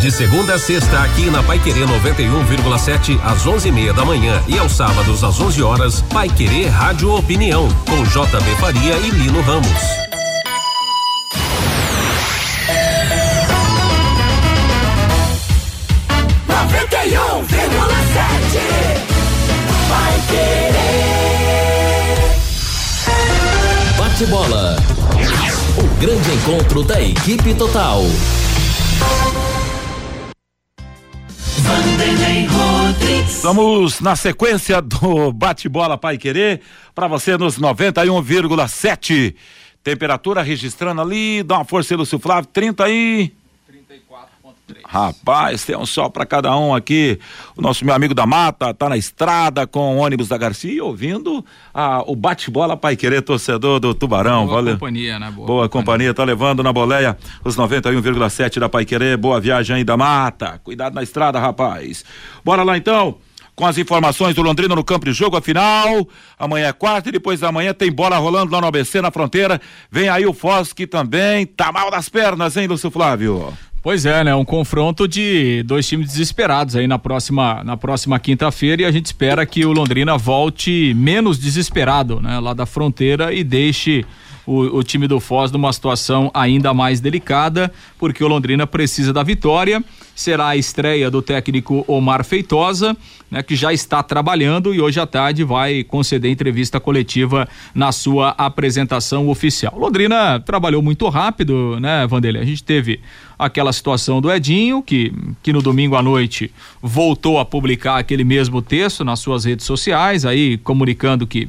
De 0.00 0.10
segunda 0.10 0.54
a 0.54 0.58
sexta, 0.58 1.00
aqui 1.00 1.30
na 1.30 1.42
Paiquerê 1.42 1.84
91,7 1.84 3.20
às 3.22 3.44
11:30 3.46 3.92
da 3.92 4.04
manhã 4.04 4.42
e 4.48 4.58
aos 4.58 4.72
sábados 4.72 5.22
às 5.22 5.38
11 5.38 5.62
horas, 5.62 6.02
Paiquerê 6.02 6.66
Rádio 6.66 7.14
Opinião 7.14 7.68
com 7.86 8.02
JB 8.04 8.56
Faria 8.58 8.96
e 8.96 9.10
Lino 9.10 9.40
Ramos. 9.42 10.09
Vai 19.88 20.20
querer. 20.30 21.00
Bate 23.96 24.26
bola. 24.26 24.76
O 25.78 26.00
grande 26.00 26.30
encontro 26.32 26.82
da 26.82 27.00
equipe 27.00 27.54
total. 27.54 28.02
Rodrigues. 32.46 33.36
Estamos 33.36 34.00
na 34.00 34.16
sequência 34.16 34.82
do 34.82 35.32
bate-bola 35.32 35.96
Pai 35.96 36.18
Querer 36.18 36.60
para 36.94 37.06
você 37.06 37.36
nos 37.36 37.58
91,7. 37.58 39.34
Temperatura 39.82 40.42
registrando 40.42 41.00
ali, 41.00 41.42
dá 41.42 41.56
uma 41.56 41.64
força 41.64 41.94
aí, 41.94 41.96
Lúcio 41.96 42.18
Flávio, 42.18 42.50
30 42.52 42.88
e 42.90 43.32
Rapaz, 44.86 45.64
tem 45.64 45.76
um 45.76 45.86
sol 45.86 46.10
para 46.10 46.26
cada 46.26 46.56
um 46.56 46.74
aqui. 46.74 47.18
O 47.56 47.62
nosso 47.62 47.84
meu 47.84 47.94
amigo 47.94 48.14
da 48.14 48.26
Mata 48.26 48.72
tá 48.72 48.88
na 48.88 48.96
estrada 48.96 49.66
com 49.66 49.96
o 49.96 49.98
ônibus 49.98 50.28
da 50.28 50.36
Garcia 50.38 50.84
ouvindo 50.84 51.44
a, 51.72 52.02
o 52.10 52.14
bate-bola 52.16 52.76
Pai 52.76 52.96
Querer, 52.96 53.22
torcedor 53.22 53.80
do 53.80 53.94
Tubarão. 53.94 54.46
Boa 54.46 54.56
Valeu. 54.56 54.74
companhia, 54.74 55.18
né? 55.18 55.30
Boa, 55.30 55.46
Boa 55.46 55.68
companhia. 55.68 56.14
tá 56.14 56.24
levando 56.24 56.62
na 56.62 56.72
boleia 56.72 57.16
os 57.44 57.56
91,7 57.56 58.58
da 58.58 58.68
Pai 58.68 58.84
Querer. 58.84 59.16
Boa 59.16 59.40
viagem 59.40 59.76
aí 59.76 59.84
da 59.84 59.96
Mata. 59.96 60.60
Cuidado 60.62 60.94
na 60.94 61.02
estrada, 61.02 61.38
rapaz. 61.38 62.04
Bora 62.44 62.62
lá 62.62 62.76
então 62.76 63.18
com 63.60 63.66
as 63.66 63.76
informações 63.76 64.34
do 64.34 64.40
Londrina 64.40 64.74
no 64.74 64.82
campo 64.82 65.04
de 65.04 65.12
jogo, 65.12 65.36
afinal, 65.36 66.08
amanhã 66.38 66.68
é 66.68 66.72
quarta 66.72 67.10
e 67.10 67.12
depois 67.12 67.40
da 67.40 67.52
manhã 67.52 67.74
tem 67.74 67.92
bola 67.92 68.16
rolando 68.16 68.50
lá 68.50 68.58
no 68.58 68.66
ABC, 68.66 69.02
na 69.02 69.10
fronteira, 69.10 69.60
vem 69.90 70.08
aí 70.08 70.24
o 70.24 70.32
Foz 70.32 70.72
que 70.72 70.86
também 70.86 71.44
tá 71.44 71.70
mal 71.70 71.90
das 71.90 72.08
pernas, 72.08 72.56
hein, 72.56 72.66
Lúcio 72.66 72.90
Flávio? 72.90 73.52
Pois 73.82 74.04
é, 74.04 74.22
né? 74.22 74.34
Um 74.34 74.44
confronto 74.44 75.08
de 75.08 75.62
dois 75.62 75.88
times 75.88 76.08
desesperados 76.08 76.76
aí 76.76 76.86
na 76.86 76.98
próxima, 76.98 77.64
na 77.64 77.78
próxima 77.78 78.18
quinta-feira 78.18 78.82
e 78.82 78.84
a 78.84 78.90
gente 78.90 79.06
espera 79.06 79.46
que 79.46 79.64
o 79.64 79.72
Londrina 79.72 80.18
volte 80.18 80.92
menos 80.94 81.38
desesperado, 81.38 82.20
né? 82.20 82.38
Lá 82.38 82.52
da 82.52 82.66
fronteira 82.66 83.32
e 83.32 83.42
deixe 83.42 84.04
o, 84.50 84.78
o, 84.78 84.82
time 84.82 85.06
do 85.06 85.20
Foz 85.20 85.52
numa 85.52 85.72
situação 85.72 86.28
ainda 86.34 86.74
mais 86.74 86.98
delicada, 86.98 87.72
porque 87.96 88.24
o 88.24 88.26
Londrina 88.26 88.66
precisa 88.66 89.12
da 89.12 89.22
vitória. 89.22 89.82
Será 90.12 90.48
a 90.48 90.56
estreia 90.56 91.08
do 91.08 91.22
técnico 91.22 91.84
Omar 91.86 92.24
Feitosa, 92.24 92.96
né, 93.30 93.44
que 93.44 93.54
já 93.54 93.72
está 93.72 94.02
trabalhando 94.02 94.74
e 94.74 94.80
hoje 94.80 94.98
à 94.98 95.06
tarde 95.06 95.44
vai 95.44 95.84
conceder 95.84 96.32
entrevista 96.32 96.80
coletiva 96.80 97.48
na 97.72 97.92
sua 97.92 98.30
apresentação 98.30 99.28
oficial. 99.28 99.78
Londrina 99.78 100.40
trabalhou 100.40 100.82
muito 100.82 101.08
rápido, 101.08 101.78
né, 101.78 102.04
Vanderlei? 102.08 102.42
A 102.42 102.44
gente 102.44 102.64
teve 102.64 103.00
aquela 103.38 103.72
situação 103.72 104.20
do 104.20 104.30
Edinho, 104.30 104.82
que, 104.82 105.12
que 105.42 105.52
no 105.52 105.62
domingo 105.62 105.94
à 105.94 106.02
noite 106.02 106.50
voltou 106.82 107.38
a 107.38 107.44
publicar 107.44 107.98
aquele 107.98 108.24
mesmo 108.24 108.60
texto 108.60 109.04
nas 109.04 109.20
suas 109.20 109.44
redes 109.44 109.64
sociais, 109.64 110.26
aí 110.26 110.58
comunicando 110.58 111.24
que, 111.26 111.48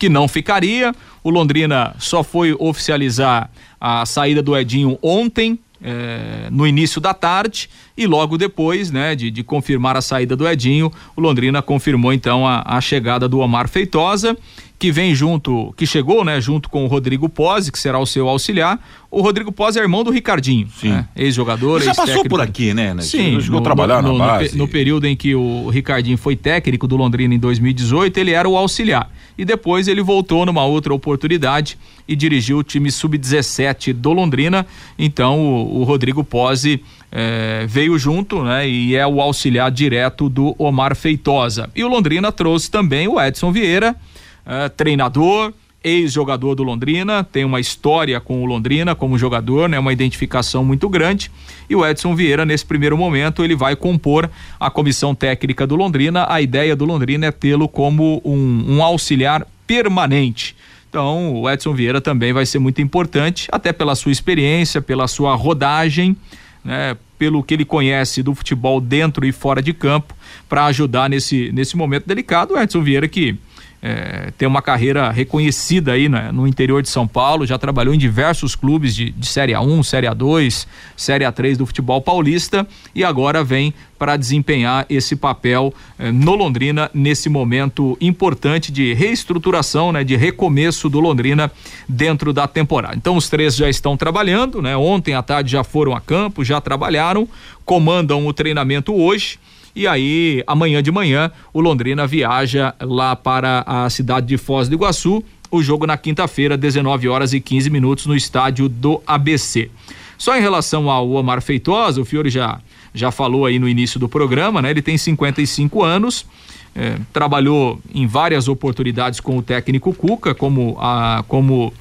que 0.00 0.08
não 0.08 0.26
ficaria. 0.26 0.92
O 1.22 1.28
Londrina 1.28 1.94
só 1.98 2.24
foi 2.24 2.56
oficializar 2.58 3.50
a 3.78 4.06
saída 4.06 4.42
do 4.42 4.56
Edinho 4.56 4.98
ontem, 5.02 5.58
é, 5.82 6.48
no 6.50 6.66
início 6.66 7.00
da 7.00 7.14
tarde 7.14 7.68
e 7.96 8.06
logo 8.06 8.36
depois, 8.36 8.90
né, 8.90 9.14
de, 9.14 9.30
de, 9.30 9.42
confirmar 9.42 9.96
a 9.96 10.02
saída 10.02 10.36
do 10.36 10.46
Edinho, 10.46 10.92
o 11.16 11.20
Londrina 11.20 11.62
confirmou 11.62 12.12
então 12.12 12.46
a, 12.46 12.62
a, 12.66 12.80
chegada 12.82 13.26
do 13.26 13.38
Omar 13.38 13.66
Feitosa, 13.66 14.36
que 14.78 14.92
vem 14.92 15.14
junto, 15.14 15.72
que 15.78 15.86
chegou, 15.86 16.22
né, 16.22 16.38
junto 16.38 16.68
com 16.68 16.84
o 16.84 16.86
Rodrigo 16.86 17.30
Pose, 17.30 17.72
que 17.72 17.78
será 17.78 17.98
o 17.98 18.04
seu 18.04 18.28
auxiliar. 18.28 18.78
O 19.10 19.22
Rodrigo 19.22 19.50
Pose 19.50 19.78
é 19.78 19.82
irmão 19.82 20.04
do 20.04 20.10
Ricardinho, 20.10 20.68
né, 20.82 21.08
ex-jogador. 21.16 21.80
Já 21.82 21.94
passou 21.94 22.24
por 22.26 22.42
aqui, 22.42 22.74
né? 22.74 22.92
né 22.92 23.02
Sim. 23.02 23.40
Chegou 23.40 23.60
a 23.60 23.62
trabalhar 23.62 24.02
no, 24.02 24.18
na 24.18 24.26
base. 24.26 24.52
No, 24.52 24.64
no 24.64 24.68
período 24.68 25.06
em 25.06 25.16
que 25.16 25.34
o 25.34 25.70
Ricardinho 25.70 26.18
foi 26.18 26.36
técnico 26.36 26.86
do 26.86 26.96
Londrina 26.96 27.34
em 27.34 27.38
2018, 27.38 28.18
ele 28.18 28.32
era 28.32 28.46
o 28.46 28.56
auxiliar 28.56 29.10
e 29.40 29.44
depois 29.46 29.88
ele 29.88 30.02
voltou 30.02 30.44
numa 30.44 30.66
outra 30.66 30.92
oportunidade 30.92 31.78
e 32.06 32.14
dirigiu 32.14 32.58
o 32.58 32.62
time 32.62 32.90
sub-17 32.90 33.94
do 33.94 34.12
Londrina. 34.12 34.66
Então 34.98 35.40
o, 35.40 35.80
o 35.80 35.82
Rodrigo 35.82 36.22
Pose 36.22 36.84
eh, 37.10 37.64
veio 37.66 37.98
junto, 37.98 38.44
né? 38.44 38.68
E 38.68 38.94
é 38.94 39.06
o 39.06 39.18
auxiliar 39.18 39.70
direto 39.70 40.28
do 40.28 40.54
Omar 40.58 40.94
Feitosa. 40.94 41.70
E 41.74 41.82
o 41.82 41.88
Londrina 41.88 42.30
trouxe 42.30 42.70
também 42.70 43.08
o 43.08 43.18
Edson 43.18 43.50
Vieira, 43.50 43.96
eh, 44.44 44.68
treinador, 44.68 45.54
ex-jogador 45.82 46.54
do 46.54 46.62
Londrina, 46.62 47.24
tem 47.24 47.44
uma 47.44 47.58
história 47.58 48.20
com 48.20 48.42
o 48.42 48.46
Londrina 48.46 48.94
como 48.94 49.18
jogador, 49.18 49.68
né? 49.68 49.78
Uma 49.78 49.92
identificação 49.92 50.64
muito 50.64 50.88
grande. 50.88 51.30
E 51.68 51.74
o 51.74 51.86
Edson 51.86 52.14
Vieira, 52.14 52.44
nesse 52.44 52.64
primeiro 52.64 52.96
momento, 52.96 53.42
ele 53.42 53.56
vai 53.56 53.74
compor 53.74 54.30
a 54.58 54.70
comissão 54.70 55.14
técnica 55.14 55.66
do 55.66 55.76
Londrina. 55.76 56.26
A 56.28 56.40
ideia 56.40 56.76
do 56.76 56.84
Londrina 56.84 57.26
é 57.26 57.30
tê-lo 57.30 57.66
como 57.66 58.20
um, 58.24 58.76
um 58.76 58.82
auxiliar 58.82 59.46
permanente. 59.66 60.54
Então, 60.88 61.34
o 61.34 61.48
Edson 61.48 61.72
Vieira 61.72 62.00
também 62.00 62.32
vai 62.32 62.44
ser 62.44 62.58
muito 62.58 62.82
importante, 62.82 63.48
até 63.52 63.72
pela 63.72 63.94
sua 63.94 64.12
experiência, 64.12 64.82
pela 64.82 65.06
sua 65.06 65.34
rodagem, 65.34 66.16
né? 66.64 66.96
Pelo 67.18 67.42
que 67.42 67.54
ele 67.54 67.64
conhece 67.64 68.22
do 68.22 68.34
futebol 68.34 68.80
dentro 68.80 69.26
e 69.26 69.32
fora 69.32 69.62
de 69.62 69.72
campo, 69.72 70.14
para 70.48 70.64
ajudar 70.66 71.08
nesse, 71.08 71.52
nesse 71.52 71.76
momento 71.76 72.06
delicado. 72.06 72.54
O 72.54 72.58
Edson 72.58 72.82
Vieira 72.82 73.06
que 73.06 73.38
é, 73.82 74.30
tem 74.36 74.46
uma 74.46 74.60
carreira 74.60 75.10
reconhecida 75.10 75.92
aí 75.92 76.08
né, 76.08 76.30
no 76.32 76.46
interior 76.46 76.82
de 76.82 76.88
São 76.88 77.08
Paulo, 77.08 77.46
já 77.46 77.58
trabalhou 77.58 77.94
em 77.94 77.98
diversos 77.98 78.54
clubes 78.54 78.94
de, 78.94 79.10
de 79.10 79.26
Série 79.26 79.52
A1, 79.52 79.82
Série 79.82 80.06
A2, 80.06 80.66
Série 80.96 81.24
A3 81.24 81.56
do 81.56 81.64
futebol 81.64 82.00
paulista 82.02 82.66
e 82.94 83.02
agora 83.02 83.42
vem 83.42 83.72
para 83.98 84.16
desempenhar 84.16 84.86
esse 84.88 85.14
papel 85.14 85.74
eh, 85.98 86.10
no 86.10 86.34
Londrina 86.34 86.90
nesse 86.92 87.28
momento 87.28 87.98
importante 88.00 88.72
de 88.72 88.94
reestruturação, 88.94 89.92
né, 89.92 90.02
de 90.02 90.16
recomeço 90.16 90.88
do 90.88 91.00
Londrina 91.00 91.50
dentro 91.86 92.32
da 92.32 92.48
temporada. 92.48 92.96
Então 92.96 93.16
os 93.16 93.28
três 93.28 93.54
já 93.56 93.68
estão 93.68 93.96
trabalhando, 93.98 94.62
né? 94.62 94.74
Ontem 94.74 95.14
à 95.14 95.22
tarde 95.22 95.52
já 95.52 95.62
foram 95.62 95.94
a 95.94 96.00
campo, 96.00 96.42
já 96.42 96.60
trabalharam, 96.62 97.28
comandam 97.64 98.26
o 98.26 98.32
treinamento 98.32 98.94
hoje. 98.94 99.38
E 99.74 99.86
aí, 99.86 100.42
amanhã 100.46 100.82
de 100.82 100.90
manhã, 100.90 101.30
o 101.52 101.60
Londrina 101.60 102.06
viaja 102.06 102.74
lá 102.80 103.14
para 103.14 103.62
a 103.66 103.88
cidade 103.88 104.26
de 104.26 104.36
Foz 104.36 104.68
do 104.68 104.74
Iguaçu. 104.74 105.22
O 105.50 105.62
jogo 105.62 105.86
na 105.86 105.96
quinta-feira, 105.96 106.56
19 106.56 107.08
horas 107.08 107.32
e 107.32 107.40
15 107.40 107.70
minutos, 107.70 108.06
no 108.06 108.14
estádio 108.14 108.68
do 108.68 109.02
ABC. 109.06 109.70
Só 110.16 110.36
em 110.36 110.40
relação 110.40 110.90
ao 110.90 111.10
Omar 111.10 111.40
Feitosa, 111.40 112.00
o 112.00 112.04
Fiore 112.04 112.30
já, 112.30 112.60
já 112.92 113.10
falou 113.10 113.46
aí 113.46 113.58
no 113.58 113.68
início 113.68 113.98
do 113.98 114.08
programa, 114.08 114.60
né? 114.60 114.70
Ele 114.70 114.82
tem 114.82 114.98
55 114.98 115.82
anos. 115.82 116.26
É, 116.74 116.98
trabalhou 117.12 117.80
em 117.92 118.06
várias 118.06 118.46
oportunidades 118.46 119.18
com 119.18 119.38
o 119.38 119.42
técnico 119.42 119.92
Cuca, 119.92 120.34
como, 120.34 120.76
a, 120.78 121.24
como 121.26 121.72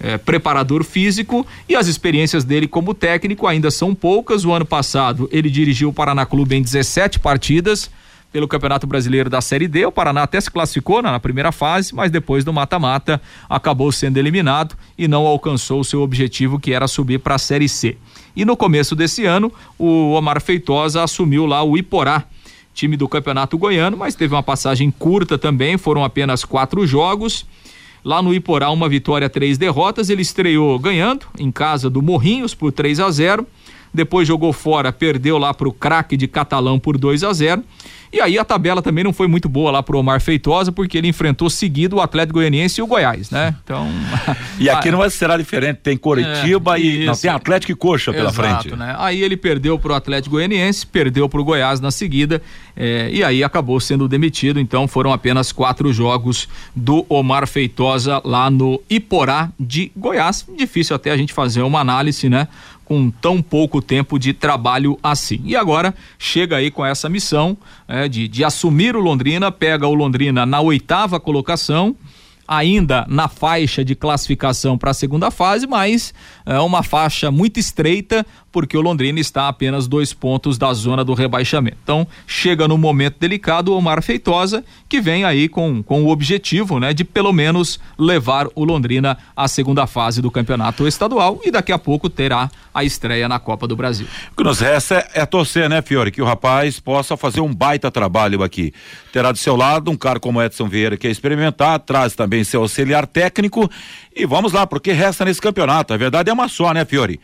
é, 0.00 0.16
preparador 0.18 0.84
físico 0.84 1.46
e 1.68 1.74
as 1.74 1.86
experiências 1.86 2.44
dele 2.44 2.68
como 2.68 2.94
técnico 2.94 3.46
ainda 3.46 3.70
são 3.70 3.94
poucas. 3.94 4.44
O 4.44 4.52
ano 4.52 4.64
passado 4.64 5.28
ele 5.32 5.50
dirigiu 5.50 5.88
o 5.88 5.92
Paraná 5.92 6.24
Clube 6.24 6.56
em 6.56 6.62
17 6.62 7.18
partidas 7.18 7.90
pelo 8.32 8.46
Campeonato 8.46 8.86
Brasileiro 8.86 9.30
da 9.30 9.40
Série 9.40 9.66
D. 9.66 9.86
O 9.86 9.92
Paraná 9.92 10.22
até 10.22 10.40
se 10.40 10.50
classificou 10.50 11.00
na 11.02 11.18
primeira 11.18 11.50
fase, 11.50 11.94
mas 11.94 12.10
depois 12.10 12.44
do 12.44 12.52
mata-mata 12.52 13.20
acabou 13.48 13.90
sendo 13.90 14.18
eliminado 14.18 14.76
e 14.96 15.08
não 15.08 15.26
alcançou 15.26 15.80
o 15.80 15.84
seu 15.84 16.02
objetivo 16.02 16.58
que 16.58 16.72
era 16.72 16.86
subir 16.86 17.18
para 17.18 17.36
a 17.36 17.38
Série 17.38 17.68
C. 17.68 17.96
E 18.36 18.44
no 18.44 18.56
começo 18.56 18.94
desse 18.94 19.24
ano, 19.24 19.52
o 19.78 20.12
Omar 20.12 20.40
Feitosa 20.40 21.02
assumiu 21.02 21.46
lá 21.46 21.62
o 21.62 21.76
Iporá, 21.76 22.24
time 22.74 22.96
do 22.96 23.08
Campeonato 23.08 23.58
Goiano, 23.58 23.96
mas 23.96 24.14
teve 24.14 24.34
uma 24.34 24.42
passagem 24.42 24.90
curta 24.90 25.36
também, 25.36 25.76
foram 25.76 26.04
apenas 26.04 26.44
quatro 26.44 26.86
jogos. 26.86 27.44
Lá 28.08 28.22
no 28.22 28.32
Iporá, 28.32 28.70
uma 28.70 28.88
vitória, 28.88 29.28
três 29.28 29.58
derrotas. 29.58 30.08
Ele 30.08 30.22
estreou 30.22 30.78
ganhando 30.78 31.26
em 31.38 31.52
casa 31.52 31.90
do 31.90 32.00
Morrinhos 32.00 32.54
por 32.54 32.72
3 32.72 33.00
a 33.00 33.10
0 33.10 33.46
depois 33.92 34.26
jogou 34.26 34.52
fora, 34.52 34.92
perdeu 34.92 35.36
lá 35.38 35.52
para 35.52 35.68
o 35.68 35.72
craque 35.72 36.16
de 36.16 36.26
Catalão 36.26 36.78
por 36.78 36.96
2 36.96 37.24
a 37.24 37.32
0 37.32 37.62
e 38.12 38.20
aí 38.20 38.38
a 38.38 38.44
tabela 38.44 38.80
também 38.80 39.04
não 39.04 39.12
foi 39.12 39.26
muito 39.26 39.48
boa 39.48 39.70
lá 39.70 39.82
pro 39.82 39.98
Omar 39.98 40.20
Feitosa, 40.20 40.72
porque 40.72 40.96
ele 40.96 41.08
enfrentou 41.08 41.50
seguido 41.50 41.96
o 41.96 42.00
Atlético 42.00 42.38
Goianiense 42.38 42.80
e 42.80 42.82
o 42.82 42.86
Goiás, 42.86 43.30
né? 43.30 43.54
Então. 43.62 43.88
e 44.58 44.70
aqui 44.70 44.90
não 44.90 45.08
será 45.10 45.36
diferente, 45.36 45.78
tem 45.82 45.96
Coritiba 45.96 46.78
é, 46.78 46.82
e. 46.82 47.06
Não, 47.06 47.14
tem 47.14 47.30
Atlético 47.30 47.72
e 47.72 47.74
Coxa 47.74 48.12
pela 48.12 48.30
Exato, 48.30 48.62
frente. 48.62 48.76
Né? 48.76 48.94
Aí 48.98 49.22
ele 49.22 49.36
perdeu 49.36 49.78
pro 49.78 49.94
Atlético 49.94 50.36
Goianiense, 50.36 50.86
perdeu 50.86 51.28
pro 51.28 51.44
Goiás 51.44 51.80
na 51.80 51.90
seguida, 51.90 52.40
é, 52.76 53.10
e 53.12 53.22
aí 53.22 53.44
acabou 53.44 53.78
sendo 53.80 54.08
demitido. 54.08 54.58
Então 54.58 54.88
foram 54.88 55.12
apenas 55.12 55.52
quatro 55.52 55.92
jogos 55.92 56.48
do 56.74 57.04
Omar 57.08 57.46
Feitosa 57.46 58.20
lá 58.24 58.50
no 58.50 58.80
Iporá 58.88 59.50
de 59.58 59.92
Goiás. 59.96 60.46
Difícil 60.56 60.96
até 60.96 61.10
a 61.10 61.16
gente 61.16 61.32
fazer 61.32 61.62
uma 61.62 61.80
análise, 61.80 62.28
né? 62.28 62.48
Com 62.88 63.10
tão 63.10 63.42
pouco 63.42 63.82
tempo 63.82 64.18
de 64.18 64.32
trabalho 64.32 64.98
assim. 65.02 65.42
E 65.44 65.54
agora 65.54 65.94
chega 66.18 66.56
aí 66.56 66.70
com 66.70 66.84
essa 66.84 67.06
missão 67.06 67.54
é, 67.86 68.08
de, 68.08 68.26
de 68.26 68.42
assumir 68.42 68.96
o 68.96 69.00
Londrina, 69.00 69.52
pega 69.52 69.86
o 69.86 69.92
Londrina 69.92 70.46
na 70.46 70.58
oitava 70.62 71.20
colocação 71.20 71.94
ainda 72.48 73.04
na 73.10 73.28
faixa 73.28 73.84
de 73.84 73.94
classificação 73.94 74.78
para 74.78 74.92
a 74.92 74.94
segunda 74.94 75.30
fase, 75.30 75.66
mas 75.66 76.14
é 76.46 76.58
uma 76.60 76.82
faixa 76.82 77.30
muito 77.30 77.60
estreita, 77.60 78.24
porque 78.58 78.76
o 78.76 78.80
Londrina 78.80 79.20
está 79.20 79.42
a 79.42 79.48
apenas 79.50 79.86
dois 79.86 80.12
pontos 80.12 80.58
da 80.58 80.74
zona 80.74 81.04
do 81.04 81.14
rebaixamento. 81.14 81.76
Então, 81.80 82.04
chega 82.26 82.66
no 82.66 82.76
momento 82.76 83.14
delicado 83.20 83.72
o 83.72 83.76
Omar 83.76 84.02
Feitosa, 84.02 84.64
que 84.88 85.00
vem 85.00 85.22
aí 85.22 85.48
com, 85.48 85.80
com 85.80 86.02
o 86.02 86.08
objetivo, 86.08 86.80
né, 86.80 86.92
de 86.92 87.04
pelo 87.04 87.32
menos 87.32 87.78
levar 87.96 88.48
o 88.56 88.64
Londrina 88.64 89.16
à 89.36 89.46
segunda 89.46 89.86
fase 89.86 90.20
do 90.20 90.28
campeonato 90.28 90.88
estadual 90.88 91.40
e 91.44 91.52
daqui 91.52 91.70
a 91.70 91.78
pouco 91.78 92.10
terá 92.10 92.50
a 92.74 92.82
estreia 92.82 93.28
na 93.28 93.38
Copa 93.38 93.68
do 93.68 93.76
Brasil. 93.76 94.08
O 94.32 94.36
que 94.36 94.42
nos 94.42 94.58
resta 94.58 95.08
é, 95.14 95.24
torcer, 95.24 95.68
né, 95.68 95.80
Fiore, 95.80 96.10
que 96.10 96.20
o 96.20 96.24
rapaz 96.24 96.80
possa 96.80 97.16
fazer 97.16 97.40
um 97.40 97.54
baita 97.54 97.92
trabalho 97.92 98.42
aqui. 98.42 98.72
Terá 99.12 99.30
do 99.30 99.38
seu 99.38 99.54
lado 99.54 99.88
um 99.88 99.96
cara 99.96 100.18
como 100.18 100.42
Edson 100.42 100.66
Vieira 100.66 100.96
que 100.96 101.06
é 101.06 101.10
experimentar, 101.12 101.78
traz 101.78 102.16
também 102.16 102.42
seu 102.42 102.62
auxiliar 102.62 103.06
técnico 103.06 103.70
e 104.16 104.26
vamos 104.26 104.52
lá, 104.52 104.66
porque 104.66 104.90
resta 104.90 105.24
nesse 105.24 105.40
campeonato. 105.40 105.94
A 105.94 105.96
verdade 105.96 106.28
é 106.28 106.32
uma 106.32 106.48
só, 106.48 106.74
né, 106.74 106.84
Fiore? 106.84 107.20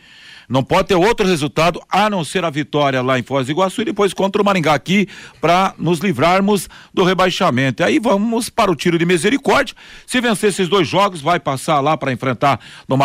Não 0.47 0.63
pode 0.63 0.89
ter 0.89 0.95
outro 0.95 1.25
resultado 1.25 1.81
a 1.89 2.09
não 2.09 2.23
ser 2.23 2.45
a 2.45 2.49
vitória 2.49 3.01
lá 3.01 3.17
em 3.17 3.23
Foz 3.23 3.47
do 3.47 3.51
Iguaçu 3.51 3.81
e 3.81 3.85
depois 3.85 4.13
contra 4.13 4.41
o 4.41 4.45
Maringá 4.45 4.73
aqui 4.73 5.07
para 5.41 5.73
nos 5.77 5.99
livrarmos 5.99 6.69
do 6.93 7.03
rebaixamento. 7.03 7.81
E 7.81 7.85
aí 7.85 7.99
vamos 7.99 8.49
para 8.49 8.71
o 8.71 8.75
tiro 8.75 8.97
de 8.97 9.05
misericórdia. 9.05 9.75
Se 10.05 10.21
vencer 10.21 10.49
esses 10.49 10.67
dois 10.67 10.87
jogos, 10.87 11.21
vai 11.21 11.39
passar 11.39 11.79
lá 11.81 11.97
para 11.97 12.11
enfrentar 12.11 12.59
no 12.87 12.97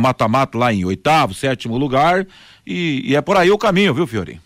mata-mata 0.00 0.56
lá 0.56 0.72
em 0.72 0.84
oitavo, 0.84 1.34
sétimo 1.34 1.76
lugar. 1.76 2.26
E, 2.66 3.02
e, 3.04 3.16
é 3.16 3.20
por 3.20 3.36
aí 3.36 3.50
o 3.50 3.58
caminho, 3.58 3.94
viu, 3.94 4.06
Fiori? 4.06 4.40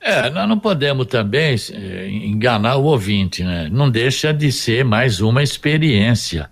É, 0.00 0.30
nós 0.30 0.48
não 0.48 0.58
podemos 0.58 1.06
também 1.06 1.56
eh, 1.72 2.08
enganar 2.08 2.76
o 2.76 2.84
ouvinte, 2.84 3.44
né? 3.44 3.68
Não 3.70 3.90
deixa 3.90 4.32
de 4.32 4.50
ser 4.50 4.82
mais 4.82 5.20
uma 5.20 5.42
experiência, 5.42 6.48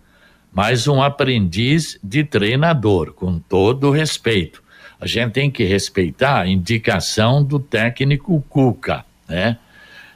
mais 0.52 0.86
um 0.86 1.02
aprendiz 1.02 1.98
de 2.02 2.24
treinador, 2.24 3.14
com 3.14 3.38
todo 3.38 3.90
respeito 3.90 4.62
a 5.00 5.06
gente 5.06 5.32
tem 5.32 5.50
que 5.50 5.64
respeitar 5.64 6.40
a 6.40 6.48
indicação 6.48 7.42
do 7.42 7.58
técnico 7.58 8.44
Cuca, 8.48 9.04
né? 9.28 9.58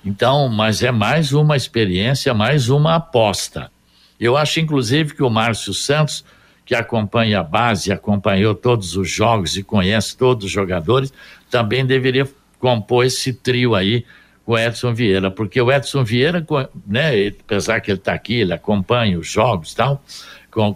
Então, 0.04 0.48
mas 0.48 0.82
é 0.82 0.90
mais 0.90 1.32
uma 1.32 1.56
experiência, 1.56 2.34
mais 2.34 2.68
uma 2.68 2.96
aposta. 2.96 3.70
Eu 4.18 4.36
acho, 4.36 4.58
inclusive, 4.58 5.14
que 5.14 5.22
o 5.22 5.30
Márcio 5.30 5.72
Santos, 5.72 6.24
que 6.64 6.74
acompanha 6.74 7.40
a 7.40 7.44
base, 7.44 7.92
acompanhou 7.92 8.54
todos 8.54 8.96
os 8.96 9.08
jogos 9.08 9.56
e 9.56 9.62
conhece 9.62 10.16
todos 10.16 10.46
os 10.46 10.50
jogadores, 10.50 11.12
também 11.48 11.86
deveria 11.86 12.28
compor 12.58 13.04
esse 13.04 13.32
trio 13.32 13.76
aí 13.76 14.04
com 14.44 14.52
o 14.52 14.58
Edson 14.58 14.92
Vieira, 14.92 15.30
porque 15.30 15.60
o 15.60 15.70
Edson 15.70 16.02
Vieira, 16.02 16.44
né, 16.84 17.28
apesar 17.28 17.80
que 17.80 17.92
ele 17.92 17.98
está 17.98 18.12
aqui, 18.12 18.34
ele 18.34 18.52
acompanha 18.52 19.16
os 19.16 19.28
jogos 19.28 19.72
e 19.72 19.76
tal, 19.76 20.02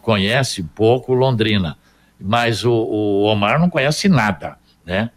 conhece 0.01 0.63
pouco 0.63 1.13
Londrina 1.13 1.77
mas 2.21 2.65
o, 2.65 2.73
o 2.73 3.23
Omar 3.25 3.59
não 3.61 3.71
conhece 3.71 4.09
nada, 4.09 4.57
né? 4.85 5.11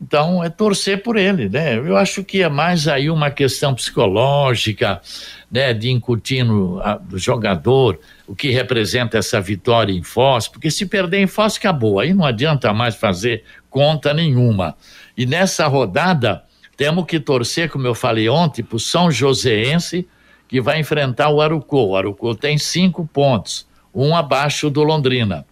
Então 0.00 0.44
é 0.44 0.50
torcer 0.50 1.02
por 1.02 1.16
ele, 1.16 1.48
né? 1.48 1.78
Eu 1.78 1.96
acho 1.96 2.22
que 2.22 2.42
é 2.42 2.48
mais 2.48 2.86
aí 2.86 3.08
uma 3.08 3.30
questão 3.30 3.74
psicológica, 3.74 5.00
né? 5.50 5.72
De 5.72 5.90
incutir 5.90 6.44
no 6.44 6.80
a, 6.80 6.98
do 6.98 7.18
jogador 7.18 7.98
o 8.26 8.34
que 8.34 8.50
representa 8.50 9.16
essa 9.16 9.40
vitória 9.40 9.92
em 9.92 10.02
Foz, 10.02 10.48
porque 10.48 10.70
se 10.70 10.84
perder 10.84 11.20
em 11.20 11.26
Foz 11.26 11.56
acabou, 11.56 11.98
aí 11.98 12.12
não 12.12 12.24
adianta 12.24 12.72
mais 12.74 12.94
fazer 12.94 13.44
conta 13.70 14.12
nenhuma. 14.12 14.76
E 15.16 15.24
nessa 15.24 15.66
rodada 15.66 16.44
temos 16.76 17.06
que 17.06 17.18
torcer, 17.18 17.70
como 17.70 17.86
eu 17.86 17.94
falei 17.94 18.28
ontem, 18.28 18.62
para 18.62 18.76
o 18.76 18.80
São 18.80 19.10
Joséense 19.10 20.06
que 20.48 20.60
vai 20.60 20.78
enfrentar 20.78 21.30
o 21.30 21.40
Arucô. 21.40 21.88
O 21.88 21.96
Arucô 21.96 22.34
tem 22.34 22.58
cinco 22.58 23.08
pontos, 23.10 23.66
um 23.94 24.14
abaixo 24.14 24.70
do 24.70 24.82
Londrina. 24.82 25.46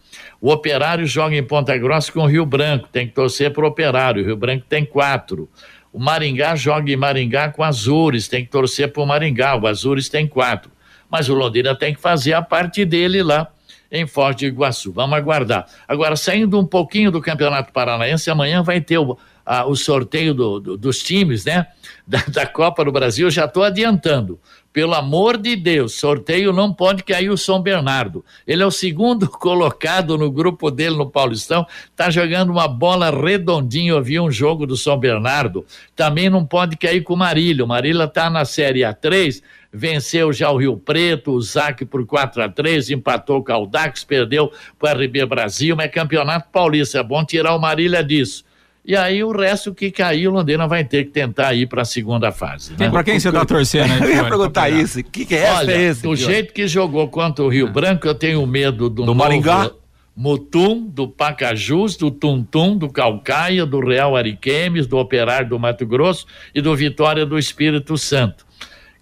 O 0.44 0.52
Operário 0.52 1.06
joga 1.06 1.34
em 1.34 1.42
Ponta 1.42 1.74
Grossa 1.78 2.12
com 2.12 2.20
o 2.20 2.26
Rio 2.26 2.44
Branco, 2.44 2.86
tem 2.92 3.06
que 3.08 3.14
torcer 3.14 3.50
para 3.50 3.64
o 3.64 3.66
Operário, 3.66 4.22
o 4.22 4.26
Rio 4.26 4.36
Branco 4.36 4.66
tem 4.68 4.84
quatro. 4.84 5.48
O 5.90 5.98
Maringá 5.98 6.54
joga 6.54 6.92
em 6.92 6.96
Maringá 6.96 7.48
com 7.48 7.64
Azures, 7.64 8.28
tem 8.28 8.44
que 8.44 8.50
torcer 8.50 8.92
para 8.92 9.02
o 9.02 9.06
Maringá, 9.06 9.56
o 9.56 9.66
Azures 9.66 10.10
tem 10.10 10.26
quatro. 10.26 10.70
Mas 11.08 11.30
o 11.30 11.34
Londrina 11.34 11.74
tem 11.74 11.94
que 11.94 12.00
fazer 12.02 12.34
a 12.34 12.42
parte 12.42 12.84
dele 12.84 13.22
lá 13.22 13.48
em 13.90 14.06
Foz 14.06 14.42
Iguaçu. 14.42 14.92
Vamos 14.92 15.16
aguardar. 15.16 15.66
Agora, 15.88 16.14
saindo 16.14 16.60
um 16.60 16.66
pouquinho 16.66 17.10
do 17.10 17.22
Campeonato 17.22 17.72
Paranaense, 17.72 18.28
amanhã 18.28 18.62
vai 18.62 18.82
ter 18.82 18.98
o, 18.98 19.16
a, 19.46 19.64
o 19.64 19.74
sorteio 19.74 20.34
do, 20.34 20.60
do, 20.60 20.76
dos 20.76 20.98
times, 21.02 21.46
né? 21.46 21.66
Da, 22.06 22.22
da 22.28 22.46
Copa 22.46 22.84
do 22.84 22.92
Brasil, 22.92 23.30
já 23.30 23.46
estou 23.46 23.62
adiantando. 23.62 24.38
Pelo 24.74 24.92
amor 24.92 25.38
de 25.38 25.54
Deus, 25.54 25.94
sorteio 25.94 26.52
não 26.52 26.74
pode 26.74 27.04
cair 27.04 27.30
o 27.30 27.38
São 27.38 27.62
Bernardo. 27.62 28.24
Ele 28.44 28.60
é 28.60 28.66
o 28.66 28.72
segundo 28.72 29.28
colocado 29.30 30.18
no 30.18 30.32
grupo 30.32 30.68
dele 30.68 30.96
no 30.96 31.08
Paulistão, 31.08 31.64
tá 31.94 32.10
jogando 32.10 32.50
uma 32.50 32.66
bola 32.66 33.08
redondinha. 33.08 33.92
Eu 33.92 34.02
vi 34.02 34.18
um 34.18 34.32
jogo 34.32 34.66
do 34.66 34.76
São 34.76 34.98
Bernardo. 34.98 35.64
Também 35.94 36.28
não 36.28 36.44
pode 36.44 36.76
cair 36.76 37.04
com 37.04 37.14
o 37.14 37.16
Marília. 37.16 37.64
O 37.64 37.68
Marília 37.68 38.08
tá 38.08 38.28
na 38.28 38.44
Série 38.44 38.80
A3, 38.80 39.40
venceu 39.72 40.32
já 40.32 40.50
o 40.50 40.56
Rio 40.56 40.76
Preto, 40.76 41.30
o 41.30 41.40
Zac 41.40 41.84
por 41.84 42.04
4 42.04 42.42
a 42.42 42.48
3 42.48 42.90
empatou 42.90 43.44
com 43.44 43.52
o 43.52 43.54
Aldax, 43.54 44.02
perdeu 44.02 44.50
para 44.76 44.98
o 44.98 45.04
RB 45.04 45.24
Brasil, 45.24 45.76
mas 45.76 45.86
é 45.86 45.88
campeonato 45.88 46.48
paulista. 46.50 46.98
É 46.98 47.02
bom 47.04 47.24
tirar 47.24 47.54
o 47.54 47.60
Marília 47.60 48.02
disso. 48.02 48.44
E 48.84 48.94
aí 48.94 49.24
o 49.24 49.32
resto 49.32 49.74
que 49.74 49.90
cair, 49.90 50.28
o 50.28 50.32
Londrina 50.32 50.68
vai 50.68 50.84
ter 50.84 51.04
que 51.04 51.10
tentar 51.10 51.54
ir 51.54 51.66
para 51.66 51.82
a 51.82 51.84
segunda 51.86 52.30
fase. 52.30 52.74
Né? 52.78 52.90
Para 52.90 53.02
quem 53.02 53.18
você 53.18 53.28
está 53.28 53.44
torcendo? 53.44 53.90
Aí, 53.90 54.02
eu 54.12 54.16
ia 54.16 54.24
perguntar 54.24 54.68
isso. 54.68 55.00
O 55.00 55.04
que, 55.04 55.24
que 55.24 55.34
é 55.34 55.50
Olha, 55.52 55.72
essa? 55.72 55.80
Esse, 55.80 56.02
do 56.02 56.14
jeito 56.14 56.52
que 56.52 56.68
jogou 56.68 57.08
contra 57.08 57.42
o 57.42 57.48
Rio 57.48 57.66
ah. 57.68 57.70
Branco, 57.70 58.06
eu 58.06 58.14
tenho 58.14 58.46
medo 58.46 58.90
do, 58.90 59.04
do 59.04 59.14
Maringá. 59.14 59.70
Mutum, 60.16 60.86
do 60.86 61.08
Pacajus, 61.08 61.96
do 61.96 62.08
Tuntum, 62.08 62.76
do 62.76 62.88
Calcaia, 62.88 63.66
do 63.66 63.80
Real 63.80 64.14
Ariquemes, 64.14 64.86
do 64.86 64.96
Operário 64.96 65.48
do 65.48 65.58
Mato 65.58 65.84
Grosso 65.84 66.24
e 66.54 66.60
do 66.60 66.76
Vitória 66.76 67.26
do 67.26 67.36
Espírito 67.36 67.98
Santo. 67.98 68.46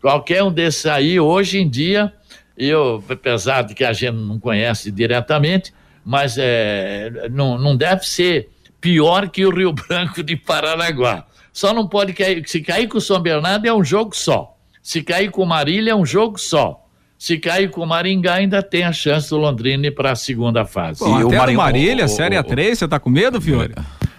Qualquer 0.00 0.42
um 0.42 0.50
desses 0.50 0.86
aí, 0.86 1.20
hoje 1.20 1.58
em 1.58 1.68
dia, 1.68 2.10
eu, 2.56 3.04
apesar 3.10 3.62
de 3.62 3.74
que 3.74 3.84
a 3.84 3.92
gente 3.92 4.14
não 4.14 4.38
conhece 4.38 4.90
diretamente, 4.90 5.74
mas 6.02 6.36
é, 6.38 7.28
não, 7.30 7.58
não 7.58 7.76
deve 7.76 8.06
ser 8.06 8.48
pior 8.82 9.30
que 9.30 9.46
o 9.46 9.50
Rio 9.50 9.72
Branco 9.72 10.22
de 10.22 10.36
Paranaguá. 10.36 11.24
Só 11.52 11.72
não 11.72 11.86
pode 11.86 12.12
cair. 12.12 12.42
Se 12.46 12.60
cair 12.60 12.88
com 12.88 12.98
o 12.98 13.00
São 13.00 13.20
Bernardo 13.20 13.64
é 13.64 13.72
um 13.72 13.84
jogo 13.84 14.14
só. 14.14 14.56
Se 14.82 15.02
cair 15.02 15.30
com 15.30 15.42
o 15.42 15.46
Marília 15.46 15.92
é 15.92 15.94
um 15.94 16.04
jogo 16.04 16.38
só. 16.38 16.84
Se 17.16 17.38
cair 17.38 17.70
com 17.70 17.82
o 17.82 17.86
Maringá, 17.86 18.34
ainda 18.34 18.60
tem 18.60 18.82
a 18.82 18.92
chance 18.92 19.30
do 19.30 19.36
Londrina 19.36 19.86
ir 19.86 19.92
para 19.92 20.10
a 20.10 20.16
segunda 20.16 20.64
fase. 20.64 20.98
Bom, 20.98 21.20
e 21.20 21.34
até 21.36 21.52
o. 21.52 21.56
Marília, 21.56 22.06
o, 22.06 22.08
Série 22.08 22.34
A3, 22.34 22.74
você 22.74 22.84
está 22.84 22.98
com 22.98 23.08
medo, 23.08 23.40
Fiore? 23.40 23.74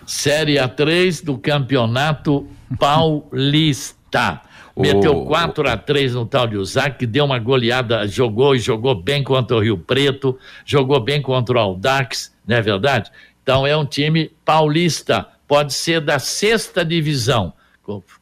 Série 0.06 0.56
A3 0.56 1.22
do 1.22 1.38
Campeonato 1.38 2.48
Paulista. 2.80 4.42
Meteu 4.76 5.26
4 5.26 5.70
a 5.70 5.78
3 5.78 6.16
no 6.16 6.26
tal 6.26 6.48
de 6.48 6.56
Usac, 6.56 6.98
que 6.98 7.06
deu 7.06 7.26
uma 7.26 7.38
goleada, 7.38 8.08
jogou 8.08 8.56
e 8.56 8.60
jogou 8.60 8.96
bem 8.96 9.22
contra 9.22 9.58
o 9.58 9.60
Rio 9.60 9.78
Preto, 9.78 10.38
jogou 10.66 11.00
bem 11.00 11.22
contra 11.22 11.58
o 11.58 11.60
Aldax, 11.60 12.34
não 12.48 12.56
é 12.56 12.62
verdade? 12.62 13.12
Então 13.44 13.68
é 13.68 13.76
um 13.76 13.86
time 13.86 14.32
paulista, 14.46 15.28
pode 15.48 15.74
ser 15.74 16.02
da 16.02 16.18
sexta 16.18 16.84
divisão. 16.84 17.54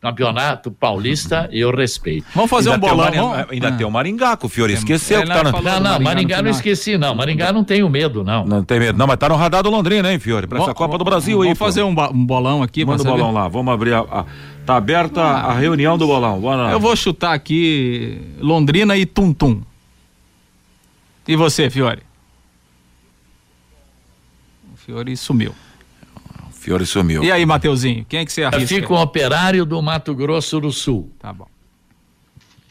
Campeonato 0.02 0.72
Paulista, 0.72 1.48
eu 1.52 1.70
respeito. 1.70 2.26
Vamos 2.34 2.50
fazer 2.50 2.72
ainda 2.72 2.88
um 2.88 2.90
bolão. 2.90 3.12
Tem 3.12 3.46
ainda 3.52 3.68
ah. 3.68 3.72
tem 3.72 3.86
o 3.86 3.92
Maringá, 3.92 4.36
que 4.36 4.48
o 4.48 4.50
Fiore 4.50 4.74
esqueceu. 4.74 5.20
É, 5.20 5.22
que 5.22 5.28
tá 5.28 5.44
no... 5.44 5.52
Não, 5.52 5.62
não, 5.62 5.82
Maringá, 5.82 6.00
Maringá 6.00 6.42
não 6.42 6.50
esqueci, 6.50 6.98
não. 6.98 7.14
Maringá 7.14 7.54
não 7.54 7.64
tenho 7.64 7.88
medo, 7.88 8.24
não. 8.24 8.44
Não 8.44 8.64
tem 8.64 8.80
medo, 8.80 8.98
não, 8.98 9.06
mas 9.06 9.18
tá 9.18 9.30
no 9.30 9.36
radar 9.36 9.62
do 9.62 9.70
Londrina, 9.70 10.12
hein, 10.12 10.18
Fiore? 10.18 10.48
Pra 10.48 10.64
essa 10.64 10.74
Copa 10.74 10.98
do 10.98 11.04
Brasil 11.04 11.38
vamos 11.38 11.52
aí. 11.52 11.54
Vamos 11.54 11.60
fazer 11.60 11.84
um, 11.84 11.92
um, 11.92 12.26
bolão 12.26 12.64
aqui. 12.64 12.84
Manda 12.84 13.04
o 13.04 13.06
bolão 13.06 13.32
lá, 13.32 13.48
vamos 13.48 13.72
abrir 13.72 13.94
a, 13.94 14.00
a. 14.00 14.26
Tá 14.66 14.78
aberta 14.78 15.22
ah. 15.22 15.52
a 15.52 15.54
reunião 15.54 15.96
do 15.96 16.08
bolão. 16.08 16.42
Eu 16.72 16.80
vou 16.80 16.96
chutar 16.96 17.34
aqui 17.34 18.20
Londrina 18.40 18.98
e 18.98 19.06
Tuntum. 19.06 19.62
E 21.28 21.36
você, 21.36 21.70
Fiore? 21.70 22.02
Fiore 24.86 25.16
sumiu. 25.16 25.56
O 26.50 26.54
Fiore 26.54 26.86
sumiu. 26.86 27.24
E 27.24 27.32
aí, 27.32 27.46
Mateuzinho, 27.46 28.06
quem 28.08 28.22
é 28.22 28.26
que 28.26 28.32
você 28.32 28.44
arrisca? 28.44 28.64
Eu 28.64 28.82
fico 28.82 28.96
um 28.96 29.00
operário 29.00 29.66
do 29.66 29.82
Mato 29.82 30.14
Grosso 30.16 30.60
do 30.60 30.72
Sul. 30.72 31.12
Tá 31.20 31.32
bom. 31.32 31.48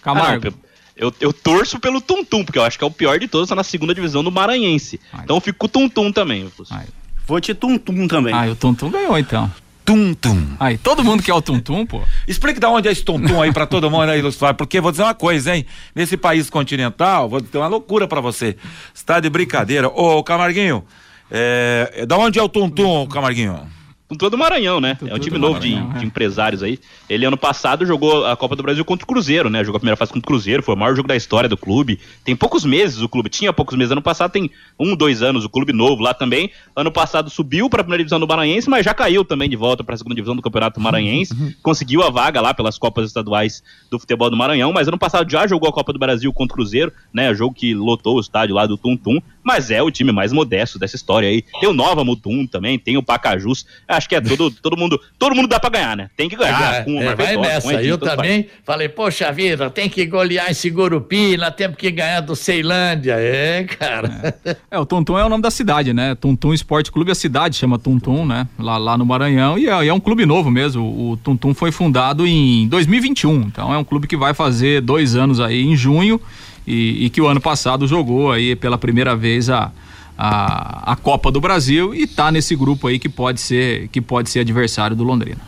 Camargo. 0.03 0.49
Ah, 0.49 0.71
eu, 0.97 1.15
eu, 1.21 1.33
torço 1.33 1.79
pelo 1.79 2.01
Tuntum, 2.01 2.45
porque 2.45 2.59
eu 2.59 2.63
acho 2.63 2.77
que 2.77 2.85
é 2.85 2.87
o 2.87 2.91
pior 2.91 3.19
de 3.19 3.27
todos, 3.27 3.49
tá 3.49 3.55
na 3.55 3.65
segunda 3.65 3.95
divisão 3.95 4.23
do 4.23 4.31
Maranhense. 4.31 5.01
Ai. 5.13 5.23
Então 5.25 5.37
eu 5.37 5.41
fico 5.41 5.59
com 5.59 5.67
o 5.67 5.69
Tuntum 5.69 6.13
também. 6.13 6.51
Ai. 6.71 6.87
Vou 7.27 7.41
te 7.41 7.55
Tuntum 7.55 8.07
também. 8.07 8.35
Ah, 8.35 8.51
o 8.51 8.57
Tuntum 8.57 8.91
ganhou 8.91 9.17
então. 9.17 9.51
Tum-tum. 9.85 10.57
Aí, 10.61 10.79
todo 10.79 11.03
mundo 11.03 11.21
quer 11.21 11.35
o 11.35 11.43
tum-tum, 11.43 11.85
pô. 11.85 12.03
Explique 12.29 12.61
de 12.61 12.67
onde 12.67 12.87
é 12.87 12.93
esse 12.93 13.03
tum-tum 13.03 13.43
aí 13.43 13.53
pra 13.53 13.67
todo 13.67 13.91
mundo 13.91 14.09
aí 14.11 14.21
ilustrar, 14.21 14.55
porque 14.55 14.81
vou 14.81 14.93
dizer 14.93 15.03
uma 15.03 15.15
coisa, 15.15 15.57
hein? 15.57 15.67
Nesse 15.95 16.17
país 16.17 16.49
continental, 16.49 17.29
vou 17.29 17.41
ter 17.41 17.59
uma 17.59 17.67
loucura 17.67 18.07
pra 18.07 18.21
você. 18.21 18.57
Está 18.95 19.19
de 19.19 19.29
brincadeira. 19.29 19.89
Ô, 19.89 20.23
Camarguinho, 20.23 20.85
é, 21.31 22.05
da 22.07 22.17
onde 22.19 22.39
é 22.39 22.43
o 22.43 22.49
Tum, 22.49 22.71
Camarguinho? 23.07 23.69
Tonton 24.11 24.27
é 24.27 24.31
do 24.31 24.39
Maranhão, 24.39 24.81
né? 24.81 24.97
Tonton 24.97 25.13
é 25.13 25.17
um 25.17 25.21
time 25.21 25.39
novo 25.39 25.61
de, 25.61 25.71
Maranhão, 25.71 25.97
é. 25.97 25.99
de 26.01 26.07
empresários 26.07 26.63
aí. 26.63 26.81
Ele 27.09 27.25
ano 27.25 27.37
passado 27.37 27.87
jogou 27.87 28.27
a 28.27 28.37
Copa 28.37 28.57
do 28.57 28.63
Brasil 28.63 28.85
contra 28.85 29.05
o 29.05 29.07
Cruzeiro, 29.07 29.49
né? 29.49 29.63
Jogou 29.63 29.77
a 29.77 29.81
primeira 29.81 29.97
fase 29.97 30.13
contra 30.13 30.27
o 30.27 30.27
Cruzeiro, 30.27 30.63
foi 30.63 30.75
o 30.75 30.79
maior 30.79 30.97
jogo 30.97 31.07
da 31.07 31.15
história 31.15 31.49
do 31.49 31.57
clube. 31.57 32.01
Tem 32.25 32.35
poucos 32.35 32.65
meses 32.65 33.01
o 33.01 33.09
clube, 33.09 33.29
tinha 33.29 33.53
poucos 33.53 33.77
meses. 33.77 33.93
Ano 33.93 34.03
passado 34.03 34.33
tem 34.33 34.51
um, 34.79 34.97
dois 34.97 35.23
anos 35.23 35.45
o 35.45 35.49
clube 35.49 35.73
novo 35.73 36.03
lá 36.03 36.13
também. 36.13 36.51
Ano 36.75 36.91
passado 36.91 37.31
subiu 37.31 37.71
para 37.71 37.83
a 37.83 37.85
primeira 37.85 38.03
divisão 38.03 38.19
do 38.19 38.27
Maranhense, 38.27 38.69
mas 38.69 38.85
já 38.85 38.93
caiu 38.93 39.25
também 39.25 39.49
de 39.49 39.57
volta 39.57 39.85
para 39.85 39.95
a 39.95 39.99
segunda 39.99 40.15
divisão 40.15 40.35
do 40.35 40.43
Campeonato 40.43 40.81
Maranhense. 40.81 41.55
Conseguiu 41.63 42.03
a 42.03 42.11
vaga 42.11 42.41
lá 42.41 42.53
pelas 42.53 42.79
Copas 42.79 43.07
estaduais 43.07 43.63
do 43.89 43.99
futebol 43.99 44.29
do 44.29 44.37
Maranhão, 44.37 44.73
mas 44.73 44.89
ano 44.89 44.99
passado 44.99 45.31
já 45.31 45.47
jogou 45.47 45.69
a 45.69 45.73
Copa 45.73 45.93
do 45.93 46.01
Brasil 46.01 46.33
contra 46.33 46.55
o 46.55 46.57
Cruzeiro, 46.57 46.93
né? 47.15 47.33
Jogo 47.33 47.55
que 47.55 47.75
lotou 47.75 48.17
o 48.17 48.21
estádio 48.21 48.57
lá 48.57 48.67
do 48.67 48.77
Tum 48.77 48.97
Tum, 48.97 49.21
mas 49.43 49.71
é 49.71 49.83
o 49.83 49.91
time 49.91 50.13
mais 50.13 50.33
modesto 50.33 50.79
dessa 50.79 50.97
história 50.97 51.29
aí. 51.29 51.43
Tem 51.61 51.69
o 51.69 51.73
Nova 51.73 52.05
Mutum 52.05 52.47
também, 52.47 52.79
tem 52.79 52.97
o 52.97 53.03
Pacajus. 53.03 53.67
Acho 53.89 54.09
que 54.09 54.15
é 54.15 54.21
todo, 54.21 54.51
todo 54.51 54.77
mundo, 54.77 55.01
todo 55.19 55.35
mundo 55.35 55.49
dá 55.49 55.59
para 55.59 55.71
ganhar, 55.71 55.97
né? 55.97 56.11
Tem 56.17 56.29
que 56.29 56.37
ganhar 56.37 56.75
É, 56.75 56.85
com 56.85 56.95
o 56.95 57.03
é, 57.03 57.15
vai 57.15 57.37
Marfeitosa, 57.37 57.37
com 57.37 57.43
nessa. 57.43 57.75
Edinho, 57.75 57.95
Eu 57.95 57.99
faz. 57.99 58.17
também 58.17 58.47
falei, 58.65 58.89
poxa 58.89 59.33
vida, 59.33 59.71
tem 59.71 59.89
que 59.89 60.05
golear 60.07 60.51
esse 60.51 60.69
Gurupina, 60.71 61.51
temos 61.51 61.77
que 61.77 61.91
ganhar 61.91 62.21
do 62.21 62.37
Ceilândia. 62.37 63.15
É, 63.19 63.65
cara. 63.65 64.35
É, 64.71 64.79
o 64.79 64.87
Tuntum 64.87 65.19
é 65.19 65.25
o 65.25 65.29
nome 65.29 65.43
da 65.43 65.51
cidade, 65.51 65.93
né? 65.93 66.15
Tuntum 66.15 66.53
Esporte 66.53 66.91
Clube, 66.93 67.11
a 67.11 67.15
cidade 67.15 67.57
chama 67.57 67.79
Tuntum, 67.79 68.25
né? 68.27 68.47
Lá, 68.59 68.77
lá 68.79 68.97
no 68.99 69.05
Maranhão. 69.07 69.59
E 69.59 69.69
é, 69.69 69.85
e 69.85 69.89
é 69.89 69.93
um 69.95 70.01
clube 70.01 70.27
novo 70.27 70.51
mesmo. 70.51 70.83
O 71.13 71.17
Tuntum 71.17 71.55
foi 71.55 71.73
fundado 71.73 72.27
em 72.27 72.69
2021. 72.69 73.41
Então 73.43 73.73
é 73.73 73.79
um 73.79 73.85
clube 73.85 74.07
que 74.07 74.17
vai 74.17 74.35
fazer 74.35 74.81
dois 74.81 75.17
anos 75.17 75.41
aí 75.41 75.63
em 75.63 75.77
junho. 75.77 76.21
E, 76.67 77.07
e 77.07 77.11
que 77.11 77.21
o 77.21 77.27
ano 77.27 77.41
passado 77.41 77.87
jogou 77.87 78.31
aí 78.31 78.55
pela 78.55 78.79
primeira 78.79 79.17
vez 79.17 79.49
a, 79.51 79.73
a, 80.17 80.93
a 80.93 80.97
Copa 80.97 81.31
do 81.33 81.41
Brasil 81.41 81.95
e 81.95 82.07
tá 82.07 82.31
nesse 82.31 82.55
grupo 82.55 82.87
aí 82.87 82.99
que 82.99 83.09
pode 83.09 83.41
ser, 83.41 83.89
que 83.89 84.01
pode 84.01 84.29
ser 84.29 84.41
adversário 84.41 84.95
do 84.95 85.03
Londrina. 85.03 85.41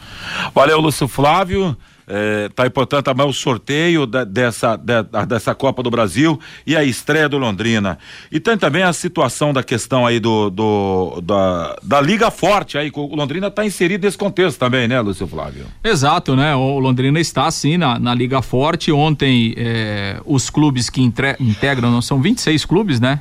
Valeu, 0.55 0.81
Lúcio 0.81 1.07
Flávio. 1.07 1.77
É, 2.07 2.49
tá 2.49 2.65
aí, 2.65 2.71
portanto, 2.71 3.05
também 3.05 3.27
o 3.27 3.33
sorteio 3.33 4.07
da- 4.07 4.25
dessa, 4.25 4.77
da- 4.77 5.03
dessa 5.25 5.55
Copa 5.55 5.83
do 5.83 5.91
Brasil 5.91 6.39
e 6.67 6.77
a 6.77 6.83
estreia 6.83 7.29
do 7.29 7.39
Londrina. 7.39 7.99
E 8.31 8.41
tem 8.41 8.59
também 8.59 8.83
a 8.83 8.93
situação 8.93 9.53
da 9.53 9.63
questão 9.63 10.05
aí 10.07 10.19
do, 10.19 10.51
do- 10.51 11.21
da, 11.23 11.77
da 11.83 12.01
Liga 12.01 12.31
Forte 12.31 12.77
aí, 12.77 12.91
o 12.95 13.15
Londrina 13.15 13.47
está 13.47 13.65
inserido 13.65 14.05
nesse 14.05 14.19
contexto 14.19 14.59
também, 14.59 14.89
né, 14.89 15.01
Lúcio 15.01 15.27
Flávio? 15.27 15.67
Exato, 15.85 16.35
né? 16.35 16.55
O 16.57 16.79
Londrina 16.79 17.21
está 17.21 17.51
sim 17.51 17.77
na, 17.77 17.99
na 17.99 18.15
Liga 18.15 18.43
Forte. 18.43 18.91
Ontem, 18.91 19.55
eh, 19.57 20.21
os 20.25 20.51
clubes 20.51 20.91
que 20.91 21.01
entre- 21.03 21.37
integram, 21.39 22.01
são 22.03 22.21
26 22.21 22.65
clubes, 22.65 22.99
né? 23.01 23.21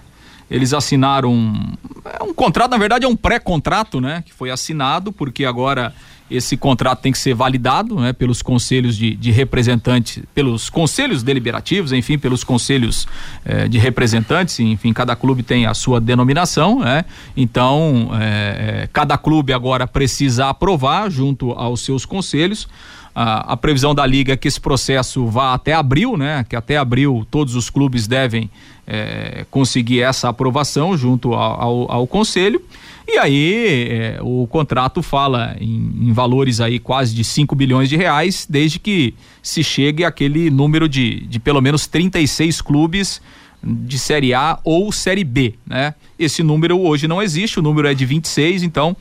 Eles 0.50 0.74
assinaram 0.74 1.32
um, 1.32 1.74
é 2.20 2.24
um 2.24 2.34
contrato, 2.34 2.72
na 2.72 2.78
verdade 2.78 3.06
é 3.06 3.08
um 3.08 3.16
pré-contrato, 3.16 4.02
né? 4.02 4.22
Que 4.26 4.34
foi 4.34 4.50
assinado, 4.50 5.12
porque 5.14 5.46
agora 5.46 5.94
esse 6.32 6.56
contrato 6.56 7.02
tem 7.02 7.12
que 7.12 7.18
ser 7.18 7.34
validado, 7.34 8.00
né? 8.00 8.14
Pelos 8.14 8.42
conselhos 8.42 8.96
de, 8.96 9.16
de 9.16 9.32
representantes, 9.32 10.24
pelos 10.34 10.70
conselhos 10.70 11.24
deliberativos, 11.24 11.92
enfim, 11.92 12.18
pelos 12.18 12.44
conselhos 12.44 13.08
eh, 13.46 13.68
de 13.68 13.78
representantes, 13.78 14.60
enfim, 14.60 14.94
cada 14.94 15.16
clube 15.16 15.44
tem 15.44 15.66
a 15.66 15.74
sua 15.74 16.00
denominação, 16.00 16.80
né? 16.80 17.06
Então, 17.36 18.10
eh, 18.14 18.84
eh, 18.84 18.90
cada 18.94 19.18
clube 19.18 19.54
agora 19.54 19.86
precisa 19.86 20.50
aprovar 20.50 21.10
junto 21.10 21.52
aos 21.52 21.82
seus 21.82 22.06
conselhos. 22.06 22.68
A, 23.14 23.54
a 23.54 23.58
previsão 23.58 23.94
da 23.94 24.06
liga 24.06 24.34
é 24.34 24.38
que 24.38 24.48
esse 24.48 24.60
processo 24.60 25.26
vá 25.26 25.54
até 25.54 25.74
abril, 25.74 26.16
né? 26.16 26.46
Que 26.48 26.56
até 26.56 26.78
abril 26.78 27.28
todos 27.30 27.56
os 27.56 27.70
clubes 27.70 28.08
devem 28.08 28.50
eh, 28.88 29.46
conseguir 29.52 30.02
essa 30.02 30.30
aprovação 30.30 30.98
junto 30.98 31.34
ao, 31.34 31.62
ao, 31.62 31.92
ao 31.92 32.08
conselho. 32.08 32.62
E 33.08 33.18
aí 33.18 33.88
eh, 33.90 34.20
o 34.22 34.48
contrato 34.48 35.02
fala 35.02 35.56
em, 35.60 36.08
em 36.08 36.14
valores 36.14 36.62
aí 36.62 36.80
quase 36.80 37.14
de 37.14 37.24
5 37.24 37.54
bilhões 37.56 37.90
de 37.90 37.98
reais, 37.98 38.48
desde 38.50 38.80
que 38.80 39.14
se 39.44 39.64
chegue 39.64 40.06
àquele 40.06 40.50
número 40.50 40.88
de, 40.88 41.26
de 41.28 41.40
pelo 41.40 41.62
menos 41.62 41.88
36 41.88 42.62
clubes 42.62 43.22
de 43.64 44.00
Série 44.00 44.34
A 44.34 44.60
ou 44.64 44.92
Série 44.92 45.24
B, 45.24 45.56
né? 45.68 45.94
Esse 46.18 46.42
número 46.42 46.80
hoje 46.80 47.08
não 47.08 47.22
existe, 47.22 47.60
o 47.60 47.62
número 47.62 47.88
é 47.88 47.94
de 47.94 48.06
26, 48.06 48.64
então 48.64 48.96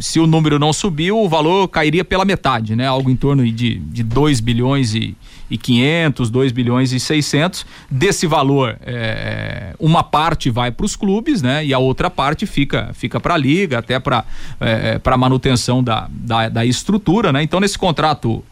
se 0.00 0.18
o 0.20 0.26
número 0.26 0.58
não 0.58 0.72
subiu, 0.72 1.18
o 1.18 1.28
valor 1.28 1.68
cairia 1.68 2.04
pela 2.04 2.24
metade, 2.24 2.74
né? 2.74 2.86
Algo 2.86 3.10
em 3.10 3.16
torno 3.16 3.44
de, 3.50 3.76
de 3.76 4.02
2 4.02 4.40
bilhões 4.40 4.94
e, 4.94 5.16
e 5.50 5.58
500, 5.58 6.30
2 6.30 6.52
bilhões 6.52 6.92
e 6.92 7.00
600. 7.00 7.66
Desse 7.90 8.26
valor, 8.26 8.76
eh, 8.82 9.74
uma 9.78 10.02
parte 10.02 10.50
vai 10.50 10.70
para 10.70 10.86
os 10.86 10.96
clubes, 10.96 11.42
né? 11.42 11.64
E 11.64 11.72
a 11.74 11.78
outra 11.78 12.10
parte 12.10 12.46
fica, 12.46 12.90
fica 12.94 13.20
para 13.20 13.34
a 13.34 13.38
liga, 13.38 13.78
até 13.78 13.98
para 13.98 14.24
para 15.02 15.16
manutenção 15.16 15.82
da, 15.82 16.08
da, 16.10 16.48
da 16.48 16.64
estrutura, 16.64 17.32
né? 17.32 17.42
Então 17.42 17.60
nesse 17.60 17.78
contrato 17.78 18.42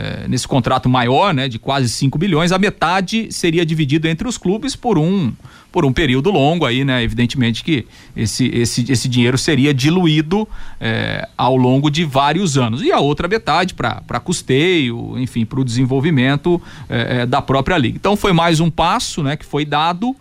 eh, 0.00 0.28
nesse 0.28 0.46
contrato 0.46 0.88
maior, 0.88 1.34
né, 1.34 1.48
de 1.48 1.58
quase 1.58 1.88
5 1.88 2.16
bilhões, 2.16 2.52
a 2.52 2.58
metade 2.58 3.32
seria 3.32 3.66
dividido 3.66 4.06
entre 4.06 4.28
os 4.28 4.38
clubes 4.38 4.76
por 4.76 4.96
um 4.96 5.32
por 5.72 5.84
um 5.84 5.92
período 5.92 6.30
longo 6.30 6.64
aí, 6.64 6.82
né? 6.84 7.02
Evidentemente 7.02 7.62
que 7.62 7.84
esse, 8.16 8.46
esse, 8.54 8.90
esse 8.90 9.08
dinheiro 9.08 9.36
seria 9.36 9.74
diluído 9.74 10.48
eh, 10.80 11.28
ao 11.36 11.56
longo 11.56 11.90
de 11.90 12.04
vários 12.04 12.56
anos. 12.56 12.80
E 12.80 12.92
a 12.92 13.00
outra 13.00 13.26
metade 13.28 13.74
para 13.74 14.20
custeio, 14.20 15.18
enfim, 15.18 15.44
para 15.44 15.60
o 15.60 15.64
desenvolvimento 15.64 16.62
eh, 16.88 17.26
da 17.26 17.42
própria 17.42 17.76
liga. 17.76 17.96
Então 17.96 18.16
foi 18.16 18.32
mais 18.32 18.60
um 18.60 18.70
passo 18.70 19.22
né, 19.22 19.36
que 19.36 19.44
foi 19.44 19.64
dado. 19.64 20.14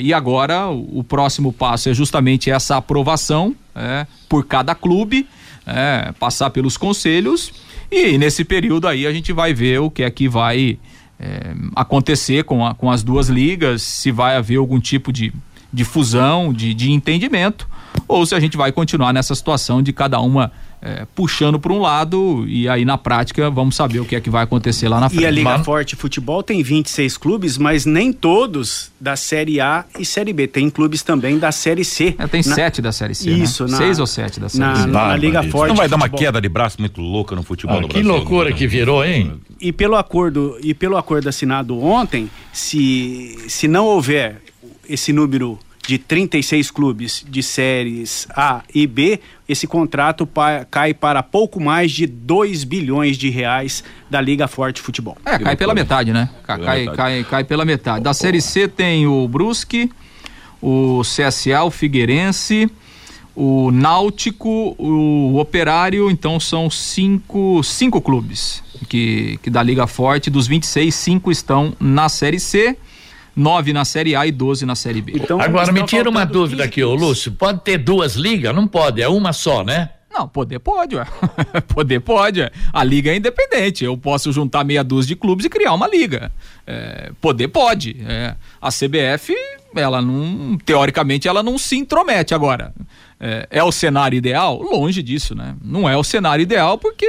e 0.00 0.12
agora 0.12 0.68
o, 0.68 0.98
o 0.98 1.04
próximo 1.04 1.52
passo 1.52 1.88
é 1.88 1.94
justamente 1.94 2.50
essa 2.50 2.76
aprovação 2.76 3.54
por 4.28 4.44
cada 4.44 4.74
clube, 4.74 5.26
eh, 5.68 6.12
passar 6.18 6.50
pelos 6.50 6.76
conselhos 6.76 7.52
e 7.90 8.16
nesse 8.18 8.44
período 8.44 8.86
aí 8.88 9.06
a 9.06 9.12
gente 9.12 9.32
vai 9.32 9.52
ver 9.54 9.80
o 9.80 9.90
que 9.90 10.02
é 10.02 10.10
que 10.10 10.28
vai 10.28 10.78
é, 11.20 11.52
acontecer 11.74 12.44
com, 12.44 12.64
a- 12.64 12.74
com 12.74 12.90
as 12.90 13.02
duas 13.02 13.28
ligas, 13.28 13.82
se 13.82 14.10
vai 14.12 14.36
haver 14.36 14.56
algum 14.58 14.78
tipo 14.78 15.12
de, 15.12 15.32
de 15.72 15.84
fusão, 15.84 16.52
de, 16.52 16.72
de 16.74 16.90
entendimento, 16.90 17.68
ou 18.06 18.24
se 18.24 18.34
a 18.34 18.40
gente 18.40 18.56
vai 18.56 18.72
continuar 18.72 19.12
nessa 19.12 19.34
situação 19.34 19.82
de 19.82 19.92
cada 19.92 20.18
uma 20.20 20.50
é, 20.80 21.04
puxando 21.12 21.58
para 21.58 21.72
um 21.72 21.80
lado 21.80 22.44
e 22.46 22.68
aí 22.68 22.84
na 22.84 22.96
prática 22.96 23.50
vamos 23.50 23.74
saber 23.74 23.98
o 23.98 24.04
que 24.04 24.14
é 24.14 24.20
que 24.20 24.30
vai 24.30 24.44
acontecer 24.44 24.88
lá 24.88 25.00
na 25.00 25.08
frente. 25.10 25.22
E 25.24 25.26
a 25.26 25.30
Liga 25.30 25.50
Mas- 25.58 25.66
Forte 25.66 25.96
Futebol 25.96 26.40
tem 26.42 26.62
26 26.62 27.16
clubes, 27.18 27.58
mas 27.58 27.84
nem 27.84 28.12
todos 28.12 28.90
da 29.00 29.16
Série 29.16 29.60
A 29.60 29.84
e 29.98 30.04
Série 30.06 30.32
B. 30.32 30.46
Tem 30.46 30.70
clubes 30.70 31.02
também 31.02 31.36
da 31.36 31.50
Série 31.50 31.84
C. 31.84 32.14
É, 32.16 32.26
tem 32.28 32.42
Na- 32.46 32.54
sete 32.54 32.80
da 32.80 32.92
Série 32.92 33.14
C, 33.14 33.28
né? 33.28 33.38
Isso, 33.38 33.66
na- 33.66 33.76
Seis 33.76 33.98
ou 33.98 34.06
sete 34.06 34.38
da 34.38 34.48
Série 34.48 34.62
na, 34.64 34.76
C. 34.76 34.86
na 34.86 35.16
Liga 35.16 35.40
Isso 35.40 35.50
Forte 35.50 35.70
não 35.70 35.76
vai 35.76 35.88
dar 35.88 35.96
uma 35.96 36.02
Futebol. 36.06 36.20
queda 36.26 36.40
de 36.40 36.48
braço 36.48 36.76
muito 36.78 37.00
louca 37.00 37.34
no 37.34 37.42
futebol 37.42 37.78
Ah, 37.78 37.80
do 37.80 37.88
que 37.88 37.94
Brasil. 37.94 38.12
loucura 38.12 38.50
né? 38.50 38.56
que 38.56 38.66
virou, 38.68 39.04
hein? 39.04 39.32
E 39.60 39.72
pelo 39.72 39.96
acordo 39.96 40.56
e 40.62 40.72
pelo 40.72 40.96
acordo 40.96 41.28
assinado 41.28 41.76
ontem, 41.82 42.30
se 42.52 43.36
se 43.48 43.66
não 43.66 43.84
houver 43.86 44.40
esse 44.88 45.12
número 45.12 45.58
de 45.86 45.96
36 45.96 46.70
clubes 46.70 47.24
de 47.26 47.42
séries 47.42 48.26
A 48.36 48.62
e 48.74 48.86
B, 48.86 49.20
esse 49.48 49.66
contrato 49.66 50.26
pa- 50.26 50.66
cai 50.70 50.92
para 50.92 51.22
pouco 51.22 51.58
mais 51.58 51.90
de 51.92 52.06
2 52.06 52.62
bilhões 52.64 53.16
de 53.16 53.30
reais 53.30 53.82
da 54.10 54.20
Liga 54.20 54.46
Forte 54.46 54.82
Futebol. 54.82 55.16
É, 55.24 55.38
cai 55.38 55.56
pela 55.56 55.74
metade, 55.74 56.12
né? 56.12 56.28
Cai, 56.46 56.58
Pela 56.58 56.66
cai, 56.70 56.80
metade. 56.80 56.96
cai, 56.96 57.24
cai 57.24 57.44
pela 57.44 57.64
metade. 57.64 58.04
Da 58.04 58.12
Série 58.12 58.42
C 58.42 58.68
tem 58.68 59.06
o 59.06 59.26
Brusque, 59.26 59.90
o 60.60 61.00
CSA, 61.02 61.62
o 61.64 61.70
Figueirense, 61.70 62.70
o 63.34 63.70
Náutico, 63.70 64.74
o 64.78 65.38
Operário, 65.38 66.10
então 66.10 66.38
são 66.38 66.68
cinco, 66.68 67.62
cinco 67.62 68.00
clubes 68.02 68.62
que, 68.90 69.38
que 69.42 69.48
da 69.48 69.62
Liga 69.62 69.86
Forte, 69.86 70.28
dos 70.28 70.46
26, 70.46 70.94
cinco 70.94 71.30
estão 71.30 71.72
na 71.80 72.08
Série 72.10 72.40
C, 72.40 72.76
nove 73.38 73.72
na 73.72 73.84
Série 73.84 74.16
A 74.16 74.26
e 74.26 74.32
12 74.32 74.66
na 74.66 74.74
Série 74.74 75.00
B. 75.00 75.12
Então, 75.14 75.40
Agora 75.40 75.72
me 75.72 75.82
tira 75.84 76.10
uma 76.10 76.24
dúvida 76.24 76.64
15 76.64 76.68
aqui, 76.68 76.84
ô. 76.84 76.94
Lúcio. 76.94 77.32
Pode 77.32 77.60
ter 77.60 77.78
duas 77.78 78.16
ligas? 78.16 78.54
Não 78.54 78.66
pode, 78.66 79.00
é 79.00 79.08
uma 79.08 79.32
só, 79.32 79.62
né? 79.62 79.90
Não, 80.10 80.26
poder 80.26 80.58
pode, 80.58 80.96
ué. 80.96 81.06
poder 81.72 82.00
pode, 82.00 82.40
ué. 82.40 82.50
A 82.72 82.82
liga 82.82 83.12
é 83.12 83.16
independente. 83.16 83.84
Eu 83.84 83.96
posso 83.96 84.32
juntar 84.32 84.64
meia 84.64 84.82
dúzia 84.82 85.08
de 85.08 85.16
clubes 85.16 85.46
e 85.46 85.48
criar 85.48 85.72
uma 85.74 85.86
liga. 85.86 86.32
É, 86.66 87.12
poder 87.20 87.48
pode. 87.48 87.96
É. 88.06 88.34
A 88.60 88.70
CBF, 88.70 89.34
ela 89.76 90.02
não. 90.02 90.58
Teoricamente, 90.64 91.28
ela 91.28 91.42
não 91.42 91.56
se 91.56 91.76
intromete 91.76 92.34
agora. 92.34 92.74
É, 93.20 93.48
é 93.50 93.64
o 93.64 93.72
cenário 93.72 94.16
ideal? 94.16 94.62
Longe 94.62 95.02
disso, 95.02 95.34
né? 95.34 95.56
Não 95.60 95.88
é 95.88 95.96
o 95.96 96.04
cenário 96.04 96.42
ideal 96.42 96.78
porque 96.78 97.06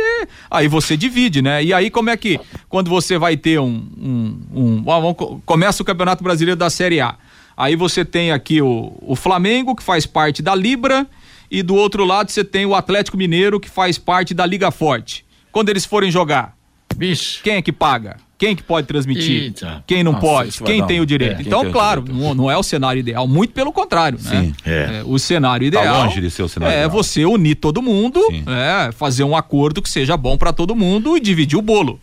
aí 0.49 0.68
você 0.68 0.97
divide, 0.97 1.39
né? 1.41 1.64
E 1.64 1.72
aí 1.72 1.91
como 1.91 2.10
é 2.10 2.18
que 2.18 2.39
quando 2.68 2.89
você 2.89 3.18
vai 3.18 3.38
ter 3.38 3.60
um, 3.60 3.88
um, 3.97 4.41
um- 4.51 4.91
ah, 4.91 4.99
vamos 4.99 5.16
co- 5.16 5.39
começa 5.45 5.84
o 5.84 5.86
Campeonato 5.86 6.24
Brasileiro 6.24 6.57
da 6.57 6.68
Série 6.70 6.99
A, 6.99 7.16
aí 7.55 7.76
você 7.76 8.03
tem 8.03 8.32
aqui 8.32 8.60
o, 8.60 8.91
o 9.01 9.16
Flamengo 9.16 9.76
que 9.76 9.84
faz 9.84 10.07
parte 10.07 10.41
da 10.41 10.55
Libra 10.55 11.05
e 11.51 11.62
do 11.62 11.76
outro 11.76 12.03
lado 12.05 12.32
você 12.32 12.43
tem 12.43 12.66
o 12.66 12.74
Atlético 12.74 13.16
Mineiro 13.16 13.60
que 13.60 13.70
faz 13.70 13.99
parte 13.99 14.34
da 14.34 14.45
Liga 14.47 14.72
Forte. 14.72 15.24
Quando 15.51 15.70
eles 15.70 15.86
forem 15.86 16.10
jogar, 16.10 16.55
Bicho. 16.95 17.41
quem 17.43 17.55
é 17.57 17.62
que 17.62 17.72
paga? 17.72 18.18
Quem 18.40 18.56
que 18.56 18.64
pode 18.64 18.88
transmitir? 18.88 19.44
Eita. 19.44 19.84
Quem 19.86 20.02
não 20.02 20.14
Nossa, 20.14 20.26
pode? 20.26 20.64
Quem 20.64 20.84
tem 20.88 21.00
um- 21.00 21.04
o 21.04 21.06
direito? 21.06 21.40
é, 21.40 21.42
então, 21.42 21.70
claro, 21.72 22.02
direito. 22.02 22.24
não, 22.24 22.34
não 22.34 22.50
é 22.50 22.58
o 22.58 22.64
cenário 22.64 23.00
ideal, 23.02 23.28
muito 23.28 23.54
pelo 23.54 23.72
contrário, 23.74 24.18
né? 24.24 24.30
Sim. 24.42 24.54
É. 24.66 25.00
É, 25.00 25.04
o 25.06 25.20
cenário 25.20 25.70
Tá 25.70 25.80
ideal 25.82 26.04
longe 26.06 26.22
de 26.22 26.32
ser 26.32 26.44
o 26.44 26.48
cenário 26.48 26.74
é 26.74 26.78
ideal. 26.86 26.90
você 26.90 27.26
unir 27.26 27.56
todo 27.56 27.82
mundo, 27.82 28.20
Sim. 28.32 28.44
é, 28.48 28.92
fazer 28.94 29.26
um 29.26 29.36
acordo 29.36 29.82
que 29.82 29.90
seja 29.90 30.16
bom 30.16 30.38
para 30.38 30.54
todo 30.54 30.74
mundo 30.74 31.18
e 31.18 31.20
dividir 31.20 31.60
o 31.60 31.62
bolo. 31.62 32.00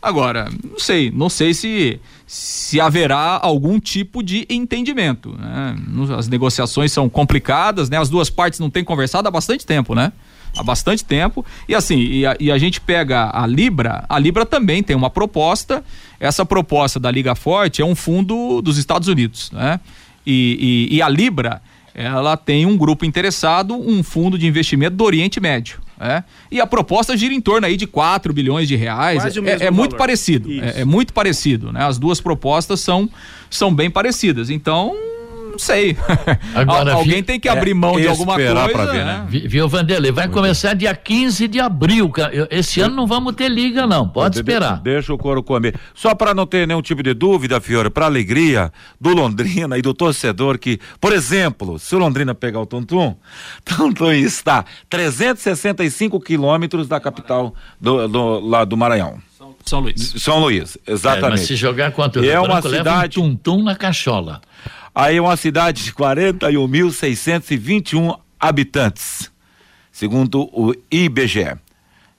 Agora, 0.00 0.48
não 0.70 0.78
sei, 0.78 1.10
não 1.10 1.28
sei 1.28 1.54
se 1.54 2.00
se 2.26 2.80
haverá 2.80 3.38
algum 3.42 3.78
tipo 3.78 4.22
de 4.22 4.46
entendimento. 4.50 5.34
né? 5.38 5.76
As 6.16 6.28
negociações 6.28 6.90
são 6.92 7.08
complicadas, 7.08 7.88
né? 7.90 7.98
As 7.98 8.08
duas 8.08 8.28
partes 8.30 8.58
não 8.58 8.68
têm 8.70 8.82
conversado 8.82 9.28
há 9.28 9.30
bastante 9.30 9.64
tempo, 9.66 9.94
né? 9.94 10.12
Há 10.56 10.62
bastante 10.62 11.04
tempo. 11.04 11.44
E 11.68 11.74
assim, 11.74 11.98
e 11.98 12.26
a, 12.26 12.36
e 12.38 12.50
a 12.50 12.58
gente 12.58 12.80
pega 12.80 13.30
a 13.32 13.46
Libra, 13.46 14.04
a 14.08 14.18
Libra 14.18 14.46
também 14.46 14.82
tem 14.82 14.94
uma 14.96 15.10
proposta. 15.10 15.82
Essa 16.20 16.44
proposta 16.44 16.98
da 17.00 17.10
Liga 17.10 17.34
Forte 17.34 17.82
é 17.82 17.84
um 17.84 17.94
fundo 17.94 18.62
dos 18.62 18.78
Estados 18.78 19.08
Unidos, 19.08 19.50
né? 19.52 19.80
E, 20.26 20.88
e- 20.90 20.96
e 20.96 21.02
a 21.02 21.08
Libra, 21.08 21.60
ela 21.94 22.36
tem 22.36 22.64
um 22.66 22.76
grupo 22.76 23.04
interessado, 23.04 23.74
um 23.74 24.02
fundo 24.02 24.38
de 24.38 24.46
investimento 24.46 24.96
do 24.96 25.04
Oriente 25.04 25.40
Médio. 25.40 25.80
né? 25.98 26.24
E 26.50 26.60
a 26.60 26.66
proposta 26.66 27.16
gira 27.16 27.32
em 27.32 27.40
torno 27.40 27.66
aí 27.66 27.76
de 27.76 27.86
4 27.86 28.32
bilhões 28.32 28.66
de 28.66 28.74
reais. 28.74 29.22
Quase 29.22 29.38
É- 29.38 29.66
é, 29.66 29.70
muito 29.70 29.92
parecido. 29.98 30.48
É, 30.60 30.80
é 30.80 30.84
muito 30.84 31.12
parecido, 31.12 31.72
né? 31.72 31.84
As 31.84 31.98
duas 31.98 32.20
propostas 32.20 32.80
são, 32.80 33.08
são 33.48 33.72
bem 33.72 33.88
parecidas. 33.90 34.50
Então, 34.50 34.92
não 35.54 35.58
sei. 35.58 35.96
Agora, 36.54 36.92
Al- 36.92 36.98
alguém 36.98 37.16
vi- 37.16 37.22
tem 37.22 37.40
que 37.40 37.48
abrir 37.48 37.74
mão 37.74 37.98
de 37.98 38.06
alguma 38.08 38.34
coisa. 38.34 38.50
esperar 38.50 38.68
pra 38.70 38.84
ver, 38.86 39.04
né? 39.04 39.24
Vi- 39.28 39.46
Viu, 39.46 39.68
Vanderlei? 39.68 40.10
Vai 40.12 40.28
começar 40.28 40.74
dia 40.74 40.94
15 40.94 41.46
de 41.48 41.60
abril. 41.60 42.12
eu- 42.32 42.46
Esse 42.50 42.80
ano 42.80 42.94
não 42.96 43.06
vamos 43.06 43.34
ter 43.34 43.48
liga, 43.48 43.86
não. 43.86 44.08
Pode 44.08 44.34
De- 44.34 44.40
esperar. 44.40 44.80
Deixa 44.80 45.12
o 45.14 45.18
couro 45.18 45.42
comer. 45.42 45.74
Só 45.94 46.14
para 46.14 46.34
não 46.34 46.46
ter 46.46 46.66
nenhum 46.66 46.82
tipo 46.82 47.02
de 47.02 47.14
dúvida, 47.14 47.60
Fiore, 47.60 47.88
para 47.90 48.06
alegria 48.06 48.72
do 49.00 49.10
Londrina 49.14 49.78
e 49.78 49.82
do 49.82 49.94
torcedor 49.94 50.58
que, 50.58 50.78
por 51.00 51.12
exemplo, 51.12 51.78
se 51.78 51.94
o 51.94 51.98
Londrina 51.98 52.34
pegar 52.34 52.60
o 52.60 52.66
Tuntum, 52.66 53.16
Tuntum 53.64 54.12
está 54.12 54.64
365 54.90 56.20
quilômetros 56.20 56.88
da 56.88 56.98
capital 57.00 57.54
do, 57.80 58.08
do- 58.08 58.40
lá 58.40 58.64
do 58.64 58.76
Maranhão. 58.76 59.18
São 59.66 59.80
Luís. 59.80 60.14
São 60.18 60.38
Luís, 60.40 60.76
É, 60.86 60.92
exatamente. 60.92 61.30
mas 61.30 61.40
se 61.46 61.56
jogar 61.56 61.90
contra 61.92 62.20
o 62.20 62.24
É 62.24 62.28
Rio 62.32 62.40
uma 62.42 62.48
Branco, 62.60 62.68
leva 62.68 62.84
cidade- 62.90 63.18
um 63.18 63.30
tum-tum 63.34 63.62
na 63.62 63.74
cachola. 63.74 64.42
Aí 64.94 65.16
é 65.16 65.20
uma 65.20 65.36
cidade 65.36 65.82
de 65.82 65.92
41.621 65.92 68.16
habitantes, 68.38 69.28
segundo 69.90 70.48
o 70.52 70.72
IBGE. 70.88 71.58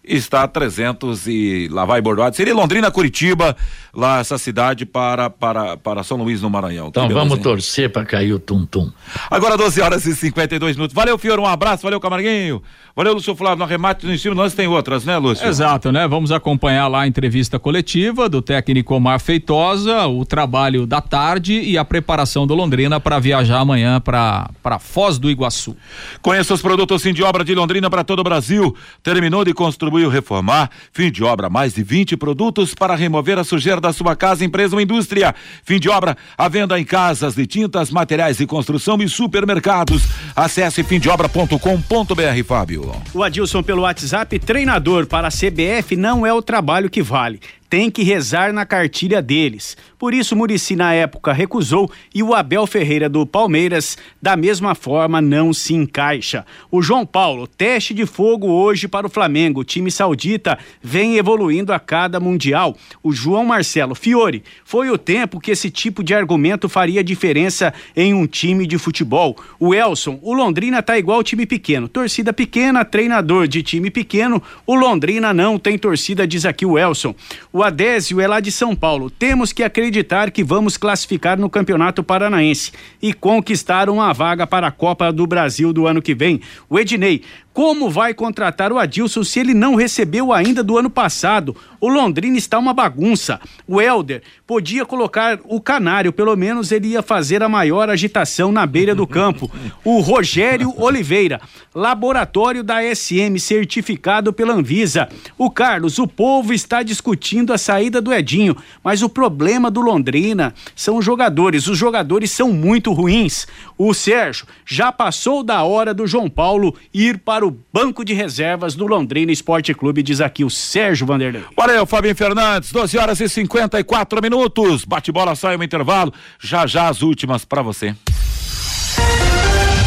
Está 0.07 0.47
300 0.47 1.27
e 1.27 1.67
lá 1.71 1.85
vai 1.85 2.01
bordoado. 2.01 2.35
Seria 2.35 2.53
Londrina, 2.53 2.91
Curitiba, 2.91 3.55
lá 3.93 4.19
essa 4.19 4.37
cidade 4.37 4.85
para 4.85 5.29
para 5.29 5.77
para 5.77 6.03
São 6.03 6.17
Luís 6.17 6.41
no 6.41 6.49
Maranhão. 6.49 6.87
Então 6.87 7.07
beleza, 7.07 7.19
vamos 7.19 7.37
hein? 7.37 7.43
torcer 7.43 7.91
para 7.91 8.05
cair 8.05 8.33
o 8.33 8.39
tum-tum. 8.39 8.91
Agora 9.29 9.57
12 9.57 9.81
horas 9.81 10.05
e 10.05 10.15
52 10.15 10.75
minutos. 10.75 10.93
Valeu, 10.93 11.17
Fior, 11.17 11.39
um 11.39 11.45
abraço, 11.45 11.83
valeu, 11.83 11.99
Camarguinho. 11.99 12.61
Valeu, 12.95 13.13
Lúcio 13.13 13.35
Flávio, 13.35 13.57
no 13.57 13.63
arremate 13.63 14.05
no 14.05 14.13
em 14.13 14.17
cima, 14.17 14.35
nós 14.35 14.53
tem 14.53 14.67
outras, 14.67 15.03
né, 15.03 15.17
Lúcio? 15.17 15.45
Exato, 15.45 15.91
né? 15.91 16.07
Vamos 16.07 16.31
acompanhar 16.31 16.87
lá 16.87 17.01
a 17.01 17.07
entrevista 17.07 17.59
coletiva 17.59 18.29
do 18.29 18.41
técnico 18.41 18.95
Omar 18.95 19.19
Feitosa, 19.19 20.07
o 20.07 20.25
trabalho 20.25 20.85
da 20.85 21.01
tarde 21.01 21.59
e 21.61 21.77
a 21.77 21.83
preparação 21.83 22.45
do 22.45 22.53
Londrina 22.53 22.99
para 22.99 23.19
viajar 23.19 23.59
amanhã 23.59 23.99
para 23.99 24.49
para 24.61 24.79
Foz 24.79 25.17
do 25.17 25.29
Iguaçu. 25.29 25.75
Conheça 26.21 26.53
os 26.53 26.61
produtos 26.61 27.01
fim 27.01 27.13
de 27.13 27.23
obra 27.23 27.43
de 27.43 27.53
Londrina 27.55 27.89
para 27.89 28.03
todo 28.03 28.19
o 28.19 28.23
Brasil. 28.23 28.75
Terminou 29.03 29.43
de 29.43 29.53
construir 29.53 29.94
ou 30.03 30.09
reformar. 30.09 30.69
Fim 30.91 31.11
de 31.11 31.23
obra, 31.23 31.49
mais 31.49 31.73
de 31.73 31.83
20 31.83 32.17
produtos 32.17 32.73
para 32.73 32.95
remover 32.95 33.37
a 33.37 33.43
sujeira 33.43 33.79
da 33.79 33.93
sua 33.93 34.15
casa, 34.15 34.43
empresa 34.43 34.75
ou 34.75 34.81
indústria. 34.81 35.33
Fim 35.63 35.79
de 35.79 35.89
obra, 35.89 36.17
a 36.37 36.47
venda 36.49 36.79
em 36.79 36.83
casas 36.83 37.35
de 37.35 37.45
tintas, 37.45 37.91
materiais 37.91 38.37
de 38.37 38.45
construção 38.45 38.97
e 39.01 39.07
supermercados. 39.07 40.03
Acesse 40.35 40.83
fimdeobra.com.br, 40.83 42.43
Fábio. 42.45 42.95
O 43.13 43.23
Adilson 43.23 43.63
pelo 43.63 43.83
WhatsApp, 43.83 44.37
treinador 44.39 45.05
para 45.05 45.27
a 45.27 45.31
CBF 45.31 45.95
não 45.95 46.25
é 46.25 46.33
o 46.33 46.41
trabalho 46.41 46.89
que 46.89 47.01
vale. 47.01 47.39
Tem 47.69 47.89
que 47.89 48.03
rezar 48.03 48.53
na 48.53 48.65
cartilha 48.65 49.21
deles. 49.21 49.75
Por 49.97 50.13
isso, 50.13 50.35
Murici 50.35 50.75
na 50.75 50.93
época 50.93 51.33
recusou 51.33 51.89
e 52.13 52.21
o 52.21 52.33
Abel 52.33 52.67
Ferreira 52.67 53.09
do 53.09 53.25
Palmeiras, 53.25 53.97
da 54.21 54.35
mesma 54.35 54.75
forma, 54.75 55.19
não 55.19 55.51
se 55.51 55.73
encaixa. 55.73 56.45
O 56.69 56.81
João 56.81 57.05
Paulo, 57.05 57.47
teste 57.47 57.93
de 57.93 58.05
fogo 58.05 58.47
hoje 58.47 58.87
para 58.87 59.07
o 59.07 59.09
Flamengo. 59.09 59.61
O 59.61 59.63
time 59.63 59.89
saudita 59.89 60.59
vem 60.81 61.17
evoluindo 61.17 61.73
a 61.73 61.79
cada 61.79 62.19
mundial. 62.19 62.77
O 63.01 63.11
João 63.11 63.45
Marcelo 63.45 63.95
Fiore, 63.95 64.43
foi 64.63 64.89
o 64.89 64.97
tempo 64.97 65.39
que 65.39 65.51
esse 65.51 65.71
tipo 65.71 66.03
de 66.03 66.13
argumento 66.13 66.69
faria 66.69 67.03
diferença 67.03 67.73
em 67.95 68.13
um 68.13 68.27
time 68.27 68.67
de 68.67 68.77
futebol. 68.77 69.35
O 69.59 69.73
Elson, 69.73 70.19
o 70.21 70.33
Londrina 70.33 70.83
tá 70.83 70.97
igual 70.97 71.23
time 71.23 71.45
pequeno. 71.45 71.87
Torcida 71.87 72.31
pequena, 72.31 72.85
treinador 72.85 73.47
de 73.47 73.63
time 73.63 73.89
pequeno. 73.89 74.41
O 74.67 74.75
Londrina 74.75 75.33
não 75.33 75.57
tem 75.57 75.77
torcida, 75.77 76.27
diz 76.27 76.45
aqui 76.45 76.65
o 76.65 76.77
Elson. 76.77 77.15
O 77.57 77.63
Adésio 77.63 78.19
é 78.19 78.27
lá 78.27 78.41
de 78.41 78.51
São 78.51 78.75
Paulo. 78.75 79.09
Temos 79.09 79.53
que 79.53 79.63
acreditar 79.63 80.29
que 80.29 80.43
vamos 80.43 80.75
classificar 80.75 81.39
no 81.39 81.49
Campeonato 81.49 82.03
Paranaense 82.03 82.73
e 83.01 83.13
conquistar 83.13 83.89
uma 83.89 84.11
vaga 84.11 84.45
para 84.45 84.67
a 84.67 84.71
Copa 84.71 85.09
do 85.09 85.25
Brasil 85.25 85.71
do 85.71 85.87
ano 85.87 86.01
que 86.01 86.13
vem. 86.13 86.41
O 86.69 86.77
Ednei, 86.77 87.23
como 87.53 87.89
vai 87.89 88.13
contratar 88.13 88.73
o 88.73 88.77
Adilson 88.77 89.23
se 89.23 89.39
ele 89.39 89.53
não 89.53 89.75
recebeu 89.75 90.33
ainda 90.33 90.61
do 90.61 90.77
ano 90.77 90.89
passado? 90.89 91.55
O 91.85 91.87
Londrina 91.87 92.35
está 92.35 92.57
uma 92.57 92.73
bagunça. 92.73 93.39
O 93.67 93.79
Helder 93.79 94.23
podia 94.47 94.83
colocar 94.87 95.39
o 95.43 95.61
Canário, 95.61 96.11
pelo 96.11 96.35
menos 96.35 96.71
ele 96.71 96.87
ia 96.87 97.03
fazer 97.03 97.43
a 97.43 97.47
maior 97.47 97.91
agitação 97.91 98.51
na 98.51 98.65
beira 98.65 98.95
do 98.95 99.05
campo. 99.05 99.51
O 99.83 99.99
Rogério 99.99 100.73
Oliveira, 100.81 101.39
laboratório 101.75 102.63
da 102.63 102.77
SM 102.81 103.37
certificado 103.37 104.33
pela 104.33 104.55
Anvisa. 104.55 105.07
O 105.37 105.51
Carlos, 105.51 105.99
o 105.99 106.07
povo 106.07 106.53
está 106.53 106.81
discutindo 106.81 107.53
a 107.53 107.57
saída 107.59 108.01
do 108.01 108.11
Edinho, 108.11 108.57
mas 108.83 109.03
o 109.03 109.09
problema 109.09 109.69
do 109.69 109.81
Londrina 109.81 110.55
são 110.75 110.97
os 110.97 111.05
jogadores. 111.05 111.67
Os 111.67 111.77
jogadores 111.77 112.31
são 112.31 112.51
muito 112.51 112.93
ruins. 112.93 113.45
O 113.77 113.93
Sérgio 113.93 114.47
já 114.65 114.91
passou 114.91 115.43
da 115.43 115.61
hora 115.61 115.93
do 115.93 116.07
João 116.07 116.31
Paulo 116.31 116.73
ir 116.91 117.19
para 117.19 117.45
o 117.45 117.55
banco 117.71 118.03
de 118.03 118.13
reservas 118.13 118.73
do 118.73 118.87
Londrina 118.87 119.31
Esporte 119.31 119.71
Clube, 119.71 120.01
diz 120.01 120.19
aqui 120.19 120.43
o 120.43 120.49
Sérgio 120.49 121.05
Vanderlei. 121.05 121.43
Valeu, 121.75 121.85
Fabinho 121.85 122.15
Fernandes, 122.15 122.71
12 122.71 122.97
horas 122.97 123.19
e 123.19 123.27
54 123.27 124.21
minutos. 124.21 124.85
Bate-bola, 124.85 125.35
sai 125.35 125.57
um 125.57 125.63
intervalo. 125.63 126.13
Já 126.39 126.65
já 126.65 126.87
as 126.87 127.01
últimas 127.01 127.43
para 127.43 127.61
você. 127.61 127.93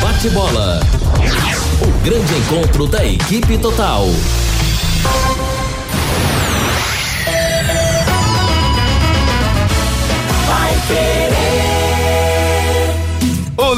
Bate-bola. 0.03 0.81
O 1.81 2.05
grande 2.05 2.35
encontro 2.35 2.87
da 2.87 3.03
equipe 3.07 3.57
total. 3.57 4.05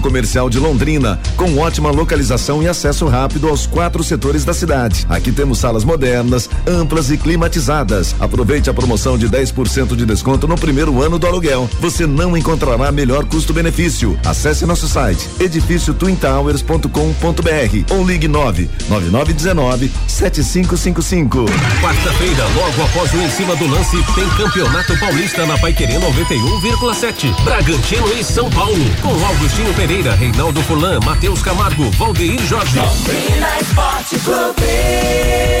comercial 0.00 0.50
de 0.50 0.58
Londrina, 0.58 1.18
com 1.36 1.58
ótima 1.58 1.90
localização 1.90 2.62
e 2.62 2.68
acesso 2.68 3.06
rápido 3.06 3.48
aos 3.48 3.66
quatro 3.66 4.02
setores 4.02 4.44
da 4.44 4.52
cidade. 4.52 5.06
Aqui 5.08 5.32
temos 5.32 5.58
salas 5.58 5.84
modernas, 5.84 6.50
amplas 6.66 7.10
e 7.10 7.16
climatizadas. 7.16 8.14
Aproveite 8.20 8.68
a 8.68 8.74
promoção 8.74 9.16
de 9.16 9.28
10% 9.28 9.96
de 9.96 10.04
desconto 10.04 10.46
no 10.46 10.56
primeiro 10.56 11.02
ano 11.02 11.18
do 11.18 11.26
aluguel. 11.26 11.68
Você 11.80 12.06
não 12.06 12.36
encontrará 12.36 12.92
melhor 12.92 13.24
custo-benefício. 13.24 14.18
Acesse 14.24 14.66
nosso 14.66 14.88
site 14.88 15.28
edifício 15.40 15.94
twintowers.com.br 15.94 17.94
ou 17.94 18.04
ligue 18.04 18.28
9 18.28 18.68
9919 18.88 19.90
7555. 20.08 21.46
Quarta-feira, 21.80 22.44
logo 22.56 22.82
após 22.82 22.96
após 22.96 23.12
o 23.12 23.20
em 23.20 23.30
cima 23.30 23.54
do 23.56 23.66
lance, 23.66 23.96
tem 24.14 24.28
Campeonato 24.30 24.98
Paulista 24.98 25.44
na 25.44 25.58
Paiquerê 25.58 25.94
91,7. 25.94 27.44
Bragantino 27.44 28.08
e 28.18 28.24
São 28.24 28.48
Paulo. 28.50 28.74
Com 29.02 29.26
Augustinho 29.26 29.72
Pereira, 29.74 29.85
Reinaldo 29.86 30.60
Fulan, 30.62 30.98
Matheus 31.04 31.40
Camargo, 31.42 31.88
Valdeir 31.92 32.44
Jorge. 32.48 32.76
Londrina 32.76 33.46
Esporte 33.60 34.18
Clube. 34.18 34.64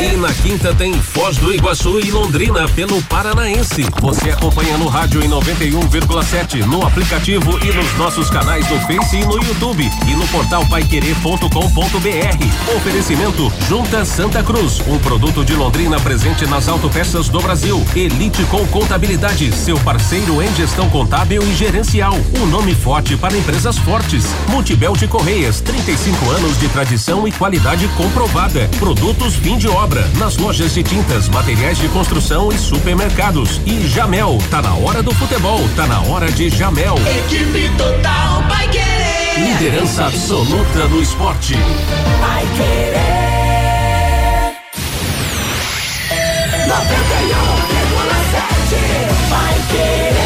E 0.02 0.16
na 0.16 0.34
quinta 0.34 0.74
tem 0.74 0.92
Foz 0.94 1.36
do 1.36 1.54
Iguaçu 1.54 2.00
e 2.00 2.10
Londrina 2.10 2.68
pelo 2.70 3.00
Paranaense. 3.02 3.86
Você 4.00 4.30
acompanha 4.30 4.76
no 4.78 4.88
rádio 4.88 5.22
em 5.22 5.28
91,7, 5.28 6.64
no 6.64 6.84
aplicativo 6.84 7.56
e 7.64 7.72
nos 7.72 7.96
nossos 7.96 8.28
canais 8.28 8.66
do 8.66 8.76
Face 8.80 9.16
e 9.16 9.24
no 9.24 9.40
YouTube 9.44 9.88
e 10.08 10.14
no 10.16 10.26
portal 10.26 10.66
paiquerê.com.br. 10.66 12.76
Oferecimento 12.76 13.52
Junta 13.68 14.04
Santa 14.04 14.42
Cruz, 14.42 14.80
um 14.88 14.98
produto 14.98 15.44
de 15.44 15.54
Londrina 15.54 16.00
presente 16.00 16.44
nas 16.46 16.68
autopeças 16.68 17.28
do 17.28 17.40
Brasil. 17.40 17.80
Elite 17.94 18.42
com 18.46 18.66
Contabilidade, 18.66 19.52
seu 19.52 19.78
parceiro 19.78 20.42
em 20.42 20.52
gestão 20.56 20.90
contábil 20.90 21.44
e 21.44 21.54
gerencial. 21.54 22.14
Um 22.40 22.46
nome 22.46 22.74
forte 22.74 23.16
para 23.16 23.36
empresas 23.36 23.78
fortes. 23.78 24.15
Multibel 24.48 24.94
de 24.94 25.06
Correias, 25.06 25.60
35 25.60 26.30
anos 26.30 26.58
de 26.58 26.68
tradição 26.68 27.26
e 27.26 27.32
qualidade 27.32 27.86
comprovada. 27.88 28.68
Produtos 28.78 29.34
fim 29.34 29.58
de 29.58 29.68
obra, 29.68 30.06
nas 30.18 30.36
lojas 30.36 30.72
de 30.74 30.82
tintas, 30.82 31.28
materiais 31.28 31.78
de 31.78 31.88
construção 31.88 32.50
e 32.50 32.58
supermercados. 32.58 33.60
E 33.66 33.86
Jamel, 33.86 34.38
tá 34.50 34.62
na 34.62 34.74
hora 34.74 35.02
do 35.02 35.14
futebol, 35.14 35.60
tá 35.76 35.86
na 35.86 36.00
hora 36.02 36.30
de 36.30 36.48
Jamel. 36.48 36.96
Equipe 37.24 37.68
total 37.76 38.42
vai 38.48 38.68
querer. 38.68 39.38
Liderança 39.38 40.06
absoluta 40.06 40.88
no 40.88 41.02
esporte. 41.02 41.54
Vai 42.20 42.46
querer. 42.56 43.26
91,7 46.66 46.76
vai 49.28 49.54
querer. 49.70 50.25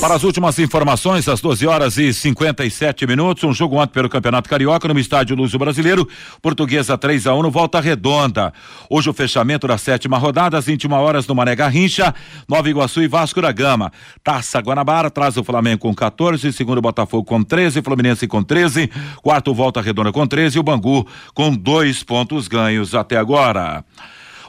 Para 0.00 0.16
as 0.16 0.22
últimas 0.22 0.58
informações, 0.58 1.26
às 1.28 1.40
12 1.40 1.66
horas 1.66 1.96
e 1.96 2.12
57 2.12 3.06
minutos, 3.06 3.42
um 3.44 3.54
jogo 3.54 3.76
ontem 3.76 3.92
pelo 3.94 4.08
Campeonato 4.08 4.50
Carioca 4.50 4.86
no 4.86 5.00
estádio 5.00 5.34
Luso 5.34 5.58
Brasileiro, 5.58 6.06
Portuguesa 6.42 6.98
3 6.98 7.26
a 7.26 7.34
1 7.34 7.42
no 7.42 7.50
Volta 7.50 7.80
Redonda. 7.80 8.52
Hoje 8.90 9.08
o 9.08 9.14
fechamento 9.14 9.66
da 9.66 9.78
sétima 9.78 10.18
rodada, 10.18 10.58
às 10.58 10.66
21 10.66 10.92
horas 10.92 11.26
no 11.26 11.34
Mané 11.34 11.56
Garrincha, 11.56 12.14
Nova 12.46 12.68
Iguaçu 12.68 13.02
e 13.02 13.08
Vasco 13.08 13.40
da 13.40 13.50
Gama. 13.50 13.90
Taça 14.22 14.60
Guanabara 14.60 15.10
traz 15.10 15.38
o 15.38 15.44
Flamengo 15.44 15.80
com 15.80 15.94
14, 15.94 16.52
segundo 16.52 16.78
o 16.78 16.82
Botafogo 16.82 17.24
com 17.24 17.42
13, 17.42 17.80
Fluminense 17.80 18.26
com 18.26 18.42
13, 18.42 18.90
quarto 19.22 19.54
Volta 19.54 19.80
Redonda 19.80 20.12
com 20.12 20.26
13 20.26 20.58
e 20.58 20.60
o 20.60 20.62
Bangu 20.62 21.06
com 21.32 21.54
dois 21.54 22.02
pontos 22.02 22.46
ganhos 22.46 22.94
até 22.94 23.16
agora. 23.16 23.82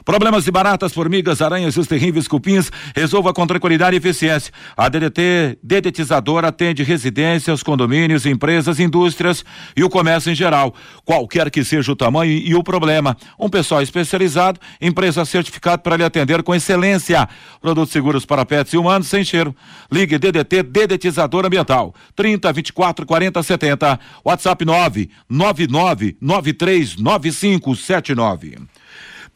Problemas 0.06 0.44
de 0.44 0.52
baratas, 0.52 0.92
formigas, 0.92 1.42
aranhas 1.42 1.76
os 1.76 1.88
terríveis 1.88 2.28
cupins, 2.28 2.70
resolva 2.94 3.34
com 3.34 3.44
tranquilidade 3.44 3.96
e 3.96 3.98
eficiência. 3.98 4.52
A 4.76 4.88
DDT 4.88 5.58
Dedetizadora 5.60 6.46
atende 6.46 6.84
residências, 6.84 7.60
condomínios, 7.60 8.24
empresas, 8.24 8.78
indústrias 8.78 9.44
e 9.76 9.82
o 9.82 9.90
comércio 9.90 10.30
em 10.30 10.34
geral. 10.36 10.72
Qualquer 11.04 11.50
que 11.50 11.64
seja 11.64 11.90
o 11.90 11.96
tamanho 11.96 12.30
e 12.30 12.54
o 12.54 12.62
problema. 12.62 13.16
Um 13.36 13.48
pessoal 13.48 13.82
especializado, 13.82 14.60
empresa 14.80 15.24
certificada 15.24 15.78
para 15.78 15.96
lhe 15.96 16.04
atender 16.04 16.40
com 16.44 16.54
excelência. 16.54 17.28
Produtos 17.60 17.90
seguros 17.90 18.24
para 18.24 18.46
pets 18.46 18.74
e 18.74 18.76
humanos 18.76 19.08
sem 19.08 19.24
cheiro. 19.24 19.52
Ligue 19.90 20.18
DDT 20.18 20.62
Dedetizador 20.62 21.44
Ambiental. 21.44 21.92
30 22.14 22.52
24 22.52 23.04
40 23.04 23.42
70. 23.42 24.00
WhatsApp 24.24 24.64
9 24.64 25.10
99 25.28 26.16
93 26.20 26.96
9579. 26.96 28.85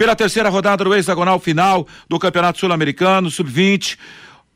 Pela 0.00 0.16
terceira 0.16 0.48
rodada 0.48 0.82
do 0.82 0.94
hexagonal 0.94 1.38
final 1.38 1.86
do 2.08 2.18
Campeonato 2.18 2.58
Sul-Americano, 2.58 3.30
Sub-20, 3.30 3.98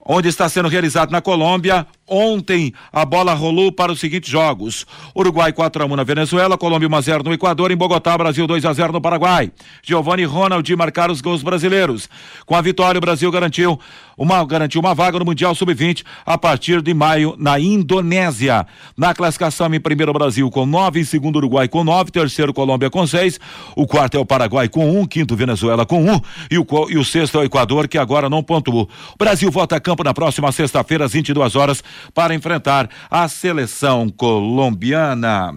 onde 0.01 0.26
está 0.26 0.49
sendo 0.49 0.70
realizado 0.70 1.11
na 1.11 1.20
Colômbia. 1.20 1.86
Ontem 2.09 2.72
a 2.90 3.05
bola 3.05 3.34
rolou 3.34 3.70
para 3.70 3.92
os 3.92 4.01
seguintes 4.01 4.30
jogos: 4.30 4.86
Uruguai 5.14 5.53
4 5.53 5.82
a 5.82 5.86
1 5.86 5.97
na 5.97 6.03
Venezuela, 6.03 6.57
Colômbia 6.57 6.88
1 6.88 6.95
a 6.95 7.01
0 7.03 7.24
no 7.24 7.32
Equador, 7.34 7.70
em 7.70 7.76
Bogotá, 7.76 8.16
Brasil 8.16 8.47
2 8.47 8.64
a 8.64 8.72
0 8.72 8.95
no 8.95 9.03
Paraguai. 9.03 9.53
Giovanni 9.82 10.22
e 10.22 10.24
Ronald 10.24 10.76
marcaram 10.76 11.12
os 11.12 11.20
gols 11.20 11.42
brasileiros. 11.42 12.09
Com 12.47 12.57
a 12.57 12.62
vitória, 12.62 12.97
o 12.97 13.03
Brasil 13.03 13.30
garantiu 13.30 13.78
uma 14.16 14.44
garantiu 14.44 14.80
uma 14.80 14.94
vaga 14.94 15.18
no 15.18 15.24
Mundial 15.24 15.54
Sub-20 15.54 16.04
a 16.24 16.38
partir 16.38 16.80
de 16.80 16.94
maio 16.94 17.34
na 17.38 17.58
Indonésia. 17.58 18.66
Na 18.96 19.14
classificação 19.14 19.72
em 19.74 19.80
primeiro 19.80 20.12
Brasil 20.12 20.50
com 20.50 20.64
9, 20.64 21.00
em 21.00 21.04
segundo 21.04 21.36
Uruguai 21.36 21.68
com 21.68 21.82
9, 21.82 22.10
terceiro 22.10 22.54
Colômbia 22.54 22.90
com 22.90 23.06
6, 23.06 23.40
o 23.76 23.86
quarto 23.86 24.16
é 24.16 24.20
o 24.20 24.24
Paraguai 24.24 24.68
com 24.68 24.88
1, 24.88 25.00
um, 25.00 25.06
quinto 25.06 25.34
Venezuela 25.34 25.84
com 25.84 26.02
1 26.02 26.12
um, 26.12 26.20
e, 26.50 26.58
o, 26.58 26.66
e 26.88 26.98
o 26.98 27.04
sexto 27.04 27.38
é 27.38 27.40
o 27.40 27.44
Equador 27.44 27.88
que 27.88 27.98
agora 27.98 28.30
não 28.30 28.42
pontuou. 28.42 28.88
O 29.14 29.18
Brasil 29.18 29.50
volta 29.50 29.76
a 29.76 29.80
campo 29.80 30.04
na 30.04 30.14
próxima 30.14 30.52
sexta-feira 30.52 31.04
às 31.04 31.12
22 31.12 31.56
horas 31.56 31.82
para 32.12 32.34
enfrentar 32.34 32.88
a 33.10 33.26
seleção 33.28 34.08
colombiana. 34.08 35.54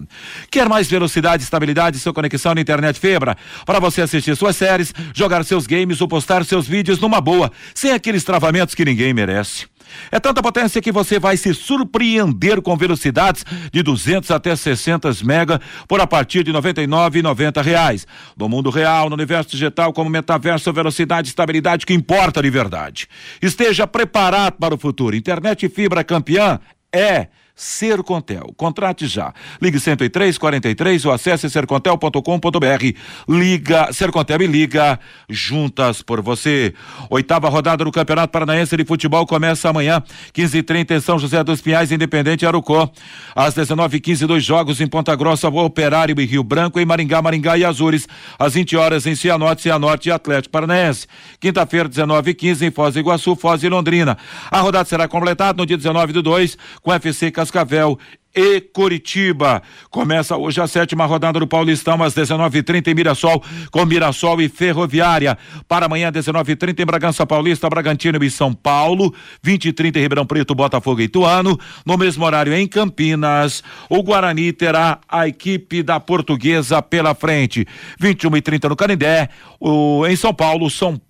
Quer 0.50 0.68
mais 0.68 0.88
velocidade, 0.88 1.42
estabilidade 1.42 1.98
sua 1.98 2.12
conexão 2.12 2.54
na 2.54 2.60
internet 2.60 2.98
fibra 2.98 3.36
para 3.64 3.78
você 3.78 4.02
assistir 4.02 4.36
suas 4.36 4.56
séries, 4.56 4.92
jogar 5.14 5.44
seus 5.44 5.66
games 5.66 6.00
ou 6.00 6.08
postar 6.08 6.44
seus 6.44 6.66
vídeos 6.66 6.98
numa 6.98 7.20
boa, 7.20 7.52
sem 7.74 7.92
aqueles 7.92 8.24
travamentos 8.24 8.47
que 8.74 8.84
ninguém 8.84 9.14
merece. 9.14 9.66
É 10.10 10.20
tanta 10.20 10.42
potência 10.42 10.80
que 10.80 10.92
você 10.92 11.18
vai 11.18 11.36
se 11.36 11.52
surpreender 11.54 12.60
com 12.60 12.76
velocidades 12.76 13.44
de 13.72 13.82
200 13.82 14.30
até 14.30 14.54
600 14.54 15.22
mega 15.22 15.60
por 15.86 16.00
a 16.00 16.06
partir 16.06 16.44
de 16.44 16.52
99,90 16.52 17.62
reais. 17.62 18.06
No 18.36 18.48
mundo 18.48 18.70
real, 18.70 19.08
no 19.08 19.14
universo 19.14 19.50
digital, 19.50 19.92
como 19.92 20.10
metaverso, 20.10 20.72
velocidade 20.72 21.28
e 21.28 21.30
estabilidade 21.30 21.86
que 21.86 21.94
importa 21.94 22.42
de 22.42 22.50
verdade. 22.50 23.08
Esteja 23.40 23.86
preparado 23.86 24.54
para 24.54 24.74
o 24.74 24.78
futuro. 24.78 25.16
Internet 25.16 25.68
fibra 25.68 26.04
campeã 26.04 26.60
é 26.92 27.28
Sercontel. 27.58 28.54
Contrate 28.56 29.08
já. 29.08 29.34
Ligue 29.60 29.80
103 29.80 30.38
43 30.38 31.04
ou 31.04 31.12
acesse 31.12 31.50
sercontel.com.br. 31.50 32.84
Liga 33.28 33.92
Sercontel 33.92 34.42
e 34.42 34.46
liga 34.46 35.00
juntas 35.28 36.00
por 36.00 36.22
você. 36.22 36.72
Oitava 37.10 37.48
rodada 37.48 37.84
do 37.84 37.90
Campeonato 37.90 38.30
Paranaense 38.30 38.76
de 38.76 38.84
Futebol 38.84 39.26
começa 39.26 39.68
amanhã, 39.68 40.00
15h30 40.32 40.92
em 40.92 41.00
São 41.00 41.18
José 41.18 41.42
dos 41.42 41.60
Pinhais, 41.60 41.90
Independente 41.90 42.46
Arucó. 42.46 42.88
Às 43.34 43.56
19h15, 43.56 44.26
dois 44.26 44.44
jogos 44.44 44.80
em 44.80 44.86
Ponta 44.86 45.16
Grossa, 45.16 45.48
Operário 45.48 46.14
e 46.20 46.24
Rio 46.24 46.44
Branco, 46.44 46.78
em 46.78 46.86
Maringá, 46.86 47.20
Maringá 47.20 47.58
e 47.58 47.64
Azures. 47.64 48.06
Às 48.38 48.54
20 48.54 48.76
horas 48.76 49.04
em 49.04 49.16
Cianorte, 49.16 49.62
Cianorte 49.62 50.08
e 50.08 50.12
Atlético 50.12 50.52
Paranaense. 50.52 51.08
Quinta-feira, 51.40 51.88
19h15 51.88 52.62
em 52.62 52.70
Foz 52.70 52.94
do 52.94 53.00
Iguaçu, 53.00 53.34
Foz 53.34 53.64
e 53.64 53.68
Londrina. 53.68 54.16
A 54.48 54.60
rodada 54.60 54.88
será 54.88 55.08
completada 55.08 55.56
no 55.56 55.66
dia 55.66 55.76
19 55.76 56.12
do 56.12 56.22
2 56.22 56.56
com 56.82 56.92
FC 56.92 57.32
Cascavel 57.48 57.98
e 58.34 58.60
Curitiba. 58.60 59.62
Começa 59.90 60.36
hoje 60.36 60.60
a 60.60 60.66
sétima 60.66 61.06
rodada 61.06 61.40
do 61.40 61.46
Paulistão, 61.46 62.00
às 62.02 62.14
19h30 62.14 62.88
em 62.88 62.94
Mirassol, 62.94 63.42
com 63.70 63.84
Mirassol 63.84 64.40
e 64.40 64.48
Ferroviária. 64.48 65.36
Para 65.66 65.86
amanhã, 65.86 66.12
19h30 66.12 66.80
em 66.80 66.86
Bragança 66.86 67.26
Paulista, 67.26 67.68
Bragantino 67.68 68.22
e 68.22 68.30
São 68.30 68.52
Paulo. 68.52 69.12
20h30 69.44 69.96
em 69.96 70.00
Ribeirão 70.00 70.26
Preto, 70.26 70.54
Botafogo 70.54 71.00
e 71.00 71.04
Ituano. 71.04 71.58
No 71.84 71.96
mesmo 71.96 72.24
horário 72.24 72.52
em 72.54 72.68
Campinas, 72.68 73.64
o 73.88 74.02
Guarani 74.02 74.52
terá 74.52 75.00
a 75.08 75.26
equipe 75.26 75.82
da 75.82 75.98
Portuguesa 75.98 76.82
pela 76.82 77.14
frente. 77.14 77.66
21h30 78.00 78.68
no 78.68 78.76
Canindé. 78.76 79.30
O, 79.58 80.06
em 80.06 80.14
São 80.14 80.34
Paulo, 80.34 80.70
São 80.70 81.00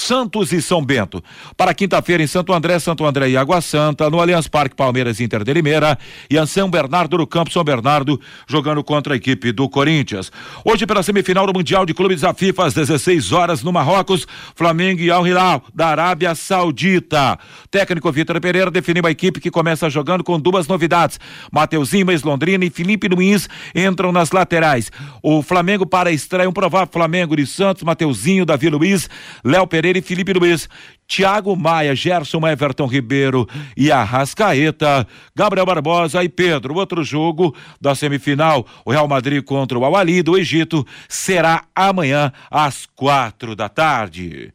Santos 0.00 0.52
e 0.52 0.62
São 0.62 0.84
Bento. 0.84 1.22
Para 1.56 1.74
quinta-feira 1.74 2.22
em 2.22 2.26
Santo 2.26 2.52
André, 2.52 2.78
Santo 2.78 3.04
André 3.04 3.28
e 3.28 3.36
Água 3.36 3.60
Santa, 3.60 4.08
no 4.08 4.20
Allianz 4.20 4.48
Parque 4.48 4.74
Palmeiras 4.74 5.20
Inter 5.20 5.44
de 5.44 5.52
Limeira 5.52 5.98
e 6.28 6.46
São 6.46 6.70
Bernardo 6.70 7.18
do 7.18 7.26
Campo 7.26 7.52
São 7.52 7.62
Bernardo, 7.62 8.20
jogando 8.48 8.82
contra 8.82 9.12
a 9.12 9.16
equipe 9.16 9.52
do 9.52 9.68
Corinthians. 9.68 10.32
Hoje 10.64 10.86
pela 10.86 11.02
semifinal 11.02 11.46
do 11.46 11.52
Mundial 11.52 11.84
de 11.84 11.92
Clubes 11.92 12.22
da 12.22 12.32
FIFA 12.32 12.66
às 12.66 12.74
16 12.74 13.30
horas 13.32 13.62
no 13.62 13.72
Marrocos, 13.72 14.26
Flamengo 14.54 15.02
e 15.02 15.10
Al 15.10 15.26
Hilal 15.26 15.62
da 15.74 15.88
Arábia 15.88 16.34
Saudita. 16.34 17.38
Técnico 17.70 18.10
Vitor 18.10 18.40
Pereira 18.40 18.70
definiu 18.70 19.06
a 19.06 19.10
equipe 19.10 19.38
que 19.38 19.50
começa 19.50 19.90
jogando 19.90 20.24
com 20.24 20.40
duas 20.40 20.66
novidades. 20.66 21.20
Mateuzinho, 21.52 22.10
ex-Londrina 22.10 22.64
e 22.64 22.70
Felipe 22.70 23.06
Luiz 23.06 23.48
entram 23.74 24.12
nas 24.12 24.30
laterais. 24.30 24.90
O 25.22 25.42
Flamengo 25.42 25.84
para 25.84 26.10
estreia 26.10 26.48
um 26.48 26.52
provável 26.52 26.88
Flamengo 26.90 27.36
de 27.36 27.46
Santos, 27.46 27.82
Mateuzinho, 27.82 28.46
Davi 28.46 28.70
Luiz, 28.70 29.08
Léo 29.44 29.66
Pereira 29.66 29.89
e 29.98 30.02
Felipe 30.02 30.32
Luiz. 30.32 30.68
Thiago 31.06 31.56
Maia, 31.56 31.94
Gerson 31.94 32.46
Everton 32.46 32.86
Ribeiro 32.86 33.48
e 33.76 33.90
Arrascaeta, 33.90 35.06
Gabriel 35.34 35.66
Barbosa 35.66 36.22
e 36.22 36.28
Pedro. 36.28 36.74
Outro 36.74 37.02
jogo 37.02 37.54
da 37.80 37.94
semifinal, 37.94 38.64
o 38.84 38.92
Real 38.92 39.08
Madrid 39.08 39.42
contra 39.42 39.78
o 39.78 39.84
Al-Ali 39.84 40.22
do 40.22 40.38
Egito, 40.38 40.86
será 41.08 41.64
amanhã 41.74 42.32
às 42.50 42.86
quatro 42.86 43.56
da 43.56 43.68
tarde. 43.68 44.54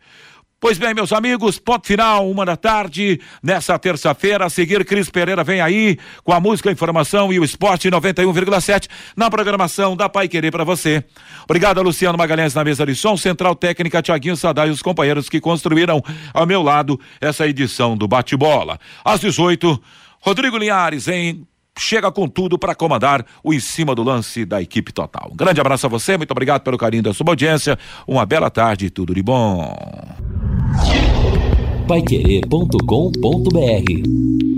Pois 0.58 0.78
bem, 0.78 0.93
meus 0.93 1.12
amigos, 1.12 1.60
ponto 1.60 1.86
final, 1.86 2.30
uma 2.32 2.45
da 2.45 2.56
tarde, 2.56 3.20
nessa 3.43 3.78
terça-feira. 3.78 4.45
A 4.45 4.49
seguir, 4.49 4.86
Cris 4.86 5.10
Pereira 5.10 5.43
vem 5.43 5.60
aí 5.60 5.97
com 6.24 6.32
a 6.32 6.39
música, 6.39 6.70
a 6.70 6.72
informação 6.72 7.32
e 7.32 7.39
o 7.39 7.43
esporte 7.43 7.89
91,7 7.89 8.88
na 9.18 9.30
programação 9.30 9.97
da 9.97 10.08
Pai 10.08 10.30
Querer 10.30 10.51
para 10.51 10.64
você. 10.64 11.03
Obrigado 11.43 11.80
a 11.80 11.82
Luciano 11.82 12.18
Magalhães 12.18 12.53
na 12.56 12.64
mesa 12.64 12.86
de 12.86 12.95
som, 12.95 13.18
Central 13.18 13.53
Técnica, 13.53 14.01
Tiaguinho 14.01 14.38
Sadai 14.38 14.70
e 14.70 14.72
os 14.72 14.82
companheiros 14.82 15.28
que 15.28 15.41
construíram 15.41 16.01
ao 16.34 16.45
meu 16.45 16.62
lado 16.62 16.99
essa 17.20 17.45
edição 17.45 17.95
do 17.97 18.08
Bate-Bola. 18.08 18.80
Às 19.03 19.20
18, 19.20 19.80
Rodrigo 20.22 20.58
Linhares 20.58 21.08
em 21.10 21.45
chega 21.78 22.11
com 22.11 22.28
tudo 22.28 22.57
para 22.57 22.76
comandar 22.76 23.26
o 23.43 23.53
em 23.53 23.59
cima 23.59 23.93
do 23.93 24.03
lance 24.03 24.45
da 24.45 24.61
equipe 24.61 24.91
total. 24.91 25.30
Um 25.32 25.36
grande 25.36 25.59
abraço 25.59 25.86
a 25.86 25.89
você, 25.89 26.17
muito 26.17 26.32
obrigado 26.32 26.61
pelo 26.61 26.78
carinho 26.78 27.03
da 27.03 27.13
sua 27.13 27.30
audiência. 27.30 27.78
Uma 28.07 28.26
bela 28.26 28.49
tarde, 28.49 28.89
tudo 28.89 29.13
de 29.13 29.21
bom. 29.21 29.76
Paiquerê.com.br 31.88 34.55